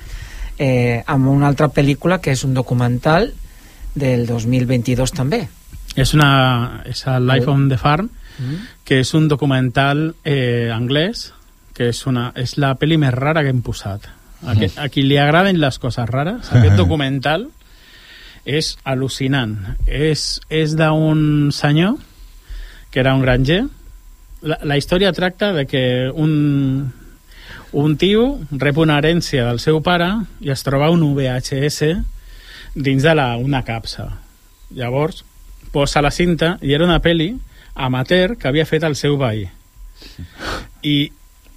eh, 0.58 1.02
amb 1.06 1.28
una 1.28 1.46
altra 1.48 1.68
pel·lícula 1.68 2.20
que 2.20 2.32
és 2.32 2.42
un 2.44 2.54
documental 2.54 3.32
del 3.94 4.26
2022 4.26 5.12
també. 5.12 5.48
és, 5.96 6.14
una, 6.14 6.82
és 6.86 7.06
el 7.06 7.26
Life 7.26 7.48
on 7.50 7.68
the 7.68 7.76
Farm 7.78 8.10
Mm. 8.38 8.54
que 8.84 9.00
és 9.00 9.14
un 9.14 9.26
documental 9.26 10.14
eh, 10.24 10.70
anglès 10.72 11.32
que 11.78 11.92
és, 11.92 12.00
una, 12.10 12.32
és 12.34 12.56
la 12.58 12.72
pel·li 12.78 12.98
més 12.98 13.14
rara 13.14 13.44
que 13.46 13.52
hem 13.54 13.62
posat. 13.62 14.08
A, 14.42 14.54
que, 14.58 14.68
a 14.78 14.86
qui 14.90 15.02
li 15.06 15.16
agraden 15.18 15.58
les 15.58 15.78
coses 15.82 16.06
rares 16.10 16.50
aquest 16.54 16.76
documental 16.78 17.48
és 18.48 18.74
al·lucinant. 18.82 19.54
És, 19.86 20.40
és 20.50 20.74
d'un 20.78 21.52
senyor 21.54 21.98
que 22.90 23.02
era 23.04 23.14
un 23.14 23.22
granger. 23.22 23.64
La, 24.42 24.58
la 24.66 24.78
història 24.78 25.12
tracta 25.14 25.52
de 25.54 25.66
que 25.70 25.82
un, 26.10 26.90
un 27.72 27.96
tio 27.98 28.38
rep 28.50 28.78
una 28.78 28.98
herència 28.98 29.46
del 29.46 29.60
seu 29.62 29.82
pare 29.84 30.08
i 30.40 30.50
es 30.54 30.64
troba 30.66 30.90
un 30.94 31.04
VHS 31.14 31.92
dins 32.74 33.04
de 33.04 33.14
la, 33.14 33.36
una 33.36 33.62
capsa. 33.66 34.08
Llavors 34.74 35.24
posa 35.72 36.02
la 36.02 36.10
cinta 36.14 36.56
i 36.62 36.72
era 36.74 36.86
una 36.86 37.02
peli 37.04 37.34
amateur 37.74 38.36
que 38.38 38.48
havia 38.48 38.66
fet 38.66 38.86
el 38.88 38.96
seu 38.98 39.18
veí. 39.20 39.46
I 40.82 40.96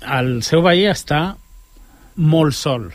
el 0.01 0.41
seu 0.43 0.63
veí 0.65 0.87
està 0.89 1.21
molt 2.15 2.57
sol 2.57 2.89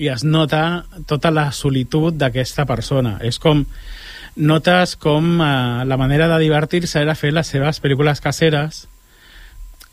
i 0.00 0.08
es 0.08 0.24
nota 0.24 0.84
tota 1.06 1.32
la 1.34 1.50
solitud 1.52 2.16
d'aquesta 2.16 2.64
persona 2.68 3.18
és 3.26 3.38
com 3.38 3.64
notes 4.36 4.94
com 4.96 5.40
eh, 5.42 5.50
la 5.84 5.98
manera 6.00 6.28
de 6.30 6.38
divertir-se 6.44 7.02
era 7.02 7.18
fer 7.18 7.34
les 7.34 7.50
seves 7.50 7.82
pel·lícules 7.82 8.22
caseres 8.24 8.86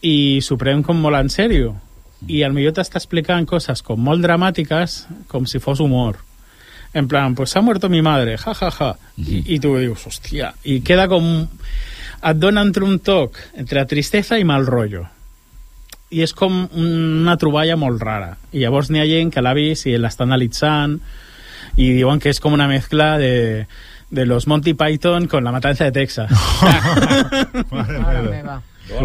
i 0.06 0.40
s'ho 0.46 0.60
pren 0.62 0.86
com 0.86 1.02
molt 1.02 1.20
en 1.20 1.34
sèrio 1.34 1.76
i 2.28 2.44
al 2.46 2.54
millor 2.54 2.78
t'està 2.78 3.02
explicant 3.02 3.46
coses 3.50 3.84
com 3.86 4.00
molt 4.00 4.24
dramàtiques 4.24 5.04
com 5.28 5.46
si 5.50 5.60
fos 5.60 5.82
humor 5.84 6.22
en 6.94 7.08
plan, 7.08 7.36
pues 7.36 7.56
ha 7.56 7.62
muerto 7.62 7.90
mi 7.90 8.02
madre, 8.02 8.38
ja, 8.38 8.54
ja, 8.54 8.72
ja. 8.72 8.96
I, 9.18 9.44
i 9.54 9.60
tu 9.60 9.76
dius, 9.78 10.08
hòstia, 10.08 10.54
i 10.64 10.80
queda 10.82 11.08
com... 11.12 11.46
Et 12.28 12.38
dona 12.42 12.64
entre 12.66 12.82
un 12.82 12.98
toc 13.06 13.36
entre 13.62 13.84
tristesa 13.86 14.40
i 14.42 14.46
mal 14.48 14.66
rotllo. 14.66 15.04
I 16.12 16.22
és 16.24 16.32
com 16.34 16.68
una 16.80 17.36
troballa 17.38 17.76
molt 17.76 18.02
rara. 18.02 18.38
I 18.56 18.62
llavors 18.64 18.90
n'hi 18.90 19.02
ha 19.02 19.08
gent 19.10 19.32
que 19.34 19.42
l'ha 19.44 19.54
vist 19.58 19.86
i 19.90 19.98
l'està 20.00 20.24
analitzant 20.24 21.00
i 21.78 21.90
diuen 21.98 22.20
que 22.24 22.30
és 22.32 22.40
com 22.40 22.54
una 22.56 22.68
mezcla 22.68 23.18
de, 23.20 23.66
de 24.10 24.26
los 24.26 24.48
Monty 24.48 24.74
Python 24.74 25.28
con 25.28 25.44
la 25.44 25.52
matanza 25.52 25.84
de 25.84 25.92
Texas. 25.92 26.32
Mare 27.72 28.22
meva. 28.24 28.62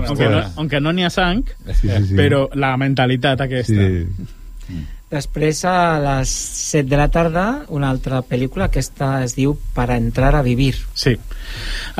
aunque, 0.07 0.29
no, 0.29 0.43
aunque 0.57 0.81
no 0.81 0.93
n'hi 0.93 1.05
ha 1.05 1.11
sang, 1.11 1.43
Sí, 1.67 1.89
sí, 1.89 2.07
sí. 2.09 2.15
però 2.17 2.47
la 2.55 2.77
mentalitat 2.79 3.41
aquesta. 3.49 3.75
Sí. 3.75 4.79
Després, 5.13 5.59
a 5.69 5.99
les 6.01 6.31
7 6.73 6.89
de 6.89 6.97
la 6.97 7.09
tarda, 7.13 7.43
una 7.69 7.91
altra 7.93 8.23
pel·lícula, 8.25 8.71
aquesta 8.71 9.19
es 9.27 9.35
diu 9.37 9.59
Para 9.75 9.99
entrar 10.01 10.35
a 10.39 10.41
vivir. 10.43 10.77
Sí. 10.95 11.19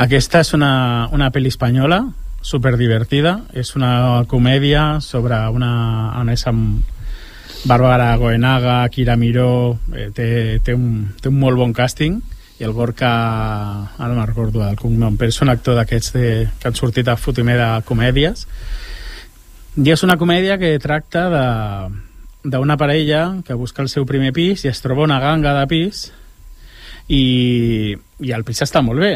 Aquesta 0.01 0.41
és 0.41 0.55
una, 0.57 1.09
una 1.13 1.29
pel·li 1.35 1.51
espanyola, 1.53 1.99
super 2.43 2.77
divertida. 2.77 3.39
És 3.55 3.75
una 3.79 4.25
comèdia 4.29 5.01
sobre 5.01 5.39
una... 5.55 5.73
És 6.33 6.45
amb 6.51 6.83
Bàrbara 7.65 8.17
Goenaga, 8.19 8.83
Kira 8.91 9.17
Miró... 9.17 9.79
Eh, 9.95 10.11
té, 10.15 10.29
té, 10.65 10.75
un, 10.75 11.09
té 11.23 11.31
un 11.31 11.39
molt 11.39 11.57
bon 11.57 11.73
càsting 11.73 12.19
i 12.59 12.67
el 12.67 12.75
Gorka... 12.77 13.11
Ara 13.97 14.13
me'n 14.13 14.27
recordo 14.27 14.61
del 14.61 14.77
cognom, 14.77 15.17
però 15.17 15.31
és 15.33 15.43
un 15.43 15.55
actor 15.55 15.79
d'aquests 15.79 16.17
que 16.19 16.69
han 16.69 16.79
sortit 16.79 17.09
a 17.09 17.17
fotimer 17.17 17.57
de 17.61 17.71
comèdies. 17.89 18.47
I 19.79 19.95
és 19.95 20.03
una 20.05 20.19
comèdia 20.21 20.59
que 20.61 20.75
tracta 20.83 21.29
d'una 22.43 22.77
parella 22.77 23.39
que 23.47 23.55
busca 23.57 23.81
el 23.83 23.89
seu 23.89 24.05
primer 24.05 24.35
pis 24.37 24.67
i 24.67 24.73
es 24.73 24.83
troba 24.85 25.07
una 25.07 25.21
ganga 25.23 25.55
de 25.61 25.69
pis 25.71 26.09
i, 27.09 27.95
i 27.95 28.35
el 28.35 28.45
pis 28.45 28.65
està 28.67 28.83
molt 28.85 29.01
bé 29.01 29.15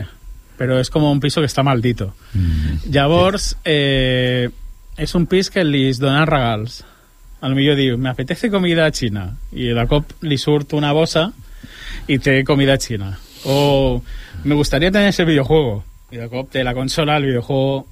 però 0.59 0.79
és 0.81 0.91
com 0.93 1.05
un 1.09 1.21
piso 1.21 1.43
que 1.43 1.51
està 1.51 1.65
maldito. 1.67 2.13
Mm. 2.35 2.93
Llavors, 2.95 3.55
eh, 3.65 4.49
és 4.97 5.15
un 5.15 5.27
pis 5.29 5.51
que 5.53 5.65
li 5.65 5.89
dona 6.01 6.25
regals. 6.29 6.83
A 7.41 7.49
lo 7.49 7.57
millor 7.57 7.77
diu, 7.77 7.99
me 7.99 8.11
apetece 8.11 8.51
comida 8.51 8.89
xina, 8.91 9.29
i 9.53 9.69
de 9.77 9.87
cop 9.91 10.17
li 10.25 10.39
surt 10.41 10.73
una 10.75 10.95
bossa 10.97 11.29
i 12.09 12.19
té 12.19 12.41
comida 12.45 12.79
xina. 12.81 13.13
O 13.45 14.03
me 14.45 14.55
gustaría 14.55 14.91
tener 14.91 15.13
ese 15.13 15.25
videojuego, 15.25 15.85
i 16.11 16.17
de 16.17 16.31
cop 16.33 16.51
té 16.51 16.65
la 16.65 16.75
consola, 16.75 17.19
el 17.19 17.29
videojuego 17.29 17.85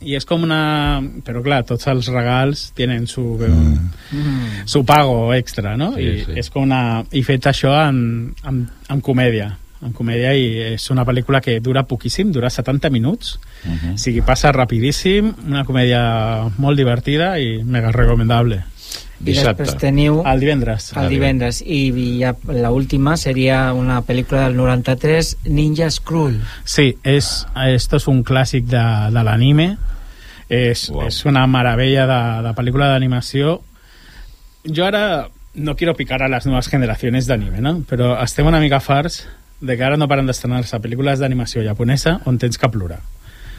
i 0.00 0.14
és 0.16 0.24
com 0.24 0.44
una... 0.46 1.00
Però 1.26 1.42
clar, 1.44 1.60
tots 1.68 1.88
els 1.92 2.08
regals 2.12 2.70
tenen 2.76 3.06
su, 3.08 3.22
mm. 3.36 4.64
su 4.68 4.84
pago 4.88 5.32
extra, 5.36 5.76
no? 5.76 5.92
Sí, 5.96 6.06
I 6.06 6.24
sí. 6.24 6.36
és 6.40 6.48
com 6.52 6.64
una... 6.64 7.02
I 7.12 7.22
fet 7.26 7.50
això 7.50 7.74
en, 7.84 8.00
en, 8.48 8.62
en 8.88 9.02
comèdia 9.04 9.52
en 9.82 9.92
comèdia 9.96 10.34
i 10.36 10.74
és 10.74 10.90
una 10.92 11.06
pel·lícula 11.08 11.40
que 11.40 11.58
dura 11.60 11.86
poquíssim, 11.88 12.32
dura 12.32 12.50
70 12.50 12.90
minuts 12.90 13.38
Uh 13.60 13.68
-huh. 13.72 13.94
o 13.94 13.98
sigui, 13.98 14.22
passa 14.22 14.52
rapidíssim 14.52 15.34
una 15.46 15.66
comèdia 15.66 16.48
molt 16.56 16.78
divertida 16.78 17.38
i 17.38 17.62
mega 17.62 17.92
recomendable 17.92 18.64
I 19.20 19.34
després 19.36 19.74
teniu... 19.76 20.22
El 20.24 20.40
divendres. 20.40 20.92
El 20.96 21.10
divendres. 21.12 21.60
I, 21.60 21.92
i 21.92 22.06
ja 22.22 22.32
la 22.48 22.70
última 22.72 23.16
seria 23.20 23.72
una 23.76 24.00
pel·lícula 24.06 24.46
del 24.46 24.56
93, 24.56 25.36
Ninja 25.52 25.90
Skrull. 25.90 26.38
Sí, 26.64 26.96
és, 27.04 27.28
esto 27.68 28.00
es 28.00 28.08
un 28.08 28.22
clàssic 28.24 28.64
de, 28.70 28.84
de 29.12 29.24
l'anime. 29.26 29.76
És, 30.48 30.88
wow. 30.90 31.04
és 31.06 31.20
una 31.28 31.44
meravella 31.46 32.06
de, 32.08 32.22
de 32.48 32.54
pel·lícula 32.56 32.88
d'animació. 32.94 33.60
Jo 34.64 34.88
ara 34.88 35.28
no 35.54 35.76
quiero 35.76 35.94
picar 35.98 36.22
a 36.22 36.28
las 36.28 36.46
nuevas 36.46 36.68
generaciones 36.68 37.28
d'anime, 37.28 37.60
no? 37.60 37.76
Però 37.90 38.14
estem 38.24 38.48
una 38.48 38.60
mica 38.62 38.80
farts 38.80 39.26
de 39.60 39.76
que 39.76 39.84
ara 39.84 39.96
no 39.96 40.08
paren 40.08 40.26
d'estrenar-se 40.26 40.78
pel·lícules 40.80 41.18
d'animació 41.20 41.62
japonesa 41.62 42.20
on 42.26 42.38
tens 42.38 42.56
que 42.58 42.68
plorar. 42.68 43.00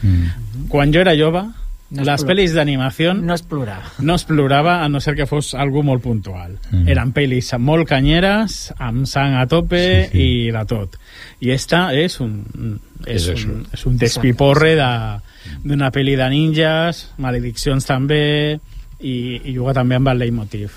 Mm. 0.02 0.66
Quan 0.68 0.92
jo 0.92 1.00
era 1.00 1.14
jove, 1.16 1.44
No 1.92 2.00
es 2.00 2.06
les 2.08 2.22
pel·lis 2.24 2.54
d'animació 2.56 3.12
No 3.12 3.34
es 3.34 3.42
plorava. 3.42 3.90
no 4.00 4.14
es 4.14 4.22
plorava 4.24 4.78
a 4.82 4.88
no 4.88 4.98
ser 5.04 5.12
que 5.14 5.26
fos 5.26 5.52
algú 5.54 5.82
molt 5.84 6.00
puntual. 6.02 6.54
Mm. 6.70 6.88
Eren 6.88 7.12
pel·lis 7.12 7.50
molt 7.60 7.86
canyeres, 7.86 8.72
amb 8.78 9.04
sang 9.06 9.34
a 9.36 9.46
tope 9.46 10.08
Sí, 10.08 10.10
sí. 10.12 10.22
i 10.46 10.50
de 10.50 10.64
tot. 10.64 10.96
I 11.40 11.50
esta 11.52 11.92
és 11.94 12.18
un, 12.20 12.80
és, 13.06 13.28
És 13.28 13.44
un, 13.44 13.66
és 13.72 13.84
un 13.86 13.98
despiporre 13.98 14.74
de- 14.74 15.20
d'una 15.68 15.90
pel·li 15.92 16.16
de 16.16 16.30
ninjas, 16.30 17.10
malediccions 17.18 17.84
també, 17.84 18.58
i, 19.00 19.42
i 19.44 19.52
juga 19.54 19.74
també 19.74 19.96
amb 19.96 20.08
el 20.08 20.18
leitmotiv. 20.18 20.70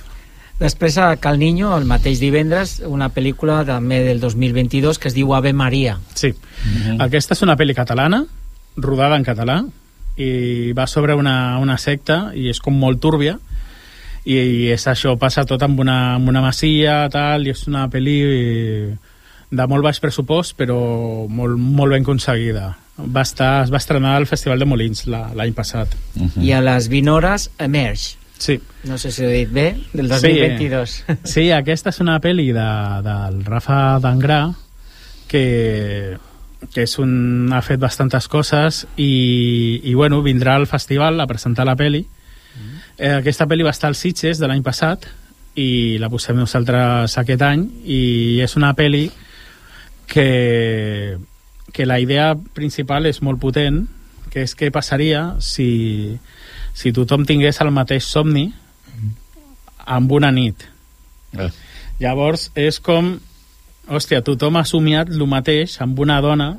Després 0.59 0.97
a 0.97 1.09
Cal 1.19 1.37
Niño, 1.39 1.73
el 1.77 1.83
mateix 1.85 2.21
divendres, 2.21 2.77
una 2.87 3.09
pel·lícula 3.11 3.65
també 3.67 3.99
del 4.05 4.21
2022 4.23 4.99
que 4.99 5.09
es 5.09 5.15
diu 5.17 5.33
Ave 5.35 5.51
Maria. 5.53 5.97
Sí. 6.15 6.31
Aquesta 6.99 7.35
és 7.35 7.41
una 7.43 7.57
pel·li 7.59 7.75
catalana, 7.75 8.21
rodada 8.77 9.17
en 9.19 9.25
català, 9.27 9.57
i 10.15 10.71
va 10.71 10.87
sobre 10.87 11.13
una, 11.19 11.57
una 11.59 11.75
secta, 11.77 12.31
i 12.33 12.47
és 12.49 12.61
com 12.63 12.77
molt 12.79 13.01
túrbia, 13.03 13.35
i, 14.23 14.37
i 14.39 14.71
és 14.71 14.87
això, 14.87 15.17
passa 15.19 15.43
tot 15.45 15.61
amb 15.67 15.79
una, 15.83 16.15
amb 16.15 16.31
una 16.31 16.41
masia, 16.41 17.01
tal, 17.11 17.45
i 17.45 17.51
és 17.51 17.67
una 17.67 17.89
pel·li 17.91 18.15
de 19.55 19.67
molt 19.69 19.83
baix 19.85 19.99
pressupost, 20.01 20.55
però 20.57 20.79
molt, 21.27 21.59
molt 21.59 21.91
ben 21.93 22.01
aconseguida. 22.07 22.71
Va 22.97 23.21
estar, 23.27 23.65
es 23.65 23.71
va 23.73 23.77
estrenar 23.83 24.15
al 24.15 24.25
Festival 24.25 24.59
de 24.63 24.65
Molins 24.71 25.03
la- 25.11 25.33
l'any 25.35 25.51
passat. 25.53 25.91
Uh 26.15 26.23
-huh. 26.29 26.43
I 26.43 26.53
a 26.53 26.61
les 26.61 26.87
20 26.87 27.09
hores, 27.11 27.51
Emerge. 27.59 28.15
Sí. 28.37 28.59
No 28.83 28.97
sé 28.97 29.11
si 29.11 29.23
ho 29.23 29.29
he 29.29 29.45
dit 29.45 29.51
bé, 29.51 29.67
del 29.93 30.09
2022. 30.09 30.89
Sí, 30.91 31.17
sí 31.33 31.45
aquesta 31.55 31.93
és 31.93 31.99
una 32.03 32.19
pel·li 32.21 32.51
de, 32.55 32.69
del 33.05 33.41
Rafa 33.47 33.97
Dangrà 34.03 34.41
que, 35.31 36.17
que 36.73 36.85
és 36.85 36.97
un, 37.01 37.51
ha 37.53 37.61
fet 37.65 37.79
bastantes 37.81 38.27
coses 38.31 38.83
i, 38.97 39.81
i 39.83 39.93
bueno, 39.95 40.21
vindrà 40.25 40.55
al 40.59 40.67
festival 40.67 41.19
a 41.19 41.27
presentar 41.27 41.67
la 41.67 41.77
pel·li. 41.79 42.05
Eh, 42.97 43.11
aquesta 43.17 43.47
pel·li 43.47 43.65
va 43.67 43.73
estar 43.75 43.89
als 43.91 43.99
Sitges 44.03 44.39
de 44.39 44.47
l'any 44.47 44.63
passat 44.63 45.07
i 45.59 45.97
la 45.99 46.09
posem 46.11 46.37
nosaltres 46.39 47.17
aquest 47.19 47.43
any 47.43 47.65
i 47.87 48.01
és 48.43 48.55
una 48.59 48.73
pel·li 48.75 49.07
que, 50.07 51.17
que 51.71 51.87
la 51.87 51.99
idea 51.99 52.33
principal 52.55 53.07
és 53.07 53.21
molt 53.23 53.41
potent 53.41 53.85
que 54.31 54.43
és 54.43 54.55
què 54.55 54.71
passaria 54.71 55.35
si, 55.43 56.17
si 56.75 56.91
tothom 56.95 57.25
tingués 57.25 57.61
el 57.63 57.71
mateix 57.73 58.05
somni 58.05 58.49
amb 59.85 60.11
una 60.11 60.31
nit. 60.33 60.65
Eh. 61.37 61.49
Llavors 62.01 62.49
és 62.59 62.81
com 62.83 63.15
hòstia, 63.87 64.23
tothom 64.25 64.57
ha 64.57 64.65
somiat 64.67 65.11
el 65.13 65.25
mateix 65.29 65.77
amb 65.83 65.99
una 66.01 66.19
dona 66.23 66.55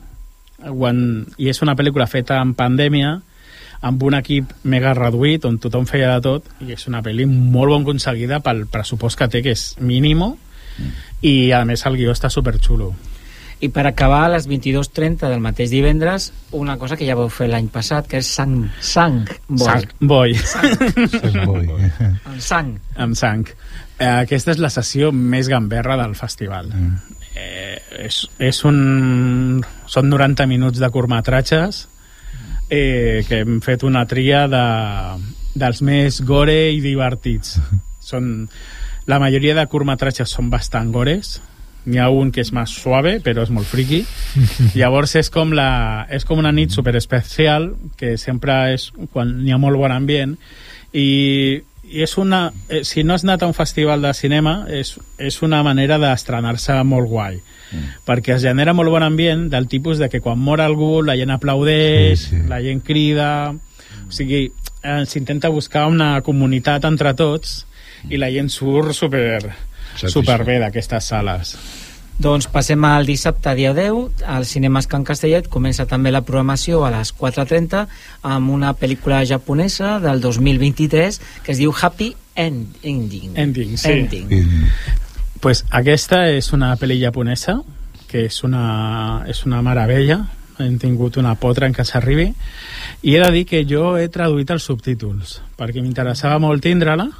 quan, 0.57 0.99
i 1.37 1.51
és 1.51 1.61
una 1.63 1.75
pel·lícula 1.77 2.07
feta 2.09 2.39
en 2.41 2.55
pandèmia 2.57 3.17
amb 3.87 4.03
un 4.07 4.17
equip 4.17 4.53
mega 4.65 4.95
reduït 4.97 5.45
on 5.45 5.59
tothom 5.61 5.85
feia 5.91 6.15
de 6.15 6.23
tot 6.25 6.47
i 6.65 6.73
és 6.73 6.87
una 6.89 7.03
pel·li 7.05 7.27
molt 7.29 7.75
ben 7.75 7.85
aconseguida 7.85 8.41
pel 8.45 8.65
pressupost 8.73 9.19
que 9.19 9.29
té 9.29 9.43
que 9.45 9.53
és 9.53 9.75
mínimo 9.81 10.37
i 11.21 11.53
a 11.53 11.65
més 11.69 11.85
el 11.89 11.99
guió 12.01 12.15
està 12.15 12.31
superxulo 12.33 12.95
I 13.61 13.71
per 13.73 13.87
acabar, 13.89 14.27
a 14.27 14.33
les 14.35 14.45
22.30 14.51 15.31
del 15.31 15.41
mateix 15.41 15.71
divendres, 15.73 16.29
una 16.53 16.77
cosa 16.77 16.97
que 16.97 17.07
ja 17.09 17.17
vau 17.17 17.31
fer 17.33 17.49
l'any 17.49 17.71
passat, 17.73 18.05
que 18.11 18.21
és 18.21 18.29
Sang, 18.29 18.67
sang 18.85 19.23
Boy. 19.49 20.37
Sang 20.37 21.39
Boy 21.49 21.71
El 21.73 22.41
sang. 22.45 22.75
amb 23.01 23.17
sang. 23.17 23.47
Eh, 23.97 24.11
aquesta 24.11 24.53
és 24.53 24.61
la 24.61 24.69
sessió 24.69 25.09
més 25.13 25.49
gamberra 25.49 25.97
del 25.97 26.13
festival. 26.19 26.69
Mm. 26.69 27.17
eh, 27.37 27.81
és, 28.05 28.21
és 28.39 28.63
un 28.69 29.65
són 29.89 30.13
90 30.13 30.47
minuts 30.51 30.81
de 30.81 30.93
curtmetratges 30.93 31.87
eh, 32.69 33.25
que 33.29 33.41
hem 33.41 33.61
fet 33.65 33.89
una 33.89 34.05
tria 34.09 34.45
de, 34.53 34.65
dels 35.57 35.81
més 35.81 36.21
gore 36.29 36.59
i 36.77 36.83
divertits. 36.85 37.57
Són, 38.07 38.49
la 39.09 39.19
majoria 39.23 39.57
de 39.57 39.65
curtmetratges 39.71 40.29
són 40.37 40.53
bastant 40.53 40.93
gores 40.93 41.39
n'hi 41.87 42.01
ha 42.03 42.09
un 42.11 42.33
que 42.35 42.43
és 42.45 42.53
més 42.55 42.73
suave 42.83 43.17
però 43.25 43.45
és 43.47 43.53
molt 43.55 43.69
friqui 43.71 44.03
llavors 44.79 45.17
és 45.21 45.31
com, 45.33 45.55
la, 45.57 46.07
és 46.13 46.27
com 46.27 46.43
una 46.43 46.53
nit 46.55 46.75
super 46.75 46.97
especial 46.99 47.73
que 47.99 48.17
sempre 48.21 48.59
és 48.75 48.91
quan 49.13 49.37
n'hi 49.43 49.55
ha 49.55 49.61
molt 49.63 49.79
bon 49.81 49.95
ambient 49.95 50.37
i, 50.93 51.63
i 51.87 52.03
és 52.03 52.17
una, 52.19 52.51
eh, 52.69 52.83
si 52.85 53.05
no 53.05 53.15
has 53.15 53.25
anat 53.27 53.45
a 53.45 53.51
un 53.51 53.55
festival 53.57 54.03
de 54.03 54.13
cinema 54.19 54.59
és, 54.69 54.97
és 55.19 55.41
una 55.47 55.63
manera 55.67 56.01
d'estrenar-se 56.03 56.77
molt 56.89 57.11
guai 57.11 57.39
mm. 57.39 58.03
perquè 58.09 58.37
es 58.37 58.45
genera 58.45 58.75
molt 58.75 58.91
bon 58.93 59.07
ambient 59.07 59.49
del 59.53 59.69
tipus 59.71 60.03
de 60.03 60.11
que 60.13 60.23
quan 60.25 60.43
mor 60.43 60.61
algú 60.65 61.01
la 61.07 61.17
gent 61.19 61.35
aplaudeix, 61.35 62.29
sí, 62.29 62.35
sí. 62.35 62.43
la 62.51 62.61
gent 62.65 62.83
crida 62.87 63.31
o 64.07 64.13
sigui, 64.15 64.47
eh, 64.83 65.03
s'intenta 65.07 65.51
buscar 65.51 65.87
una 65.91 66.21
comunitat 66.23 66.85
entre 66.87 67.15
tots 67.19 67.65
i 68.11 68.19
la 68.21 68.31
gent 68.31 68.51
surt 68.53 68.95
super, 68.95 69.41
super 70.05 70.45
bé 70.45 70.61
d'aquestes 70.63 71.13
sales 71.13 71.57
Doncs 72.17 72.47
passem 72.49 72.81
al 72.89 73.05
dissabte, 73.05 73.53
dia 73.59 73.75
10, 73.77 74.23
al 74.25 74.47
Cinemes 74.49 74.87
Can 74.89 75.03
Castellet. 75.05 75.51
Comença 75.53 75.85
també 75.85 76.09
la 76.09 76.23
programació 76.25 76.81
a 76.87 76.91
les 76.95 77.11
4.30 77.13 77.83
amb 78.25 78.55
una 78.55 78.73
pel·lícula 78.73 79.19
japonesa 79.29 79.99
del 80.01 80.23
2023 80.25 81.21
que 81.45 81.53
es 81.53 81.61
diu 81.61 81.75
Happy 81.77 82.15
End, 82.35 82.79
Ending. 82.83 83.37
Ending, 83.37 83.77
sí. 83.77 83.93
Ending. 83.93 84.49
pues 85.41 85.65
aquesta 85.71 86.25
és 86.33 86.49
una 86.57 86.73
pel·li 86.81 86.97
japonesa 87.03 87.59
que 88.09 88.25
és 88.31 88.41
una, 88.47 89.25
és 89.29 89.45
una 89.45 89.61
meravella 89.63 90.23
hem 90.59 90.79
tingut 90.81 91.19
una 91.21 91.35
potra 91.37 91.69
en 91.69 91.75
què 91.77 91.85
s'arribi 91.85 92.31
i 93.05 93.15
he 93.15 93.21
de 93.21 93.29
dir 93.35 93.45
que 93.45 93.61
jo 93.69 93.97
he 94.01 94.09
traduït 94.09 94.51
els 94.55 94.65
subtítols 94.65 95.37
perquè 95.59 95.85
m'interessava 95.85 96.41
molt 96.41 96.65
tindre-la 96.65 97.11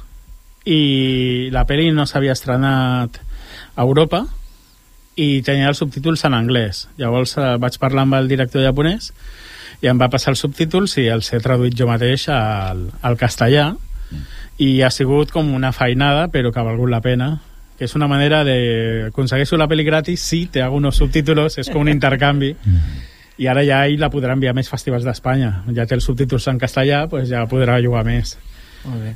i 0.67 1.47
la 1.53 1.63
pel·li 1.67 1.93
no 1.95 2.05
s'havia 2.05 2.35
estrenat 2.35 3.21
a 3.21 3.85
Europa 3.85 4.25
i 5.17 5.41
tenia 5.41 5.69
els 5.71 5.79
subtítols 5.81 6.25
en 6.27 6.35
anglès. 6.37 6.85
Llavors 6.99 7.37
eh, 7.39 7.53
vaig 7.61 7.77
parlar 7.81 8.05
amb 8.05 8.17
el 8.19 8.27
director 8.29 8.65
japonès 8.65 9.11
i 9.81 9.89
em 9.89 9.99
va 9.99 10.09
passar 10.13 10.33
els 10.33 10.41
subtítols 10.43 10.97
i 11.01 11.07
els 11.13 11.31
he 11.33 11.39
traduït 11.41 11.75
jo 11.77 11.87
mateix 11.89 12.27
al, 12.33 12.87
al 13.01 13.17
castellà. 13.17 13.71
I 14.57 14.69
ha 14.81 14.89
sigut 14.91 15.31
com 15.31 15.53
una 15.53 15.71
feinada 15.71 16.27
però 16.33 16.51
que 16.51 16.59
ha 16.59 16.67
valgut 16.67 16.91
la 16.91 17.01
pena. 17.01 17.35
Que 17.77 17.85
és 17.85 17.93
una 17.95 18.09
manera 18.09 18.41
de 18.43 18.57
aconsegueixo 19.11 19.57
la 19.57 19.69
pel·li 19.69 19.85
gratis 19.85 20.23
sí, 20.25 20.47
te 20.51 20.63
hago 20.65 20.79
unos 20.81 20.97
subtítulos 20.97 21.59
és 21.61 21.69
com 21.69 21.85
un 21.85 21.93
intercanvi. 21.93 22.55
I 23.41 23.47
ara 23.47 23.61
ja 23.61 23.83
ell 23.85 24.01
la 24.01 24.09
podrà 24.09 24.33
enviar 24.33 24.51
a 24.51 24.57
més 24.57 24.69
festivals 24.69 25.05
d'Espanya. 25.05 25.61
Ja 25.77 25.85
té 25.85 25.95
els 25.95 26.09
subtítols 26.09 26.49
en 26.49 26.59
castellà 26.59 27.05
pues 27.07 27.29
ja 27.29 27.45
podrà 27.47 27.77
jugar 27.85 28.03
més. 28.07 28.35
Molt 28.83 29.03
bé. 29.03 29.13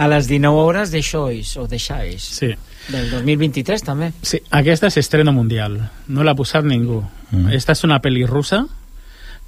A 0.00 0.08
les 0.08 0.30
19 0.30 0.56
hores 0.64 0.90
de 0.94 1.02
Choice, 1.04 1.58
o 1.60 1.66
de 1.68 1.78
Choice. 1.78 2.32
Sí. 2.32 2.50
Del 2.88 3.10
2023 3.12 3.84
també. 3.84 4.10
Sí, 4.24 4.40
aquesta 4.56 4.88
és 4.88 4.96
estreno 5.02 5.34
mundial, 5.36 5.76
no 6.08 6.24
l'ha 6.24 6.34
posat 6.34 6.64
ningú. 6.64 7.02
Mm. 7.30 7.52
Esta 7.58 7.76
és 7.76 7.84
una 7.84 8.00
pel·li 8.00 8.24
russa 8.24 8.64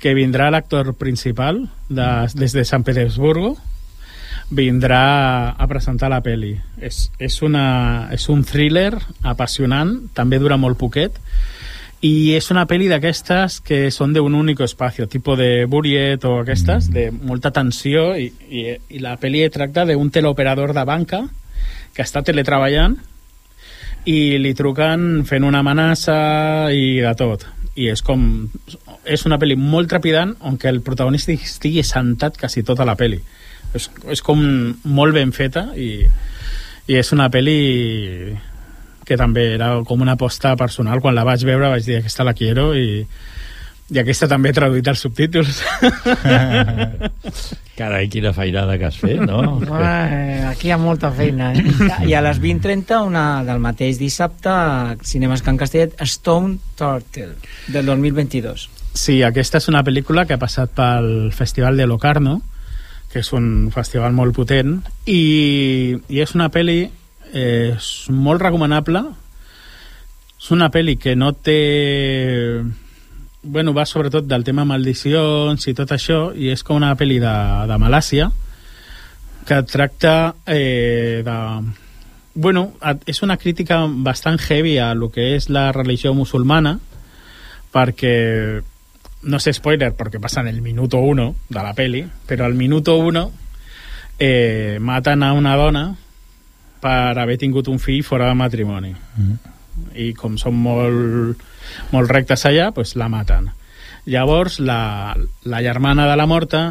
que 0.03 0.13
vindrà 0.19 0.51
l'actor 0.53 0.93
principal 1.01 1.65
de, 1.89 2.09
des 2.37 2.53
de 2.53 2.67
Sant 2.69 2.85
Petersburgo 2.85 3.55
vindrà 4.53 5.55
a 5.57 5.67
presentar 5.71 6.11
la 6.13 6.21
pel·li. 6.25 6.53
És, 6.83 7.07
és, 7.23 7.41
una, 7.43 8.09
és 8.13 8.29
un 8.29 8.45
thriller 8.45 8.93
apassionant, 9.25 9.95
també 10.15 10.41
dura 10.43 10.61
molt 10.61 10.79
poquet, 10.81 11.17
i 12.03 12.35
és 12.35 12.51
una 12.51 12.65
pel·li 12.67 12.89
d'aquestes 12.91 13.61
que 13.63 13.85
són 13.95 14.11
d'un 14.15 14.35
únic 14.35 14.61
espacio, 14.65 15.07
tipo 15.07 15.37
de 15.39 15.65
Buriet 15.71 16.25
o 16.27 16.41
aquestes, 16.41 16.91
de 16.91 17.11
molta 17.15 17.53
tensió 17.55 18.11
i, 18.19 18.27
i, 18.51 18.65
i 18.91 19.03
la 19.03 19.15
pel·li 19.23 19.45
tracta 19.55 19.87
d'un 19.87 20.11
teleoperador 20.11 20.75
de 20.75 20.85
banca 20.89 21.23
que 21.95 22.03
està 22.03 22.25
teletreballant 22.27 22.99
i 24.11 24.39
li 24.43 24.51
truquen 24.59 25.23
fent 25.29 25.47
una 25.47 25.63
amenaça 25.63 26.17
i 26.75 26.99
de 27.05 27.15
tot. 27.15 27.47
I 27.79 27.93
és 27.95 28.03
com 28.03 28.51
és 29.07 29.23
una 29.29 29.39
pel·li 29.39 29.55
molt 29.57 29.89
trepidant 29.89 30.35
on 30.43 30.59
que 30.59 30.73
el 30.75 30.83
protagonista 30.83 31.33
estigui 31.33 31.87
sentat 31.87 32.35
quasi 32.41 32.67
tota 32.67 32.85
la 32.89 32.99
pel·li. 32.99 33.21
És, 33.79 33.89
és 34.11 34.27
com 34.27 34.43
molt 34.85 35.15
ben 35.15 35.31
feta 35.33 35.69
i, 35.79 36.03
i 36.91 36.99
és 36.99 37.15
una 37.15 37.31
pel·li 37.31 37.61
que 39.07 39.19
també 39.19 39.55
era 39.57 39.75
com 39.89 40.03
una 40.05 40.17
aposta 40.19 40.55
personal 40.57 41.01
quan 41.03 41.17
la 41.17 41.27
vaig 41.27 41.45
veure 41.47 41.73
vaig 41.73 41.87
dir 41.87 42.01
aquesta 42.01 42.27
la 42.27 42.35
quiero 42.39 42.71
i, 42.79 43.03
i 43.93 44.03
aquesta 44.03 44.29
també 44.31 44.51
he 44.51 44.57
traduït 44.57 44.89
els 44.89 45.03
subtítols 45.05 45.63
Carai, 47.73 48.05
quina 48.13 48.35
feinada 48.37 48.75
que 48.77 48.85
has 48.85 48.99
fet, 49.01 49.23
no? 49.25 49.39
Eh, 49.65 50.45
aquí 50.45 50.69
hi 50.69 50.73
ha 50.75 50.77
molta 50.79 51.09
feina, 51.17 51.55
eh? 51.57 51.63
I 52.11 52.13
a 52.15 52.21
les 52.21 52.37
20.30, 52.39 52.99
una 53.09 53.23
del 53.49 53.63
mateix 53.65 53.97
dissabte, 53.99 54.53
Cinemes 55.09 55.41
Can 55.43 55.57
Castellet, 55.57 55.97
Stone 56.05 56.59
Turtle, 56.77 57.33
del 57.73 57.89
2022. 57.89 58.69
Sí, 58.93 59.23
aquesta 59.25 59.57
és 59.63 59.71
una 59.73 59.81
pel·lícula 59.87 60.27
que 60.29 60.37
ha 60.37 60.43
passat 60.43 60.77
pel 60.77 61.33
Festival 61.33 61.81
de 61.81 61.89
Locarno, 61.89 62.43
que 63.13 63.25
és 63.25 63.33
un 63.33 63.71
festival 63.73 64.13
molt 64.17 64.37
potent, 64.37 64.83
i, 65.09 65.97
i 66.13 66.21
és 66.21 66.37
una 66.37 66.53
pel·li 66.53 66.91
eh, 67.33 67.75
és 67.75 67.91
molt 68.13 68.43
recomanable. 68.43 69.03
És 70.39 70.51
una 70.55 70.71
pel·li 70.75 70.97
que 70.99 71.17
no 71.17 71.33
té 71.33 71.59
bueno, 73.43 73.75
va 73.75 73.85
sobretot 73.87 74.27
del 74.27 74.45
tema 74.45 74.65
maldicions 74.65 75.67
i 75.67 75.75
tot 75.75 75.91
això, 75.93 76.31
i 76.35 76.53
és 76.53 76.63
com 76.63 76.79
una 76.79 76.95
pel·li 76.99 77.19
de, 77.23 77.35
de 77.69 77.79
Malàcia 77.83 78.31
que 79.47 79.63
tracta 79.67 80.35
eh, 80.47 81.23
de... 81.27 81.39
Bueno, 82.35 82.73
és 83.05 83.21
una 83.23 83.37
crítica 83.37 83.83
bastant 83.87 84.39
heavy 84.41 84.79
a 84.79 84.95
lo 84.95 85.11
que 85.13 85.35
és 85.37 85.51
la 85.53 85.67
religió 85.75 86.15
musulmana 86.15 86.79
perquè 87.73 88.15
no 89.29 89.41
sé 89.43 89.53
spoiler 89.53 89.91
perquè 89.99 90.21
passa 90.23 90.41
en 90.41 90.49
el 90.49 90.63
minuto 90.63 90.99
1 90.99 91.27
de 91.51 91.63
la 91.63 91.75
peli, 91.75 92.07
però 92.27 92.47
al 92.47 92.55
minuto 92.55 92.97
1 92.97 93.25
eh, 94.19 94.79
maten 94.81 95.23
a 95.23 95.33
una 95.35 95.57
dona 95.57 95.85
per 96.83 97.17
haver 97.19 97.39
tingut 97.39 97.71
un 97.71 97.81
fill 97.83 98.03
fora 98.05 98.29
de 98.29 98.37
matrimoni. 98.39 98.93
Mm. 98.93 99.41
I 99.97 100.13
com 100.19 100.37
són 100.41 100.59
molt 100.61 101.43
molt 101.93 102.11
rectes 102.11 102.45
allà, 102.49 102.71
pues 102.75 102.97
la 103.01 103.09
maten. 103.09 103.51
Llavors, 104.05 104.59
la, 104.61 105.15
la 105.47 105.63
germana 105.63 106.09
de 106.11 106.17
la 106.19 106.27
morta 106.27 106.63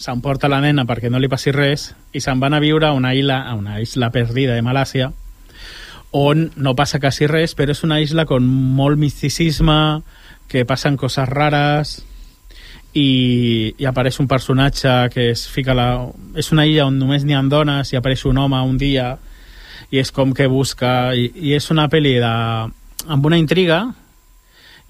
s'emporta 0.00 0.48
la 0.48 0.62
nena 0.64 0.86
perquè 0.88 1.10
no 1.12 1.20
li 1.20 1.28
passi 1.28 1.52
res 1.52 1.90
i 2.16 2.22
se'n 2.24 2.40
van 2.40 2.56
a 2.56 2.60
viure 2.62 2.88
a 2.88 2.94
una 2.96 3.12
isla, 3.14 3.42
a 3.44 3.54
una 3.54 3.80
isla 3.84 4.08
perdida 4.10 4.56
de 4.56 4.64
Malàcia 4.64 5.10
on 6.16 6.48
no 6.56 6.74
passa 6.74 6.98
quasi 6.98 7.28
res, 7.30 7.54
però 7.54 7.70
és 7.70 7.84
una 7.86 8.00
isla 8.02 8.24
con 8.26 8.46
molt 8.48 8.98
misticisme, 8.98 10.00
que 10.50 10.64
passen 10.66 10.96
coses 10.98 11.28
rares 11.30 12.00
i, 12.98 13.70
i 13.78 13.86
apareix 13.86 14.18
un 14.18 14.26
personatge 14.26 14.90
que 15.14 15.28
es 15.30 15.46
fica 15.46 15.76
la... 15.78 16.08
És 16.34 16.50
una 16.50 16.66
illa 16.66 16.88
on 16.88 16.98
només 16.98 17.22
n'hi 17.22 17.36
ha 17.38 17.42
dones 17.46 17.92
i 17.92 17.98
apareix 18.00 18.24
un 18.26 18.40
home 18.42 18.58
un 18.66 18.80
dia 18.80 19.12
i 19.90 19.98
és 19.98 20.12
com 20.14 20.34
que 20.36 20.46
busca... 20.50 21.12
I, 21.14 21.30
i 21.34 21.54
és 21.58 21.70
una 21.74 21.88
pel·li 21.90 22.16
de, 22.22 22.34
amb 23.08 23.26
una 23.26 23.38
intriga 23.40 23.82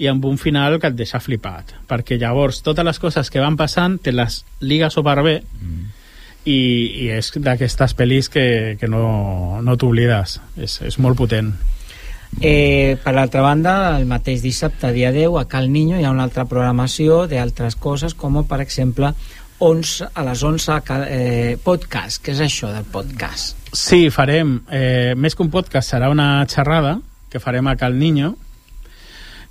i 0.01 0.09
amb 0.09 0.25
un 0.25 0.39
final 0.41 0.79
que 0.81 0.89
et 0.89 0.97
deixa 0.97 1.21
flipat 1.21 1.75
perquè 1.89 2.19
llavors 2.21 2.63
totes 2.65 2.87
les 2.87 3.01
coses 3.01 3.31
que 3.33 3.43
van 3.43 3.59
passant 3.61 3.99
te 4.01 4.15
les 4.15 4.41
liga 4.65 4.89
superbé 4.93 5.41
mm. 5.43 5.83
i, 6.49 6.61
i 7.05 7.11
és 7.19 7.33
d'aquestes 7.37 7.97
pel·lis 7.99 8.31
que, 8.33 8.47
que 8.81 8.89
no, 8.89 9.61
no 9.65 9.77
t'oblides 9.77 10.39
és, 10.57 10.81
és 10.89 10.99
molt 10.99 11.21
potent 11.21 11.53
Eh, 12.39 12.97
per 13.03 13.13
l'altra 13.13 13.43
banda, 13.43 13.73
el 13.99 14.07
mateix 14.07 14.41
dissabte, 14.41 14.93
dia 14.95 15.11
10, 15.13 15.35
a 15.37 15.49
Cal 15.51 15.67
Niño 15.73 15.99
hi 15.99 16.07
ha 16.07 16.13
una 16.15 16.23
altra 16.23 16.47
programació 16.47 17.25
d'altres 17.29 17.75
coses, 17.75 18.15
com 18.15 18.39
per 18.47 18.61
exemple 18.63 19.11
11, 19.61 20.09
a 20.15 20.25
les 20.25 20.43
11 20.43 20.79
eh, 21.07 21.57
podcast. 21.63 22.23
Què 22.25 22.33
és 22.33 22.41
això 22.41 22.73
del 22.73 22.87
podcast? 22.89 23.59
Sí, 23.77 24.09
farem, 24.11 24.57
eh, 24.73 25.13
més 25.17 25.37
que 25.37 25.45
un 25.45 25.51
podcast, 25.53 25.93
serà 25.93 26.09
una 26.11 26.47
xerrada 26.49 26.97
que 27.31 27.39
farem 27.39 27.69
a 27.69 27.77
Cal 27.77 27.99
Niño, 27.99 28.33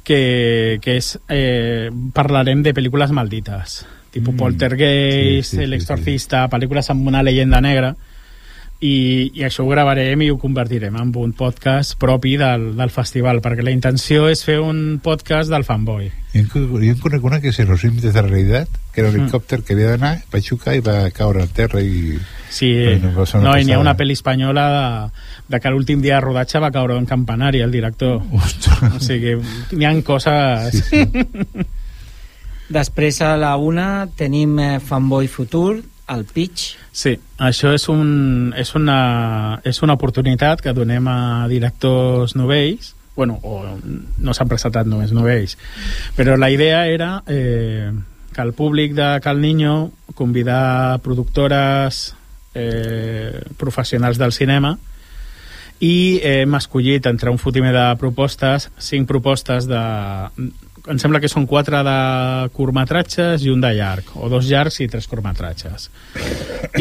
que, 0.04 0.80
que 0.82 0.98
és, 0.98 1.14
eh, 1.30 1.94
parlarem 2.14 2.64
de 2.66 2.74
pel·lícules 2.74 3.14
maldites, 3.14 3.84
tipus 4.10 4.34
mm. 4.34 4.42
Poltergeist, 4.42 5.54
sí, 5.54 5.62
sí, 5.62 5.70
L'Exorcista, 5.70 6.42
sí, 6.42 6.50
sí. 6.50 6.54
pel·lícules 6.58 6.90
amb 6.90 7.08
una 7.08 7.22
llegenda 7.24 7.62
negra, 7.62 7.94
i, 8.80 9.32
i 9.36 9.44
això 9.44 9.66
ho 9.66 9.70
gravarem 9.70 10.22
i 10.24 10.30
ho 10.32 10.38
convertirem 10.40 10.96
en 10.96 11.12
un 11.20 11.34
podcast 11.36 11.98
propi 12.00 12.38
del, 12.40 12.72
del 12.78 12.92
festival, 12.96 13.42
perquè 13.44 13.66
la 13.66 13.74
intenció 13.76 14.30
és 14.32 14.44
fer 14.48 14.60
un 14.64 15.02
podcast 15.04 15.52
del 15.52 15.66
fanboy. 15.68 16.08
Jo 16.34 16.62
en 16.62 17.00
conec 17.02 17.26
una 17.26 17.42
que 17.42 17.52
és 17.52 17.60
Los 17.68 17.84
Límites 17.84 18.14
de 18.14 18.22
la 18.22 18.28
Realitat, 18.28 18.70
que 18.94 19.02
era 19.02 19.10
un 19.10 19.18
mm. 19.18 19.26
helicòpter 19.26 19.62
que 19.64 19.76
havia 19.76 19.92
d'anar, 19.96 20.14
va 20.32 20.42
xucar 20.46 20.78
i 20.78 20.84
va 20.86 21.02
caure 21.16 21.44
al 21.44 21.52
terra 21.52 21.84
i... 21.84 22.16
Sí, 22.50 22.72
no, 23.04 23.12
no 23.44 23.58
i 23.60 23.66
n'hi 23.66 23.76
ha 23.76 23.82
una 23.82 23.94
pel·li 23.98 24.16
espanyola 24.18 24.64
de, 24.74 25.26
de 25.54 25.60
que 25.62 25.70
l'últim 25.74 26.00
dia 26.02 26.16
de 26.16 26.24
rodatge 26.24 26.62
va 26.64 26.72
caure 26.74 26.96
en 26.98 27.06
campanari 27.06 27.62
el 27.62 27.76
director. 27.76 28.24
Ostres. 28.32 28.96
O 28.96 29.04
sigui, 29.04 29.36
n'hi 29.76 29.86
ha 29.86 29.94
coses... 30.08 30.80
Sí, 30.88 31.04
sí. 31.04 31.68
Després 32.70 33.18
a 33.26 33.34
la 33.42 33.56
una 33.58 34.06
tenim 34.16 34.60
eh, 34.62 34.76
Fanboy 34.80 35.26
Futur, 35.26 35.80
al 36.10 36.26
pitch. 36.26 36.74
Sí, 36.92 37.14
això 37.38 37.72
és, 37.78 37.86
un, 37.92 38.52
és, 38.58 38.74
una, 38.76 39.62
és 39.64 39.80
una 39.86 39.96
oportunitat 39.96 40.64
que 40.66 40.74
donem 40.74 41.08
a 41.08 41.20
directors 41.52 42.36
novells, 42.36 42.96
bueno, 43.16 43.38
o 43.44 43.62
no 43.78 44.34
s'han 44.34 44.50
presentat 44.50 44.88
només 44.90 45.14
novells, 45.14 45.58
però 46.18 46.38
la 46.40 46.50
idea 46.50 46.86
era 46.88 47.20
eh, 47.28 47.92
que 48.34 48.42
el 48.42 48.54
públic 48.58 48.96
de 48.98 49.10
Cal 49.22 49.42
Niño 49.42 49.92
convidar 50.16 51.00
productores 51.06 52.16
eh, 52.56 53.44
professionals 53.58 54.18
del 54.18 54.34
cinema 54.34 54.78
i 55.80 56.20
hem 56.26 56.56
escollit 56.58 57.06
entre 57.08 57.32
un 57.32 57.38
fotimer 57.40 57.72
de 57.76 57.86
propostes, 58.02 58.68
cinc 58.84 59.08
propostes 59.08 59.68
de, 59.70 59.84
em 60.90 61.00
sembla 61.02 61.22
que 61.22 61.30
són 61.30 61.46
quatre 61.50 61.82
de 61.86 61.98
curtmetratges 62.56 63.44
i 63.46 63.52
un 63.54 63.62
de 63.62 63.72
llarg, 63.78 64.10
o 64.18 64.30
dos 64.32 64.48
llargs 64.50 64.80
i 64.84 64.90
tres 64.92 65.08
curtmetratges. 65.10 65.90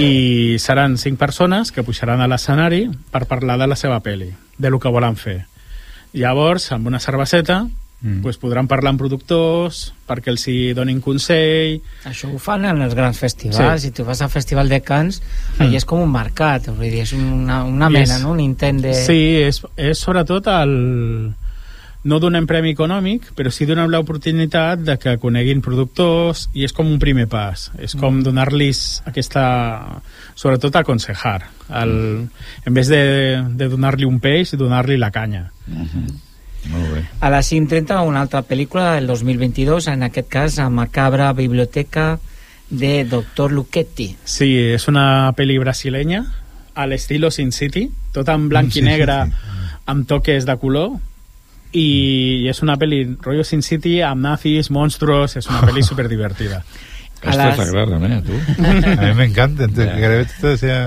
I 0.00 0.56
seran 0.62 0.96
cinc 1.00 1.20
persones 1.20 1.72
que 1.72 1.84
pujaran 1.84 2.22
a 2.24 2.30
l'escenari 2.30 2.86
per 3.12 3.26
parlar 3.28 3.58
de 3.60 3.68
la 3.68 3.76
seva 3.76 4.00
peli, 4.00 4.30
de 4.56 4.70
lo 4.72 4.80
que 4.80 4.92
volen 4.92 5.18
fer. 5.20 5.42
Llavors, 6.16 6.70
amb 6.72 6.88
una 6.88 7.00
cerveseta, 7.04 7.66
mm. 8.00 8.20
pues 8.22 8.38
podran 8.40 8.68
parlar 8.68 8.94
amb 8.94 9.02
productors 9.02 9.90
perquè 10.08 10.32
els 10.32 10.46
hi 10.48 10.72
donin 10.76 11.02
consell 11.04 11.78
això 12.08 12.30
ho 12.32 12.38
fan 12.42 12.64
en 12.68 12.82
els 12.84 12.94
grans 12.96 13.18
festivals 13.18 13.82
sí. 13.82 13.88
si 13.88 13.94
tu 13.96 14.06
vas 14.08 14.22
al 14.22 14.30
Festival 14.32 14.70
de 14.70 14.80
Cants 14.80 15.20
mm. 15.20 15.66
allà 15.66 15.80
és 15.82 15.88
com 15.88 16.02
un 16.04 16.12
mercat 16.12 16.70
vull 16.70 16.88
dir, 16.88 17.02
és 17.04 17.12
una, 17.16 17.64
una 17.66 17.90
mena, 17.90 18.16
és, 18.16 18.24
no? 18.24 18.32
un 18.36 18.40
intent 18.44 18.80
de... 18.86 18.94
sí, 18.94 19.20
és, 19.48 19.60
és 19.76 19.98
sobretot 19.98 20.48
el 20.54 20.74
no 22.04 22.18
donem 22.22 22.46
premi 22.46 22.72
econòmic, 22.76 23.32
però 23.34 23.50
sí 23.50 23.66
donem 23.66 23.90
l'oportunitat 23.90 24.84
de 24.86 24.94
que 25.02 25.16
coneguin 25.18 25.62
productors 25.64 26.46
i 26.54 26.64
és 26.66 26.74
com 26.74 26.86
un 26.86 27.00
primer 27.02 27.26
pas. 27.30 27.68
És 27.78 27.96
com 27.98 28.20
mm. 28.20 28.28
donar-los 28.28 28.84
aquesta... 29.10 29.42
Sobretot 30.38 30.76
aconsejar. 30.78 31.48
El, 31.74 32.28
en 32.64 32.74
vez 32.74 32.88
de, 32.92 33.02
de 33.58 33.68
donar-li 33.68 34.06
un 34.06 34.20
peix, 34.22 34.54
donar-li 34.54 34.96
la 34.96 35.10
canya. 35.10 35.50
Mm 35.66 35.84
-hmm. 35.84 36.16
Molt 36.68 36.92
bé. 36.92 37.02
A 37.20 37.30
les 37.30 37.52
5.30 37.52 38.06
una 38.06 38.20
altra 38.20 38.42
pel·lícula 38.42 38.94
del 38.94 39.06
2022, 39.06 39.88
en 39.88 40.02
aquest 40.02 40.28
cas 40.28 40.58
a 40.58 40.68
Macabra 40.68 41.32
Biblioteca 41.32 42.18
de 42.70 43.04
Dr. 43.04 43.52
Luchetti. 43.52 44.16
Sí, 44.24 44.56
és 44.74 44.88
una 44.88 45.32
pel·li 45.36 45.58
brasilenya 45.58 46.24
a 46.74 46.86
l'estilo 46.86 47.30
Sin 47.30 47.52
City, 47.52 47.88
tot 48.12 48.28
en 48.28 48.48
blanc 48.48 48.72
sí, 48.72 48.80
i 48.80 48.82
negre 48.82 49.24
sí, 49.24 49.30
sí. 49.30 49.76
amb 49.86 50.06
toques 50.06 50.46
de 50.46 50.56
color 50.56 50.98
i 51.76 52.46
és 52.48 52.62
una 52.64 52.78
pel·li 52.80 53.02
rotllo 53.20 53.44
Sin 53.44 53.62
City 53.62 53.98
amb 54.04 54.24
nazis, 54.24 54.70
monstruos, 54.70 55.36
és 55.40 55.48
una 55.50 55.62
pel·li 55.66 55.84
superdivertida. 55.90 56.62
Aquesta 57.18 57.48
les... 57.48 57.56
t'agrada, 57.58 57.98
eh, 58.06 58.14
a 58.14 58.22
tu? 58.22 58.36
a 58.62 59.06
mi 59.08 59.14
m'encanta, 59.18 59.66
ja. 59.74 59.96
que 59.98 60.24
tot 60.38 60.60
sea... 60.60 60.78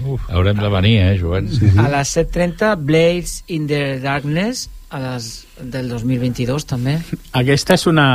Uf. 0.00 0.22
Haurem 0.32 0.56
de 0.56 0.70
venir, 0.72 0.94
eh, 1.02 1.18
Joan? 1.20 1.50
Sí, 1.52 1.68
sí. 1.68 1.78
A 1.78 1.90
les 1.92 2.14
7.30, 2.16 2.72
Blades 2.80 3.42
in 3.52 3.66
the 3.68 4.00
Darkness, 4.00 4.70
a 4.88 5.02
les 5.02 5.44
del 5.60 5.90
2022, 5.92 6.64
també. 6.70 6.96
Aquesta 7.36 7.76
és 7.76 7.84
una... 7.90 8.08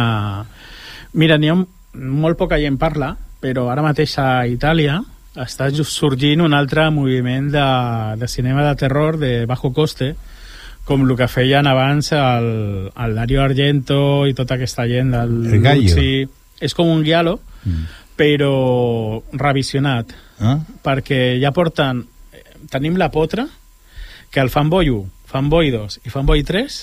Mira, 1.14 1.38
n'hi 1.38 1.54
ha 1.54 1.60
molt 1.94 2.40
poca 2.42 2.58
gent 2.62 2.80
parla, 2.82 3.14
però 3.42 3.70
ara 3.70 3.86
mateix 3.86 4.18
a 4.22 4.48
Itàlia 4.50 5.00
està 5.40 5.70
just 5.72 5.94
sorgint 5.94 6.42
un 6.42 6.56
altre 6.58 6.90
moviment 6.92 7.52
de, 7.54 7.68
de 8.20 8.28
cinema 8.28 8.66
de 8.66 8.76
terror 8.82 9.18
de 9.22 9.46
bajo 9.50 9.72
coste, 9.74 10.16
com 10.90 11.04
el 11.06 11.14
que 11.20 11.28
feien 11.30 11.68
abans 11.70 12.10
el, 12.18 12.48
el 12.98 13.14
Dario 13.16 13.44
Argento 13.44 14.26
i 14.26 14.34
tota 14.34 14.58
aquesta 14.58 14.88
gent 14.90 15.14
del 15.14 15.36
El 15.54 15.62
Gallo. 15.62 15.86
Lucci. 15.86 16.26
És 16.66 16.74
com 16.76 16.90
un 16.90 17.04
guialo, 17.06 17.38
mm. 17.64 17.84
però 18.18 19.22
revisionat. 19.38 20.12
Ah? 20.42 20.58
Perquè 20.84 21.38
ja 21.42 21.54
porten... 21.56 22.04
Tenim 22.70 22.98
la 23.00 23.08
potra 23.14 23.46
que 24.30 24.42
el 24.44 24.50
Fanboy 24.52 24.90
1, 24.92 25.06
Fanboy 25.30 25.70
2 25.74 26.02
i 26.06 26.12
Fanboy 26.12 26.44
3 26.46 26.76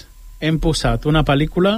hem 0.46 0.56
posat 0.62 1.04
una 1.06 1.20
pel·lícula 1.26 1.76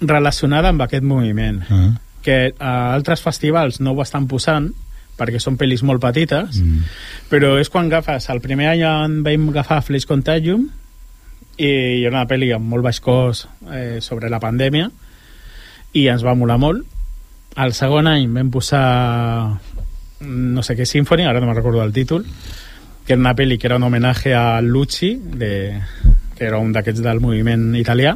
relacionada 0.00 0.70
amb 0.70 0.82
aquest 0.86 1.04
moviment 1.04 1.62
Ah. 1.68 1.98
que 2.22 2.54
a 2.58 2.92
altres 2.94 3.20
festivals 3.22 3.80
no 3.80 3.92
ho 3.92 4.02
estan 4.02 4.28
posant 4.30 4.70
perquè 5.18 5.40
són 5.42 5.58
pel·lis 5.58 5.82
molt 5.82 6.00
petites 6.00 6.60
Mm. 6.62 6.84
però 7.28 7.58
és 7.60 7.68
quan 7.68 7.86
agafes 7.86 8.28
el 8.30 8.40
primer 8.40 8.68
any 8.68 8.82
vam 9.22 9.48
agafar 9.50 9.82
Flash 9.82 10.06
Contagium 10.06 10.68
i 11.58 12.04
era 12.06 12.14
una 12.14 12.26
pel·li 12.30 12.52
amb 12.54 12.70
molt 12.70 12.86
baix 12.86 13.00
cost 13.02 13.48
eh, 13.72 13.98
sobre 14.04 14.30
la 14.30 14.40
pandèmia 14.42 14.88
i 15.98 16.06
ens 16.08 16.22
va 16.24 16.36
molar 16.38 16.58
molt. 16.62 16.84
El 17.58 17.74
segon 17.74 18.06
any 18.06 18.28
vam 18.30 18.52
posar 18.54 18.84
no 20.20 20.62
sé 20.62 20.74
què 20.78 20.86
Symphony, 20.86 21.26
ara 21.26 21.40
no 21.40 21.48
me'n 21.48 21.58
recordo 21.58 21.82
el 21.82 21.94
títol 21.94 22.24
que 23.08 23.14
era 23.14 23.22
una 23.22 23.34
pel·li 23.34 23.56
que 23.58 23.66
era 23.70 23.78
un 23.80 23.86
homenatge 23.86 24.34
a 24.36 24.60
Lucci 24.60 25.14
de, 25.16 25.80
que 26.36 26.44
era 26.44 26.58
un 26.60 26.74
d'aquests 26.74 27.00
del 27.00 27.22
moviment 27.24 27.70
italià 27.80 28.12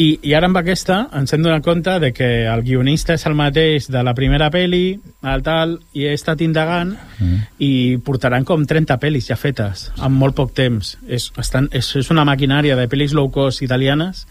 i, 0.00 0.06
i 0.24 0.32
ara 0.36 0.48
amb 0.48 0.56
aquesta 0.60 1.02
ens 1.18 1.34
hem 1.34 1.42
donat 1.44 1.64
compte 1.64 1.98
de 2.00 2.12
que 2.16 2.28
el 2.48 2.62
guionista 2.64 3.14
és 3.18 3.26
el 3.28 3.36
mateix 3.36 3.88
de 3.92 4.02
la 4.06 4.14
primera 4.16 4.48
peli, 4.52 4.94
el 5.28 5.42
tal, 5.44 5.76
i 5.92 6.06
he 6.08 6.14
estat 6.16 6.40
indagant 6.46 6.96
Mm. 7.20 7.40
i 7.60 7.72
portaran 8.00 8.46
com 8.48 8.62
30 8.64 8.96
pel·lis 8.96 9.26
ja 9.28 9.36
fetes 9.36 9.90
en 10.00 10.14
molt 10.16 10.34
poc 10.38 10.54
temps. 10.56 10.94
És, 11.06 11.28
estan, 11.38 11.68
és, 11.76 11.90
és 12.00 12.08
una 12.10 12.24
maquinària 12.24 12.78
de 12.78 12.86
pel·lis 12.88 13.12
low 13.12 13.28
cost 13.30 13.60
italianes 13.62 14.24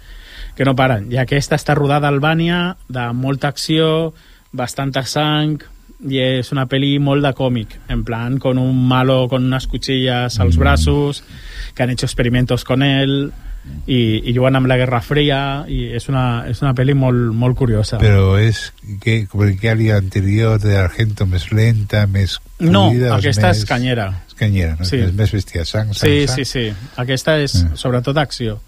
que 0.58 0.66
no 0.66 0.74
paren. 0.76 1.06
I 1.14 1.20
aquesta 1.22 1.56
està 1.60 1.76
rodada 1.78 2.10
a 2.10 2.14
Albània, 2.16 2.76
de 2.90 3.06
molta 3.14 3.52
acció, 3.54 4.16
bastanta 4.52 5.06
sang, 5.06 5.60
i 6.10 6.18
és 6.24 6.50
una 6.56 6.66
pel·li 6.72 6.96
molt 7.04 7.24
de 7.24 7.34
còmic, 7.36 7.76
en 7.94 8.04
plan 8.08 8.40
con 8.40 8.58
un 8.58 8.88
malo 8.88 9.28
con 9.30 9.46
unas 9.46 9.68
cuchillas 9.68 10.40
als 10.40 10.58
brazos, 10.58 11.24
que 11.76 11.84
han 11.84 11.92
hecho 11.92 12.08
experimentos 12.08 12.64
con 12.64 12.82
él, 12.82 13.32
i, 13.88 14.22
i 14.30 14.34
juguen 14.34 14.56
amb 14.56 14.68
la 14.68 14.78
Guerra 14.78 15.00
Fria, 15.02 15.66
i 15.68 15.92
és 15.98 16.08
una, 16.10 16.46
és 16.50 16.62
una 16.64 16.74
pel·li 16.78 16.96
molt, 16.98 17.34
molt 17.34 17.58
curiosa. 17.58 18.00
Però 18.02 18.38
és 18.40 18.72
que, 19.02 19.26
com 19.30 19.44
el 19.46 19.58
que 19.60 19.70
havia 19.70 19.98
anterior 19.98 20.60
de 20.60 20.78
Argento 20.78 21.26
més 21.28 21.52
lenta, 21.52 22.06
més 22.08 22.40
No, 22.60 22.90
fluida, 22.90 23.16
aquesta 23.18 23.48
més... 23.50 23.58
és 23.64 23.66
canyera. 23.70 24.08
És 24.28 24.34
canyera, 24.40 24.76
no? 24.80 24.86
Sí. 24.86 24.98
És 25.04 25.14
més 25.14 25.32
bèstia, 25.34 25.66
sang, 25.66 25.94
sang, 25.94 26.10
Sí, 26.10 26.26
sang. 26.28 26.36
sí, 26.36 26.46
sí. 26.46 26.66
Aquesta 26.98 27.38
és 27.40 27.64
Mm. 27.64 27.76
sobretot 27.76 28.18
acció. 28.18 28.60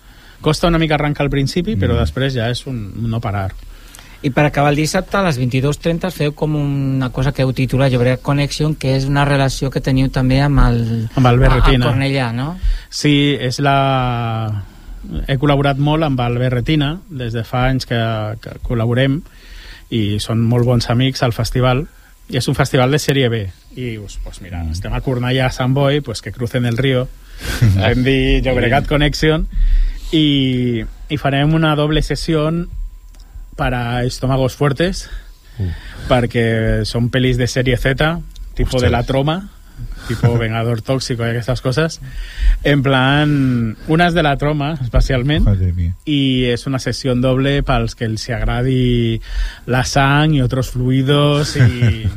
Costa 0.41 0.67
una 0.67 0.79
mica 0.79 0.95
arrencar 0.95 1.23
al 1.25 1.29
principi, 1.29 1.75
però 1.75 1.93
Mm. 1.95 1.99
després 2.05 2.33
ja 2.33 2.49
és 2.49 2.65
un 2.67 3.09
no 3.09 3.19
parar. 3.21 3.51
I 4.23 4.29
per 4.29 4.45
acabar 4.45 4.69
el 4.69 4.75
dissabte, 4.75 5.17
a 5.17 5.23
les 5.23 5.37
22.30, 5.39 6.11
feu 6.11 6.35
com 6.35 6.53
una 6.55 7.09
cosa 7.09 7.31
que 7.31 7.41
heu 7.41 7.53
titulat 7.53 7.91
Llobregat 7.91 8.21
Connection, 8.21 8.75
que 8.75 8.95
és 8.95 9.05
una 9.05 9.25
relació 9.25 9.71
que 9.71 9.81
teniu 9.81 10.09
també 10.13 10.39
amb 10.41 10.59
el, 10.59 11.09
Amb 11.15 11.25
el 11.25 11.39
Berretina. 11.39 11.87
amb 11.87 11.95
Cornellà, 11.95 12.31
no? 12.31 12.57
Sí, 12.89 13.35
és 13.39 13.57
la... 13.59 14.63
He 15.27 15.37
col·laborat 15.41 15.79
molt 15.81 16.05
amb 16.05 16.19
el 16.21 16.37
Berretina, 16.37 16.93
des 17.09 17.33
de 17.33 17.43
fa 17.47 17.65
anys 17.69 17.87
que, 17.89 18.01
que 18.41 18.57
col·laborem, 18.65 19.21
i 19.91 20.19
són 20.23 20.43
molt 20.47 20.67
bons 20.67 20.87
amics 20.93 21.23
al 21.25 21.33
festival, 21.35 21.85
i 22.31 22.37
és 22.39 22.47
un 22.47 22.55
festival 22.55 22.93
de 22.93 22.99
sèrie 23.01 23.29
B. 23.31 23.41
I 23.75 23.95
dius, 23.95 24.19
pues 24.23 24.41
mira, 24.43 24.61
estem 24.71 24.93
a 24.93 25.01
Cornellà, 25.03 25.49
a 25.49 25.55
Sant 25.55 25.73
Boi, 25.75 26.01
pues 26.05 26.21
que 26.21 26.31
crucen 26.31 26.65
el 26.65 26.77
río, 26.77 27.07
hem 27.87 28.03
dit 28.05 28.45
Llobregat 28.45 28.87
Connection, 28.87 29.47
i, 30.15 30.83
i 31.09 31.17
farem 31.19 31.55
una 31.57 31.75
doble 31.75 32.03
sessió 32.03 32.45
para 33.57 34.03
estómagos 34.07 34.55
fuertes, 34.55 35.07
perquè 36.09 36.83
són 36.87 37.09
pel·lis 37.13 37.37
de 37.37 37.47
sèrie 37.51 37.77
Z, 37.77 38.13
tipo 38.55 38.77
Ostres. 38.77 38.87
de 38.87 38.93
la 38.93 39.03
troma, 39.07 39.37
tipo 40.07 40.37
Vengador 40.37 40.81
Tóxico 40.81 41.25
y 41.25 41.35
estas 41.35 41.61
cosas. 41.61 42.01
En 42.63 42.83
plan, 42.83 43.77
unes 43.87 44.13
de 44.13 44.23
la 44.23 44.37
troma, 44.37 44.73
especialment, 44.81 45.45
i 46.05 46.21
és 46.51 46.65
una 46.67 46.79
sessió 46.79 47.15
doble 47.15 47.61
pels 47.63 47.95
que 47.95 48.07
els 48.09 48.27
agradi 48.29 49.21
la 49.65 49.83
sang 49.85 50.35
i 50.35 50.41
altres 50.41 50.71
fluidos 50.73 51.55
i, 51.57 52.07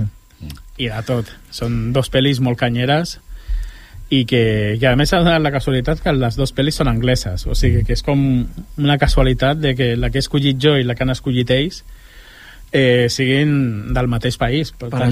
i 0.79 0.89
de 0.93 1.05
tot. 1.07 1.31
Són 1.55 1.93
dos 1.97 2.11
pel·lis 2.13 2.43
molt 2.45 2.61
canyeres 2.61 3.19
i 4.11 4.25
que, 4.29 4.77
que 4.81 4.89
a 4.89 4.97
més 5.01 5.13
ha 5.15 5.23
donat 5.23 5.43
la 5.43 5.53
casualitat 5.55 6.03
que 6.05 6.13
les 6.13 6.37
dues 6.37 6.53
pel·lis 6.55 6.77
són 6.77 6.91
angleses 6.91 7.47
o 7.49 7.57
sigui 7.57 7.83
que 7.89 7.97
és 7.97 8.03
com 8.05 8.21
una 8.77 8.99
casualitat 9.01 9.59
de 9.63 9.73
que 9.79 9.95
la 9.97 10.11
que 10.13 10.21
he 10.21 10.25
escollit 10.25 10.61
jo 10.61 10.75
i 10.77 10.85
la 10.85 10.95
que 10.95 11.07
han 11.07 11.15
escollit 11.15 11.51
ells 11.55 11.83
eh, 12.75 13.07
siguin 13.09 13.93
del 13.95 14.09
mateix 14.11 14.35
país 14.41 14.72
Per 14.75 14.91
això, 14.91 15.05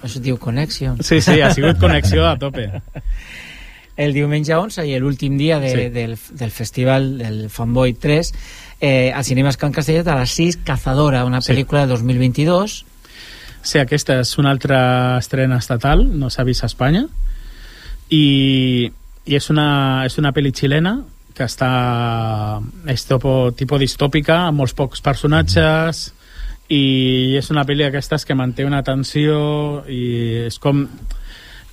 això 0.00 0.06
es 0.08 0.14
diu 0.24 0.38
Connection. 0.40 0.96
Sí, 1.04 1.20
sí, 1.20 1.36
ha 1.44 1.52
sigut 1.52 1.76
connexió 1.84 2.24
a 2.26 2.38
tope. 2.40 2.70
El 4.00 4.14
diumenge 4.16 4.54
11 4.56 4.86
i 4.88 4.94
l'últim 4.98 5.36
dia 5.36 5.58
de, 5.60 5.70
Sí. 5.74 5.88
del, 5.92 6.14
del 6.32 6.50
festival 6.50 7.18
del 7.18 7.50
Fanboy 7.52 7.92
3 8.00 8.30
eh, 8.80 9.12
al 9.12 9.24
Cinemes 9.28 9.58
Can 9.60 9.72
Castellet 9.76 10.08
a 10.08 10.14
les 10.22 10.30
6 10.38 10.56
Cazadora, 10.64 11.26
una 11.28 11.42
Sí. 11.42 11.52
pel·lícula 11.52 11.82
de 11.84 11.92
2022 11.92 12.86
Sí, 13.62 13.76
aquesta 13.78 14.22
és 14.22 14.30
una 14.40 14.54
altra 14.54 15.18
estrena 15.20 15.58
estatal, 15.60 16.06
no 16.18 16.30
s'ha 16.32 16.46
vist 16.48 16.64
a 16.64 16.70
Espanya, 16.70 17.02
i, 18.08 18.90
i 19.28 19.36
és, 19.36 19.50
una, 19.52 19.66
és 20.08 20.16
una 20.16 20.32
pel·li 20.32 20.52
xilena 20.56 20.94
que 21.36 21.44
està 21.44 21.68
és 22.88 23.04
topo, 23.04 23.50
tipo 23.56 23.76
distòpica, 23.76 24.46
amb 24.48 24.62
molts 24.62 24.72
pocs 24.78 25.04
personatges, 25.04 26.06
i 26.70 27.34
és 27.38 27.48
una 27.50 27.64
pel·li 27.66 27.82
d'aquestes 27.82 28.24
que 28.24 28.36
manté 28.38 28.64
una 28.64 28.82
tensió 28.86 29.82
i 29.90 30.46
és 30.46 30.58
com, 30.62 30.84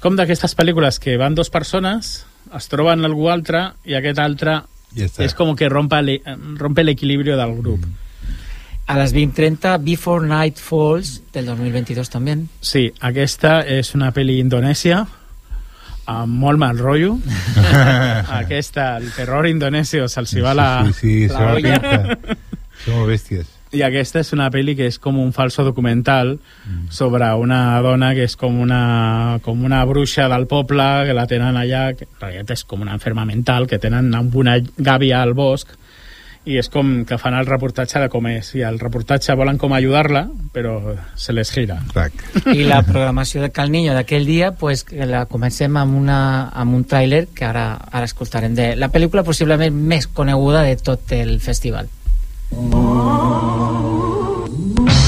com 0.02 0.18
d'aquestes 0.18 0.56
pel·lícules 0.58 0.98
que 1.04 1.18
van 1.22 1.36
dos 1.38 1.52
persones, 1.54 2.26
es 2.58 2.68
troben 2.72 3.06
algú 3.06 3.30
altre 3.30 3.68
i 3.86 3.94
aquest 4.00 4.20
altre 4.24 4.62
Ja 4.98 5.06
està. 5.06 5.24
és 5.28 5.36
com 5.38 5.54
que 5.56 5.70
rompe 5.70 6.00
rompe 6.58 6.84
l'equilibri 6.84 7.36
del 7.38 7.56
grup. 7.62 7.86
a 8.88 8.96
les 8.98 9.14
20.30 9.14 9.84
Before 9.84 10.26
Night 10.26 10.58
Falls 10.64 11.22
del 11.34 11.46
2022 11.46 12.10
també 12.10 12.38
Sí, 12.62 12.88
aquesta 13.02 13.60
és 13.68 13.94
una 13.96 14.14
pel·li 14.16 14.40
indonèsia 14.40 15.06
amb 16.08 16.34
molt 16.40 16.58
mal 16.58 16.78
rotllo. 16.80 17.18
aquesta, 18.40 18.96
el 18.98 19.12
terror 19.12 19.46
indonesio, 19.50 20.08
se'ls 20.08 20.34
hi 20.38 20.42
va 20.42 20.54
la, 20.56 20.68
sí, 20.88 20.94
sí, 20.94 21.28
se 21.28 21.34
la 21.34 21.42
va 21.44 21.54
olla. 21.60 21.80
pinta. 21.82 22.38
Somos 22.86 23.08
bestias. 23.10 23.57
I 23.76 23.82
aquesta 23.84 24.22
és 24.24 24.32
una 24.36 24.48
pel·li 24.54 24.78
que 24.80 24.88
és 24.88 25.00
com 25.04 25.18
un 25.20 25.34
falso 25.36 25.66
documental 25.68 26.38
sobre 26.90 27.28
una 27.36 27.82
dona 27.84 28.14
que 28.16 28.24
és 28.28 28.38
com 28.40 28.62
una, 28.64 29.40
com 29.44 29.66
una 29.68 29.84
bruixa 29.86 30.30
del 30.32 30.48
poble 30.48 30.86
que 31.08 31.16
la 31.18 31.28
tenen 31.28 31.58
allà, 31.60 31.90
que 31.98 32.08
en 32.08 32.22
realitat 32.22 32.56
és 32.56 32.64
com 32.64 32.86
una 32.86 32.96
enferma 32.96 33.26
mental, 33.26 33.68
que 33.68 33.80
tenen 33.80 34.14
amb 34.16 34.36
una 34.36 34.56
gàbia 34.78 35.22
al 35.22 35.36
bosc 35.36 35.76
i 36.48 36.56
és 36.56 36.70
com 36.72 37.04
que 37.04 37.18
fan 37.20 37.36
el 37.36 37.46
reportatge 37.46 38.00
de 38.00 38.08
com 38.08 38.28
és. 38.32 38.54
I 38.56 38.64
el 38.64 38.80
reportatge 38.80 39.36
volen 39.36 39.60
com 39.60 39.74
ajudar-la 39.76 40.24
però 40.56 40.96
se 41.20 41.36
les 41.36 41.52
gira. 41.52 41.82
I 42.54 42.64
la 42.64 42.80
programació 42.88 43.44
de 43.44 43.52
Cal 43.52 43.72
Niño 43.74 43.98
d'aquell 43.98 44.26
dia 44.26 44.54
pues, 44.56 44.86
la 44.96 45.26
comencem 45.28 45.76
amb, 45.76 46.00
una, 46.00 46.22
amb 46.56 46.80
un 46.80 46.88
tràiler 46.88 47.26
que 47.36 47.46
ara, 47.46 47.68
ara 47.92 48.08
escoltarem 48.08 48.56
de 48.56 48.72
la 48.80 48.88
pel·lícula 48.94 49.28
possiblement 49.28 49.76
més 49.76 50.08
coneguda 50.08 50.64
de 50.64 50.80
tot 50.80 51.12
el 51.20 51.42
festival 51.44 51.92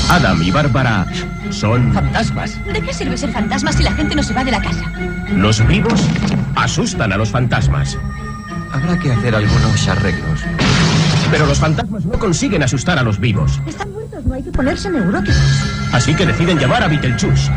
Adam 0.10 0.42
y 0.42 0.52
Bárbara 0.52 1.06
son 1.52 1.94
¿Fantasmas? 1.94 2.64
¿De 2.66 2.82
qué 2.82 2.94
sirve 2.94 3.18
ser 3.18 3.32
fantasma 3.32 3.72
si 3.72 3.84
la 3.84 3.92
gente 3.92 4.16
no 4.16 4.24
se 4.24 4.34
va 4.34 4.44
de 4.44 4.52
la 4.52 4.62
casa? 4.62 4.92
los 5.32 5.66
vivos. 5.68 6.04
Asustan 6.56 7.14
a 7.14 7.18
los 7.18 7.30
fantasmas. 7.30 7.98
Habrá 8.74 8.98
que 8.98 9.12
hacer 9.12 9.36
algunos 9.36 9.88
arreglos. 9.88 10.42
Pero 11.32 11.46
los 11.46 11.60
fantasmas 11.60 12.06
no 12.06 12.18
consiguen 12.18 12.64
asustar 12.64 12.98
a 12.98 13.04
los 13.04 13.20
vivos. 13.20 13.62
Están 13.68 13.92
muertos, 13.94 14.26
no 14.26 14.34
hay 14.34 14.42
que 14.44 14.52
ponerse 14.52 14.90
neuróticos. 14.90 15.64
Así 15.94 16.16
que 16.16 16.26
deciden 16.26 16.58
llamar 16.58 16.82
a 16.84 16.88
Beetlejuice, 16.88 17.52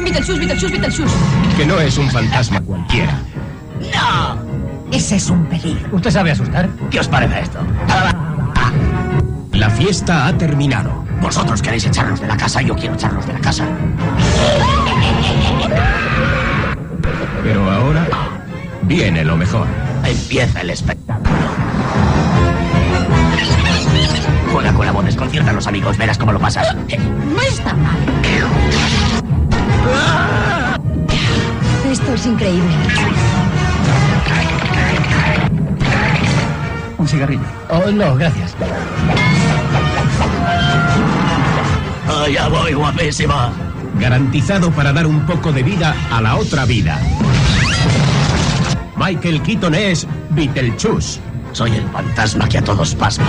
Beetlejuice, 0.00 0.38
Beetlejuice, 0.38 0.72
Beetlejuice. 0.78 1.14
que 1.56 1.66
no 1.66 1.78
es 1.78 1.98
un 1.98 2.10
fantasma 2.10 2.60
cualquiera. 2.62 3.12
¡No! 3.94 4.38
Ese 4.90 5.16
es 5.16 5.28
un 5.28 5.44
peligro. 5.46 5.88
¿Usted 5.92 6.10
sabe 6.10 6.30
asustar? 6.32 6.68
¿Qué 6.90 6.98
os 7.00 7.08
parece 7.08 7.40
esto? 7.40 7.58
La 9.52 9.68
fiesta 9.70 10.26
ha 10.26 10.32
terminado. 10.38 10.99
Vosotros 11.20 11.62
queréis 11.62 11.84
echarnos 11.86 12.20
de 12.20 12.26
la 12.26 12.36
casa, 12.36 12.62
yo 12.62 12.74
quiero 12.74 12.94
echarnos 12.94 13.26
de 13.26 13.32
la 13.32 13.40
casa. 13.40 13.66
Pero 17.42 17.70
ahora 17.70 18.06
viene 18.82 19.24
lo 19.24 19.36
mejor. 19.36 19.66
Empieza 20.04 20.60
el 20.62 20.70
espectáculo. 20.70 21.36
Juega 24.52 24.72
con 24.72 24.86
la 24.86 24.92
voz, 24.92 25.04
desconcierta 25.04 25.50
a 25.50 25.54
los 25.54 25.66
amigos, 25.66 25.96
verás 25.96 26.18
cómo 26.18 26.32
lo 26.32 26.40
pasas. 26.40 26.74
No 26.74 27.40
está 27.42 27.74
mal. 27.74 27.96
Esto 31.90 32.14
es 32.14 32.26
increíble. 32.26 32.74
Un 36.98 37.08
cigarrillo. 37.08 37.42
Oh, 37.68 37.90
no, 37.90 38.14
gracias. 38.16 38.54
Allá 42.10 42.48
voy, 42.48 42.74
guapísima. 42.74 43.52
Garantizado 44.00 44.70
para 44.72 44.92
dar 44.92 45.06
un 45.06 45.24
poco 45.26 45.52
de 45.52 45.62
vida 45.62 45.94
a 46.10 46.20
la 46.20 46.36
otra 46.36 46.64
vida. 46.64 47.00
Michael 48.96 49.40
Keaton 49.42 49.74
es 49.74 50.06
Beetlejuice. 50.30 51.20
Soy 51.52 51.76
el 51.76 51.88
fantasma 51.90 52.48
que 52.48 52.58
a 52.58 52.64
todos 52.64 52.94
pasma. 52.94 53.26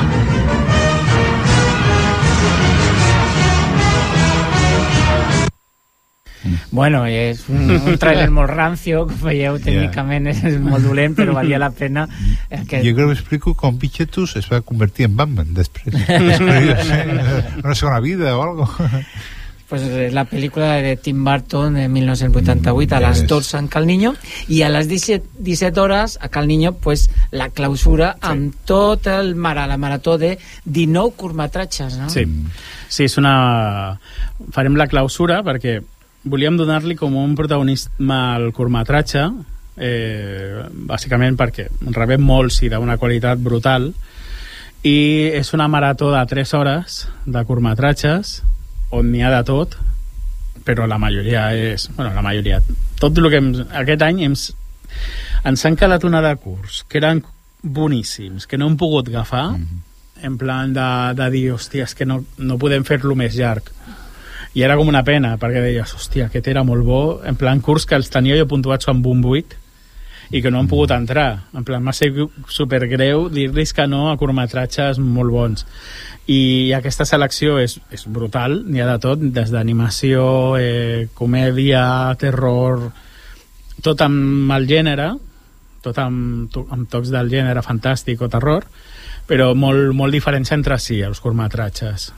Bueno, 6.72 7.04
és 7.08 7.44
un, 7.50 7.70
un 7.76 8.00
trailer 8.02 8.30
molt 8.38 8.52
rancio, 8.52 9.06
com 9.10 9.26
veieu, 9.26 9.60
tècnicament 9.64 10.32
és, 10.32 10.44
és 10.54 10.58
molt 10.62 10.88
dolent, 10.88 11.18
però 11.18 11.36
valia 11.38 11.62
la 11.62 11.72
pena. 11.76 12.08
Aquest... 12.50 12.82
Jo 12.86 12.96
crec 12.96 13.12
que 13.12 13.20
explico 13.20 13.56
com 13.58 13.78
Pichetus 13.82 14.38
es 14.40 14.50
va 14.52 14.64
convertir 14.66 15.10
en 15.10 15.20
Batman 15.20 15.54
després. 15.58 15.96
després 16.30 17.62
una 17.64 17.76
segona 17.76 18.02
vida 18.04 18.36
o 18.38 18.42
algo. 18.48 18.70
pues 19.72 19.86
és 19.88 20.12
la 20.12 20.26
pel·lícula 20.28 20.82
de 20.84 20.98
Tim 21.00 21.22
Burton 21.24 21.78
de 21.80 21.86
1988 21.88 22.98
a 22.98 23.00
les 23.06 23.22
12 23.28 23.58
en 23.62 23.70
Cal 23.72 23.88
Niño 23.88 24.12
i 24.52 24.60
a 24.68 24.70
les 24.70 24.90
17, 24.92 25.40
17 25.40 25.80
hores 25.80 26.18
a 26.20 26.28
Cal 26.28 26.50
Niño 26.50 26.74
pues, 26.84 27.08
la 27.32 27.48
clausura 27.56 28.18
sí. 28.18 28.28
amb 28.34 28.58
tot 28.68 29.08
el 29.08 29.32
mara, 29.36 29.64
la 29.72 29.80
marató 29.80 30.18
de 30.18 30.34
19 30.66 31.16
curtmetratges 31.16 31.96
no? 32.02 32.10
Sí. 32.12 32.26
sí, 32.90 33.08
és 33.08 33.16
una... 33.22 33.96
farem 34.52 34.76
la 34.76 34.90
clausura 34.92 35.40
perquè 35.48 35.80
volíem 36.24 36.58
donar-li 36.58 36.96
com 36.96 37.16
un 37.18 37.34
protagonisme 37.36 38.18
al 38.36 38.52
curtmetratge 38.54 39.24
eh, 39.78 40.66
bàsicament 40.72 41.38
perquè 41.40 41.68
rebem 41.96 42.22
molts 42.22 42.62
i 42.62 42.70
d'una 42.70 43.00
qualitat 43.02 43.42
brutal 43.42 43.90
i 44.86 44.98
és 45.38 45.54
una 45.54 45.68
marató 45.70 46.12
de 46.14 46.22
3 46.30 46.54
hores 46.58 47.06
de 47.26 47.44
curtmetratges 47.46 48.42
on 48.92 49.12
n'hi 49.12 49.24
ha 49.24 49.34
de 49.34 49.44
tot 49.48 49.78
però 50.66 50.86
la 50.88 51.00
majoria 51.02 51.50
és 51.58 51.88
bueno, 51.96 52.14
la 52.14 52.22
majoria, 52.22 52.62
tot 53.00 53.18
el 53.18 53.30
que 53.30 53.40
hem, 53.42 53.54
aquest 53.82 54.04
any 54.06 54.24
hem, 54.28 54.36
ens 55.50 55.66
han 55.66 55.78
calat 55.80 56.06
una 56.06 56.22
de 56.22 56.36
curs 56.42 56.84
que 56.88 57.02
eren 57.02 57.24
boníssims 57.62 58.46
que 58.50 58.58
no 58.58 58.70
hem 58.70 58.78
pogut 58.78 59.10
agafar 59.10 59.52
mm 59.52 59.66
-hmm. 59.66 60.26
en 60.26 60.38
plan 60.38 60.74
de, 60.74 60.90
de 61.18 61.30
dir, 61.32 61.52
hòstia, 61.54 61.84
és 61.84 61.96
que 61.96 62.06
no, 62.06 62.24
no 62.38 62.58
podem 62.58 62.84
fer-lo 62.84 63.16
més 63.16 63.36
llarg 63.36 63.72
i 64.54 64.64
era 64.66 64.76
com 64.76 64.90
una 64.92 65.04
pena, 65.08 65.38
perquè 65.40 65.64
deies, 65.64 65.96
hòstia, 65.96 66.28
aquest 66.28 66.48
era 66.52 66.64
molt 66.68 66.84
bo, 66.86 67.02
en 67.24 67.38
plan 67.40 67.62
curs 67.64 67.86
que 67.88 67.96
els 67.96 68.12
tenia 68.12 68.38
jo 68.40 68.50
puntuats 68.52 68.90
amb 68.92 69.06
un 69.08 69.24
8 69.24 69.60
i 70.32 70.42
que 70.44 70.52
no 70.52 70.62
han 70.62 70.68
pogut 70.72 70.92
entrar. 70.96 71.48
En 71.56 71.66
plan, 71.68 71.84
m'ha 71.84 71.94
sigut 71.96 72.36
supergreu 72.48 73.28
dir-los 73.32 73.74
que 73.76 73.88
no 73.88 74.10
a 74.12 74.18
curtmetratges 74.20 75.00
molt 75.04 75.32
bons 75.32 75.66
i 76.30 76.72
aquesta 76.78 77.06
selecció 77.08 77.58
és, 77.60 77.78
és 77.92 78.06
brutal, 78.06 78.62
n'hi 78.68 78.82
ha 78.82 78.90
de 78.92 79.00
tot, 79.02 79.24
des 79.36 79.52
d'animació, 79.52 80.24
eh, 80.60 81.08
comèdia, 81.18 81.84
terror, 82.22 82.92
tot 83.82 84.02
amb 84.06 84.52
el 84.54 84.68
gènere, 84.70 85.12
tot 85.82 85.98
amb, 85.98 86.54
amb 86.70 86.90
tocs 86.90 87.10
del 87.10 87.32
gènere 87.32 87.66
fantàstic 87.66 88.22
o 88.22 88.30
terror, 88.30 88.68
però 89.28 89.52
molt, 89.58 89.96
molt 89.98 90.14
diferents 90.14 90.54
entre 90.54 90.78
si, 90.80 91.02
els 91.02 91.20
curtmetratges. 91.24 92.12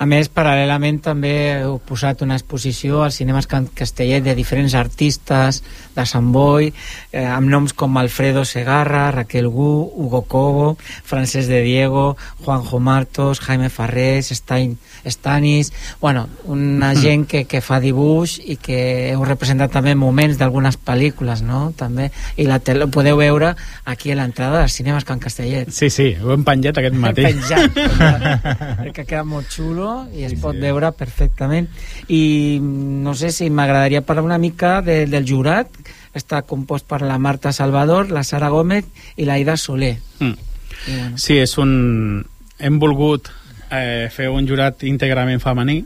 A 0.00 0.06
més, 0.08 0.30
paral·lelament 0.32 0.96
també 1.04 1.30
heu 1.58 1.74
posat 1.84 2.22
una 2.24 2.38
exposició 2.38 3.02
al 3.04 3.12
Cinemes 3.12 3.44
Castellet 3.50 4.24
de 4.24 4.32
diferents 4.32 4.72
artistes 4.72 5.58
de 5.92 6.06
Sant 6.08 6.30
Boi, 6.32 6.70
eh, 7.12 7.24
amb 7.28 7.50
noms 7.52 7.74
com 7.76 7.98
Alfredo 8.00 8.46
Segarra, 8.48 9.10
Raquel 9.12 9.50
Gu, 9.52 9.72
Hugo 10.00 10.22
Cobo, 10.22 10.78
Francesc 10.80 11.52
de 11.52 11.60
Diego, 11.66 12.16
Juanjo 12.40 12.80
Martos, 12.80 13.40
Jaime 13.44 13.68
Farrés, 13.68 14.32
Stein, 14.32 14.78
Stanis... 15.04 15.72
Bueno, 16.00 16.30
una 16.44 16.94
gent 17.04 17.26
que, 17.28 17.44
que 17.44 17.60
fa 17.60 17.76
dibuix 17.84 18.38
i 18.40 18.56
que 18.56 18.80
heu 19.10 19.26
representat 19.28 19.76
també 19.76 19.92
moments 19.92 20.40
d'algunes 20.40 20.80
pel·lícules, 20.80 21.44
no? 21.44 21.74
També, 21.76 22.08
I 22.40 22.48
la 22.48 22.62
tele, 22.64 22.88
podeu 22.88 23.20
veure 23.20 23.52
aquí 23.84 24.16
a 24.16 24.16
l'entrada 24.16 24.64
dels 24.64 24.80
Cinemes 24.80 25.04
Can 25.04 25.20
Castellet. 25.20 25.68
Sí, 25.76 25.92
sí, 25.92 26.14
ho 26.16 26.32
hem 26.32 26.48
penjat 26.48 26.80
aquest 26.80 26.96
matí. 26.96 27.28
penjat, 27.28 27.76
que 28.96 29.04
queda 29.04 29.28
molt 29.28 29.52
xulo 29.52 29.89
i 30.14 30.24
es 30.26 30.34
sí, 30.34 30.40
pot 30.42 30.56
sí. 30.56 30.62
veure 30.62 30.92
perfectament 30.96 31.68
i 32.08 32.58
no 32.60 33.14
sé 33.18 33.32
si 33.34 33.50
m'agradaria 33.50 34.04
parlar 34.06 34.26
una 34.26 34.38
mica 34.42 34.78
de, 34.86 35.04
del 35.10 35.26
jurat 35.28 35.70
està 36.16 36.42
compost 36.42 36.88
per 36.90 37.02
la 37.06 37.18
Marta 37.18 37.52
Salvador 37.52 38.10
la 38.10 38.24
Sara 38.26 38.50
Gómez 38.50 38.88
i 39.16 39.28
la 39.28 39.38
Ida 39.38 39.56
Soler 39.56 39.96
mm. 40.18 40.48
I, 40.80 40.96
bueno. 40.96 41.18
sí, 41.20 41.36
és 41.38 41.56
un 41.60 42.24
hem 42.60 42.78
volgut 42.80 43.28
eh, 43.70 44.08
fer 44.12 44.30
un 44.32 44.46
jurat 44.48 44.84
íntegrament 44.88 45.42
femení 45.42 45.82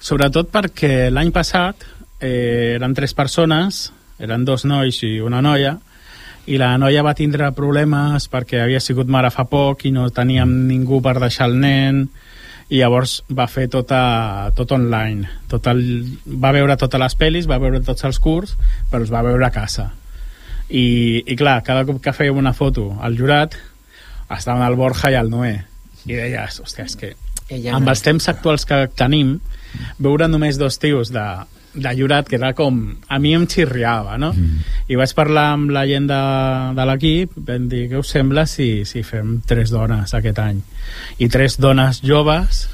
sobretot 0.00 0.52
perquè 0.52 1.08
l'any 1.10 1.32
passat 1.34 1.84
eh, 2.20 2.76
eren 2.76 2.94
tres 2.94 3.14
persones 3.14 3.88
eren 4.22 4.44
dos 4.48 4.64
nois 4.64 5.02
i 5.04 5.18
una 5.20 5.42
noia 5.44 5.76
i 6.46 6.58
la 6.60 6.76
noia 6.78 7.02
va 7.02 7.14
tindre 7.18 7.50
problemes 7.54 8.28
perquè 8.30 8.62
havia 8.62 8.80
sigut 8.80 9.10
mare 9.10 9.32
fa 9.34 9.44
poc 9.50 9.84
i 9.88 9.92
no 9.94 10.08
teníem 10.14 10.52
ningú 10.68 11.00
per 11.02 11.18
deixar 11.18 11.50
el 11.50 11.58
nen 11.62 12.06
i 12.68 12.80
llavors 12.80 13.20
va 13.30 13.46
fer 13.50 13.68
tota, 13.70 14.00
tot 14.58 14.72
online. 14.74 15.28
Tot 15.50 15.68
el, 15.70 15.82
va 16.26 16.52
veure 16.56 16.78
totes 16.80 17.02
les 17.02 17.14
pel·lis 17.18 17.46
va 17.50 17.60
veure 17.62 17.82
tots 17.84 18.06
els 18.08 18.18
curs 18.22 18.56
però 18.90 19.02
els 19.04 19.12
va 19.12 19.22
veure 19.26 19.46
a 19.46 19.54
casa. 19.54 19.92
I, 20.66 21.22
i 21.22 21.36
clar, 21.38 21.60
cada 21.66 21.84
cop 21.86 22.00
que 22.02 22.14
fèiem 22.14 22.38
una 22.40 22.54
foto 22.56 22.88
al 22.98 23.14
jurat 23.18 23.54
estaven 24.34 24.64
el 24.66 24.74
Borja 24.78 25.12
i 25.14 25.18
el 25.18 25.30
Noé. 25.30 25.54
I 26.06 26.18
deies, 26.18 26.58
hòstia, 26.62 26.86
és 26.86 26.98
que 26.98 27.14
amb 27.70 27.86
els 27.86 28.02
temps 28.02 28.26
actuals 28.32 28.66
que 28.66 28.86
tenim 28.98 29.36
veure 30.02 30.26
només 30.26 30.58
dos 30.58 30.80
tios 30.82 31.12
de, 31.14 31.22
de 31.76 31.92
jurat 31.98 32.28
que 32.28 32.38
era 32.40 32.52
com... 32.56 32.78
A 33.08 33.18
mi 33.22 33.34
em 33.36 33.46
xirriava, 33.46 34.16
no? 34.18 34.32
Mm. 34.32 34.62
I 34.88 34.98
vaig 34.98 35.12
parlar 35.16 35.50
amb 35.54 35.70
la 35.74 35.84
gent 35.88 36.08
de, 36.10 36.20
de 36.76 36.86
l'equip, 36.88 37.36
vam 37.48 37.68
dir, 37.70 37.86
què 37.90 38.00
us 38.00 38.14
sembla 38.16 38.46
si, 38.50 38.86
si 38.88 39.04
fem 39.06 39.40
tres 39.46 39.70
dones 39.74 40.14
aquest 40.16 40.40
any? 40.42 40.62
I 41.20 41.28
tres 41.32 41.60
dones 41.60 42.00
joves 42.04 42.66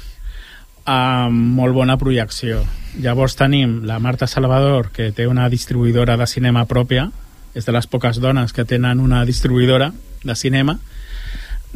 amb 0.89 1.59
molt 1.59 1.75
bona 1.75 1.97
projecció. 1.99 2.63
Llavors 3.03 3.37
tenim 3.39 3.81
la 3.87 3.99
Marta 4.03 4.27
Salvador, 4.27 4.91
que 4.95 5.11
té 5.15 5.27
una 5.27 5.49
distribuïdora 5.49 6.17
de 6.19 6.27
cinema 6.27 6.65
pròpia, 6.69 7.09
és 7.53 7.67
de 7.67 7.75
les 7.75 7.87
poques 7.87 8.19
dones 8.19 8.53
que 8.53 8.65
tenen 8.65 8.99
una 8.99 9.23
distribuïdora 9.25 9.91
de 10.23 10.35
cinema, 10.35 10.79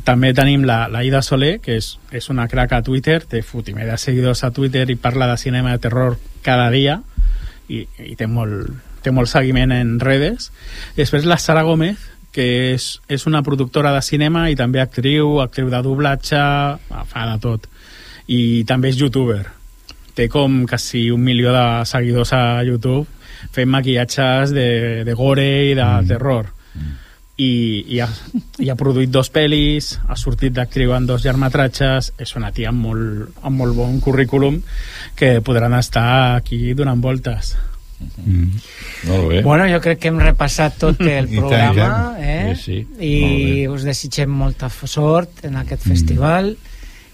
també 0.04 0.34
tenim 0.38 0.64
la, 0.68 0.86
la 0.92 1.04
Ida 1.04 1.24
Soler, 1.26 1.58
que 1.64 1.78
és, 1.80 1.96
és 2.14 2.30
una 2.30 2.48
crack 2.48 2.76
a 2.78 2.82
Twitter, 2.86 3.22
té 3.26 3.42
fotimer 3.42 3.88
de 3.90 3.98
seguidors 3.98 4.44
a 4.46 4.52
Twitter 4.54 4.86
i 4.92 4.96
parla 4.96 5.28
de 5.32 5.38
cinema 5.42 5.74
de 5.74 5.82
terror 5.88 6.18
cada 6.46 6.70
dia, 6.74 7.00
i, 7.70 7.84
i 8.04 8.16
té, 8.20 8.28
molt, 8.28 8.70
té 9.04 9.14
molt 9.14 9.32
seguiment 9.32 9.74
en 9.76 9.98
redes. 10.00 10.52
Després 10.98 11.28
la 11.28 11.40
Sara 11.42 11.64
Gómez, 11.68 12.00
que 12.32 12.48
és, 12.74 12.90
és 13.10 13.26
una 13.30 13.42
productora 13.44 13.94
de 13.96 14.04
cinema 14.06 14.48
i 14.52 14.58
també 14.60 14.82
actriu, 14.84 15.40
actriu 15.42 15.72
de 15.74 15.82
doblatge, 15.86 16.44
fa 17.12 17.28
de 17.32 17.38
tot. 17.44 17.68
I 18.28 18.64
també 18.70 18.92
és 18.94 19.02
youtuber. 19.02 19.44
Té 20.18 20.28
com 20.30 20.64
quasi 20.70 21.08
un 21.14 21.22
milió 21.24 21.54
de 21.54 21.66
seguidors 21.86 22.34
a 22.34 22.62
YouTube 22.66 23.06
fent 23.54 23.70
maquillatges 23.70 24.54
de, 24.54 24.70
de 25.06 25.14
gore 25.18 25.50
i 25.72 25.76
de 25.78 25.84
mm. 25.86 26.08
terror. 26.10 26.50
Mm 26.74 27.07
i, 27.38 27.86
i, 27.96 28.00
ha, 28.02 28.08
i 28.60 28.70
ha 28.70 28.76
produït 28.78 29.12
dos 29.14 29.30
pel·lis, 29.34 29.94
ha 30.10 30.18
sortit 30.18 30.56
d'actriu 30.56 30.94
en 30.98 31.06
dos 31.10 31.26
llargmetratges, 31.26 32.12
és 32.18 32.36
una 32.40 32.52
tia 32.52 32.72
amb 32.74 32.82
molt, 32.88 33.42
amb 33.46 33.62
molt 33.62 33.78
bon 33.78 34.00
currículum 34.02 34.60
que 35.18 35.38
podran 35.46 35.78
estar 35.78 36.36
aquí 36.38 36.74
donant 36.78 37.02
voltes. 37.02 37.54
Mm. 37.98 38.58
Molt 39.10 39.30
bé. 39.30 39.42
Bueno, 39.42 39.66
jo 39.70 39.80
crec 39.82 40.02
que 40.02 40.12
hem 40.12 40.20
repassat 40.22 40.78
tot 40.82 41.00
el 41.02 41.30
programa 41.38 42.18
eh? 42.22 42.54
sí, 42.54 42.84
sí. 42.86 43.06
i 43.08 43.68
us 43.70 43.88
desitgem 43.88 44.30
molta 44.30 44.70
sort 44.70 45.46
en 45.50 45.58
aquest 45.64 45.86
mm. 45.86 45.94
festival 45.96 46.52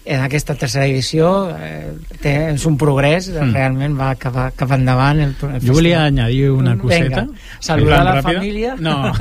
en 0.04 0.20
aquesta 0.20 0.54
tercera 0.54 0.84
edició 0.86 1.28
eh, 1.56 1.94
té, 2.20 2.34
és 2.52 2.64
un 2.68 2.76
progrés, 2.80 3.30
mm. 3.32 3.54
realment 3.56 3.96
va 3.96 4.10
cap, 4.20 4.36
a, 4.36 4.48
cap 4.56 4.74
endavant 4.76 5.22
el, 5.24 5.32
el 5.48 5.62
Jo 5.64 5.76
volia 5.78 6.04
añadir 6.04 6.50
una 6.52 6.76
coseta. 6.78 7.24
Venga, 7.24 7.60
saludar 7.60 8.02
la 8.04 8.16
ràpida. 8.18 8.40
família. 8.40 8.74
No. 8.78 9.12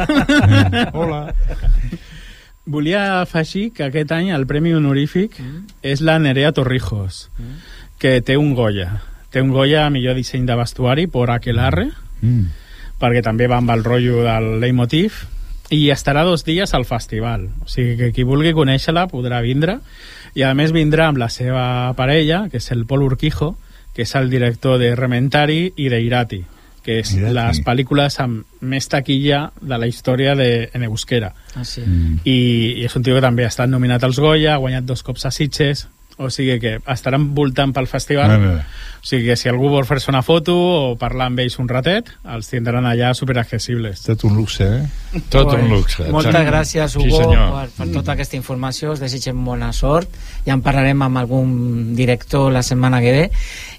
Hola. 0.99 1.21
Volia 2.65 3.21
afegir 3.21 3.71
que 3.75 3.87
aquest 3.87 4.11
any 4.15 4.31
el 4.35 4.47
Premi 4.47 4.73
Honorífic 4.75 5.39
mm. 5.39 5.79
és 5.93 6.03
la 6.03 6.17
Nerea 6.19 6.51
Torrijos, 6.55 7.29
mm. 7.37 7.57
que 7.99 8.19
té 8.21 8.37
un 8.39 8.53
Goya. 8.55 9.01
Té 9.31 9.41
un 9.41 9.51
Goya 9.55 9.87
a 9.87 9.91
millor 9.91 10.19
disseny 10.19 10.45
de 10.47 10.57
vestuari 10.59 11.07
per 11.11 11.29
Aquelarre, 11.31 11.89
mm. 12.21 12.43
perquè 12.99 13.23
també 13.23 13.47
va 13.51 13.63
amb 13.63 13.71
el 13.71 13.87
rotllo 13.87 14.23
del 14.27 14.57
leitmotiv, 14.63 15.23
i 15.73 15.87
estarà 15.89 16.23
dos 16.27 16.43
dies 16.45 16.73
al 16.75 16.85
festival. 16.85 17.47
O 17.63 17.69
sigui 17.71 17.95
que 17.97 18.11
qui 18.15 18.27
vulgui 18.27 18.51
conèixer-la 18.55 19.07
podrà 19.11 19.39
vindre 19.41 19.79
i 20.35 20.43
a 20.43 20.53
més 20.57 20.73
vindrà 20.73 21.09
amb 21.11 21.21
la 21.21 21.29
seva 21.29 21.93
parella, 21.97 22.47
que 22.49 22.57
és 22.57 22.71
el 22.73 22.85
Pol 22.89 23.05
Urquijo, 23.05 23.53
que 23.93 24.03
és 24.07 24.15
el 24.17 24.29
director 24.31 24.79
de 24.81 24.95
Rementari 24.97 25.67
i 25.77 25.89
d'Irati, 25.91 26.41
que 26.83 26.99
és 27.03 27.13
Mira 27.15 27.31
les 27.37 27.61
pel·lícules 27.63 28.17
amb 28.23 28.63
més 28.65 28.89
taquilla 28.89 29.45
de 29.61 29.77
la 29.77 29.87
història 29.87 30.33
de, 30.35 30.69
en 30.73 30.87
euskera. 30.89 31.31
Ah, 31.55 31.63
sí. 31.63 31.83
Mm. 31.85 32.23
I, 32.25 32.37
I 32.81 32.87
és 32.89 32.95
un 32.97 33.05
tio 33.05 33.15
que 33.15 33.23
també 33.23 33.45
ha 33.45 33.53
estat 33.53 33.69
nominat 33.69 34.03
als 34.03 34.19
Goya, 34.19 34.55
ha 34.55 34.63
guanyat 34.63 34.89
dos 34.89 35.05
cops 35.05 35.29
a 35.29 35.31
Sitges, 35.31 35.87
o 36.17 36.29
sigui 36.29 36.59
que 36.61 36.77
estaran 36.93 37.33
voltant 37.35 37.73
pel 37.73 37.87
festival. 37.87 38.29
Vale, 38.29 38.47
vale. 38.47 38.65
O 39.03 39.05
sigui 39.05 39.25
que 39.27 39.35
si 39.35 39.49
algú 39.49 39.67
vol 39.67 39.83
fer-se 39.85 40.11
una 40.11 40.21
foto 40.23 40.53
o 40.55 40.95
parlar 40.97 41.25
amb 41.27 41.39
ells 41.43 41.57
un 41.59 41.67
ratet, 41.67 42.07
els 42.31 42.47
tindran 42.47 42.85
allà 42.87 43.09
superaccessibles. 43.17 44.03
Tot 44.05 44.23
un 44.29 44.35
luxe, 44.37 44.63
eh? 44.63 45.21
Tot 45.33 45.51
un 45.57 45.67
luxe. 45.69 46.05
Moltes 46.09 46.31
exacte. 46.31 46.49
gràcies, 46.51 46.91
Sí, 46.93 46.99
Hugo, 46.99 47.17
senyor. 47.23 47.49
per, 47.57 47.69
per 47.77 47.87
tota 47.97 48.13
aquesta 48.13 48.37
informació. 48.37 48.93
Us 48.93 49.01
desitgem 49.03 49.43
bona 49.43 49.73
sort. 49.73 50.07
Ja 50.45 50.53
en 50.53 50.61
parlarem 50.63 51.01
amb 51.01 51.17
algun 51.17 51.95
director 51.95 52.51
la 52.53 52.63
setmana 52.63 53.01
que 53.01 53.11
ve. 53.11 53.25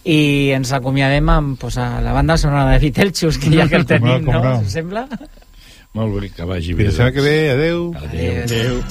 I 0.05 0.51
ens 0.59 0.73
acomiadem 0.77 1.29
amb 1.33 1.59
pues, 1.59 1.79
a 1.79 2.01
la 2.05 2.13
banda 2.13 2.37
sonora 2.37 2.67
de 2.73 2.79
Vitelchus, 2.79 3.39
que 3.39 3.51
ja 3.55 3.69
que 3.69 3.77
el 3.81 3.87
tenim, 3.87 4.25
Com 4.27 4.35
no, 4.35 4.41
com 4.43 4.43
no? 4.43 4.55
no. 4.59 4.61
Us 4.67 4.73
sembla? 4.77 5.09
Molt 5.95 6.21
bé, 6.21 6.29
que 6.35 6.45
vagi 6.45 6.75
Fins 6.75 6.79
bé. 6.79 6.85
la 6.85 6.91
setmana 6.91 7.13
que 7.13 7.21
ve, 7.23 7.51
adeu. 7.53 7.95
Adéu. 7.97 8.43
Adéu. 8.45 8.83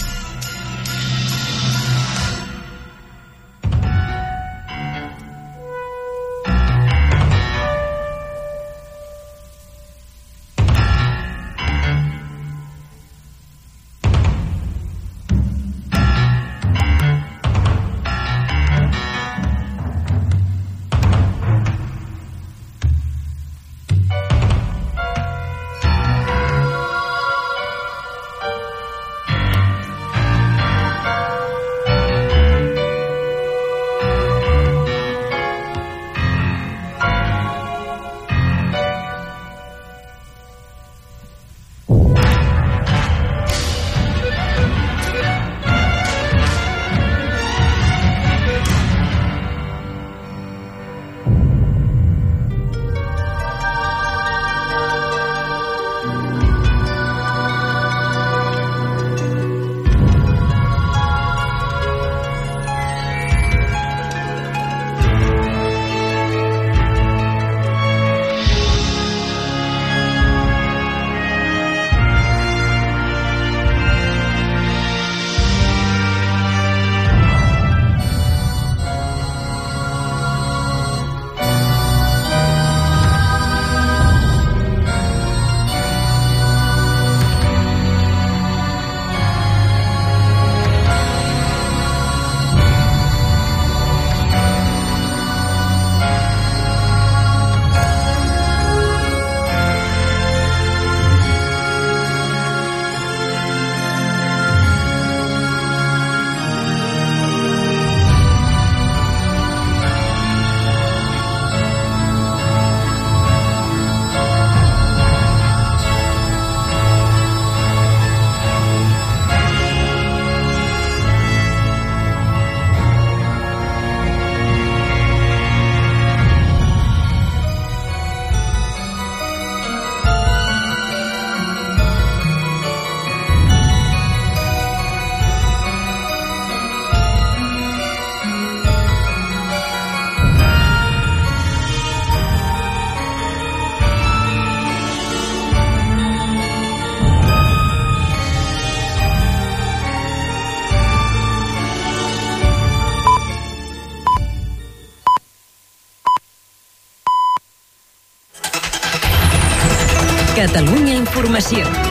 Catalunya 160.44 160.92
Informació. 161.00 161.83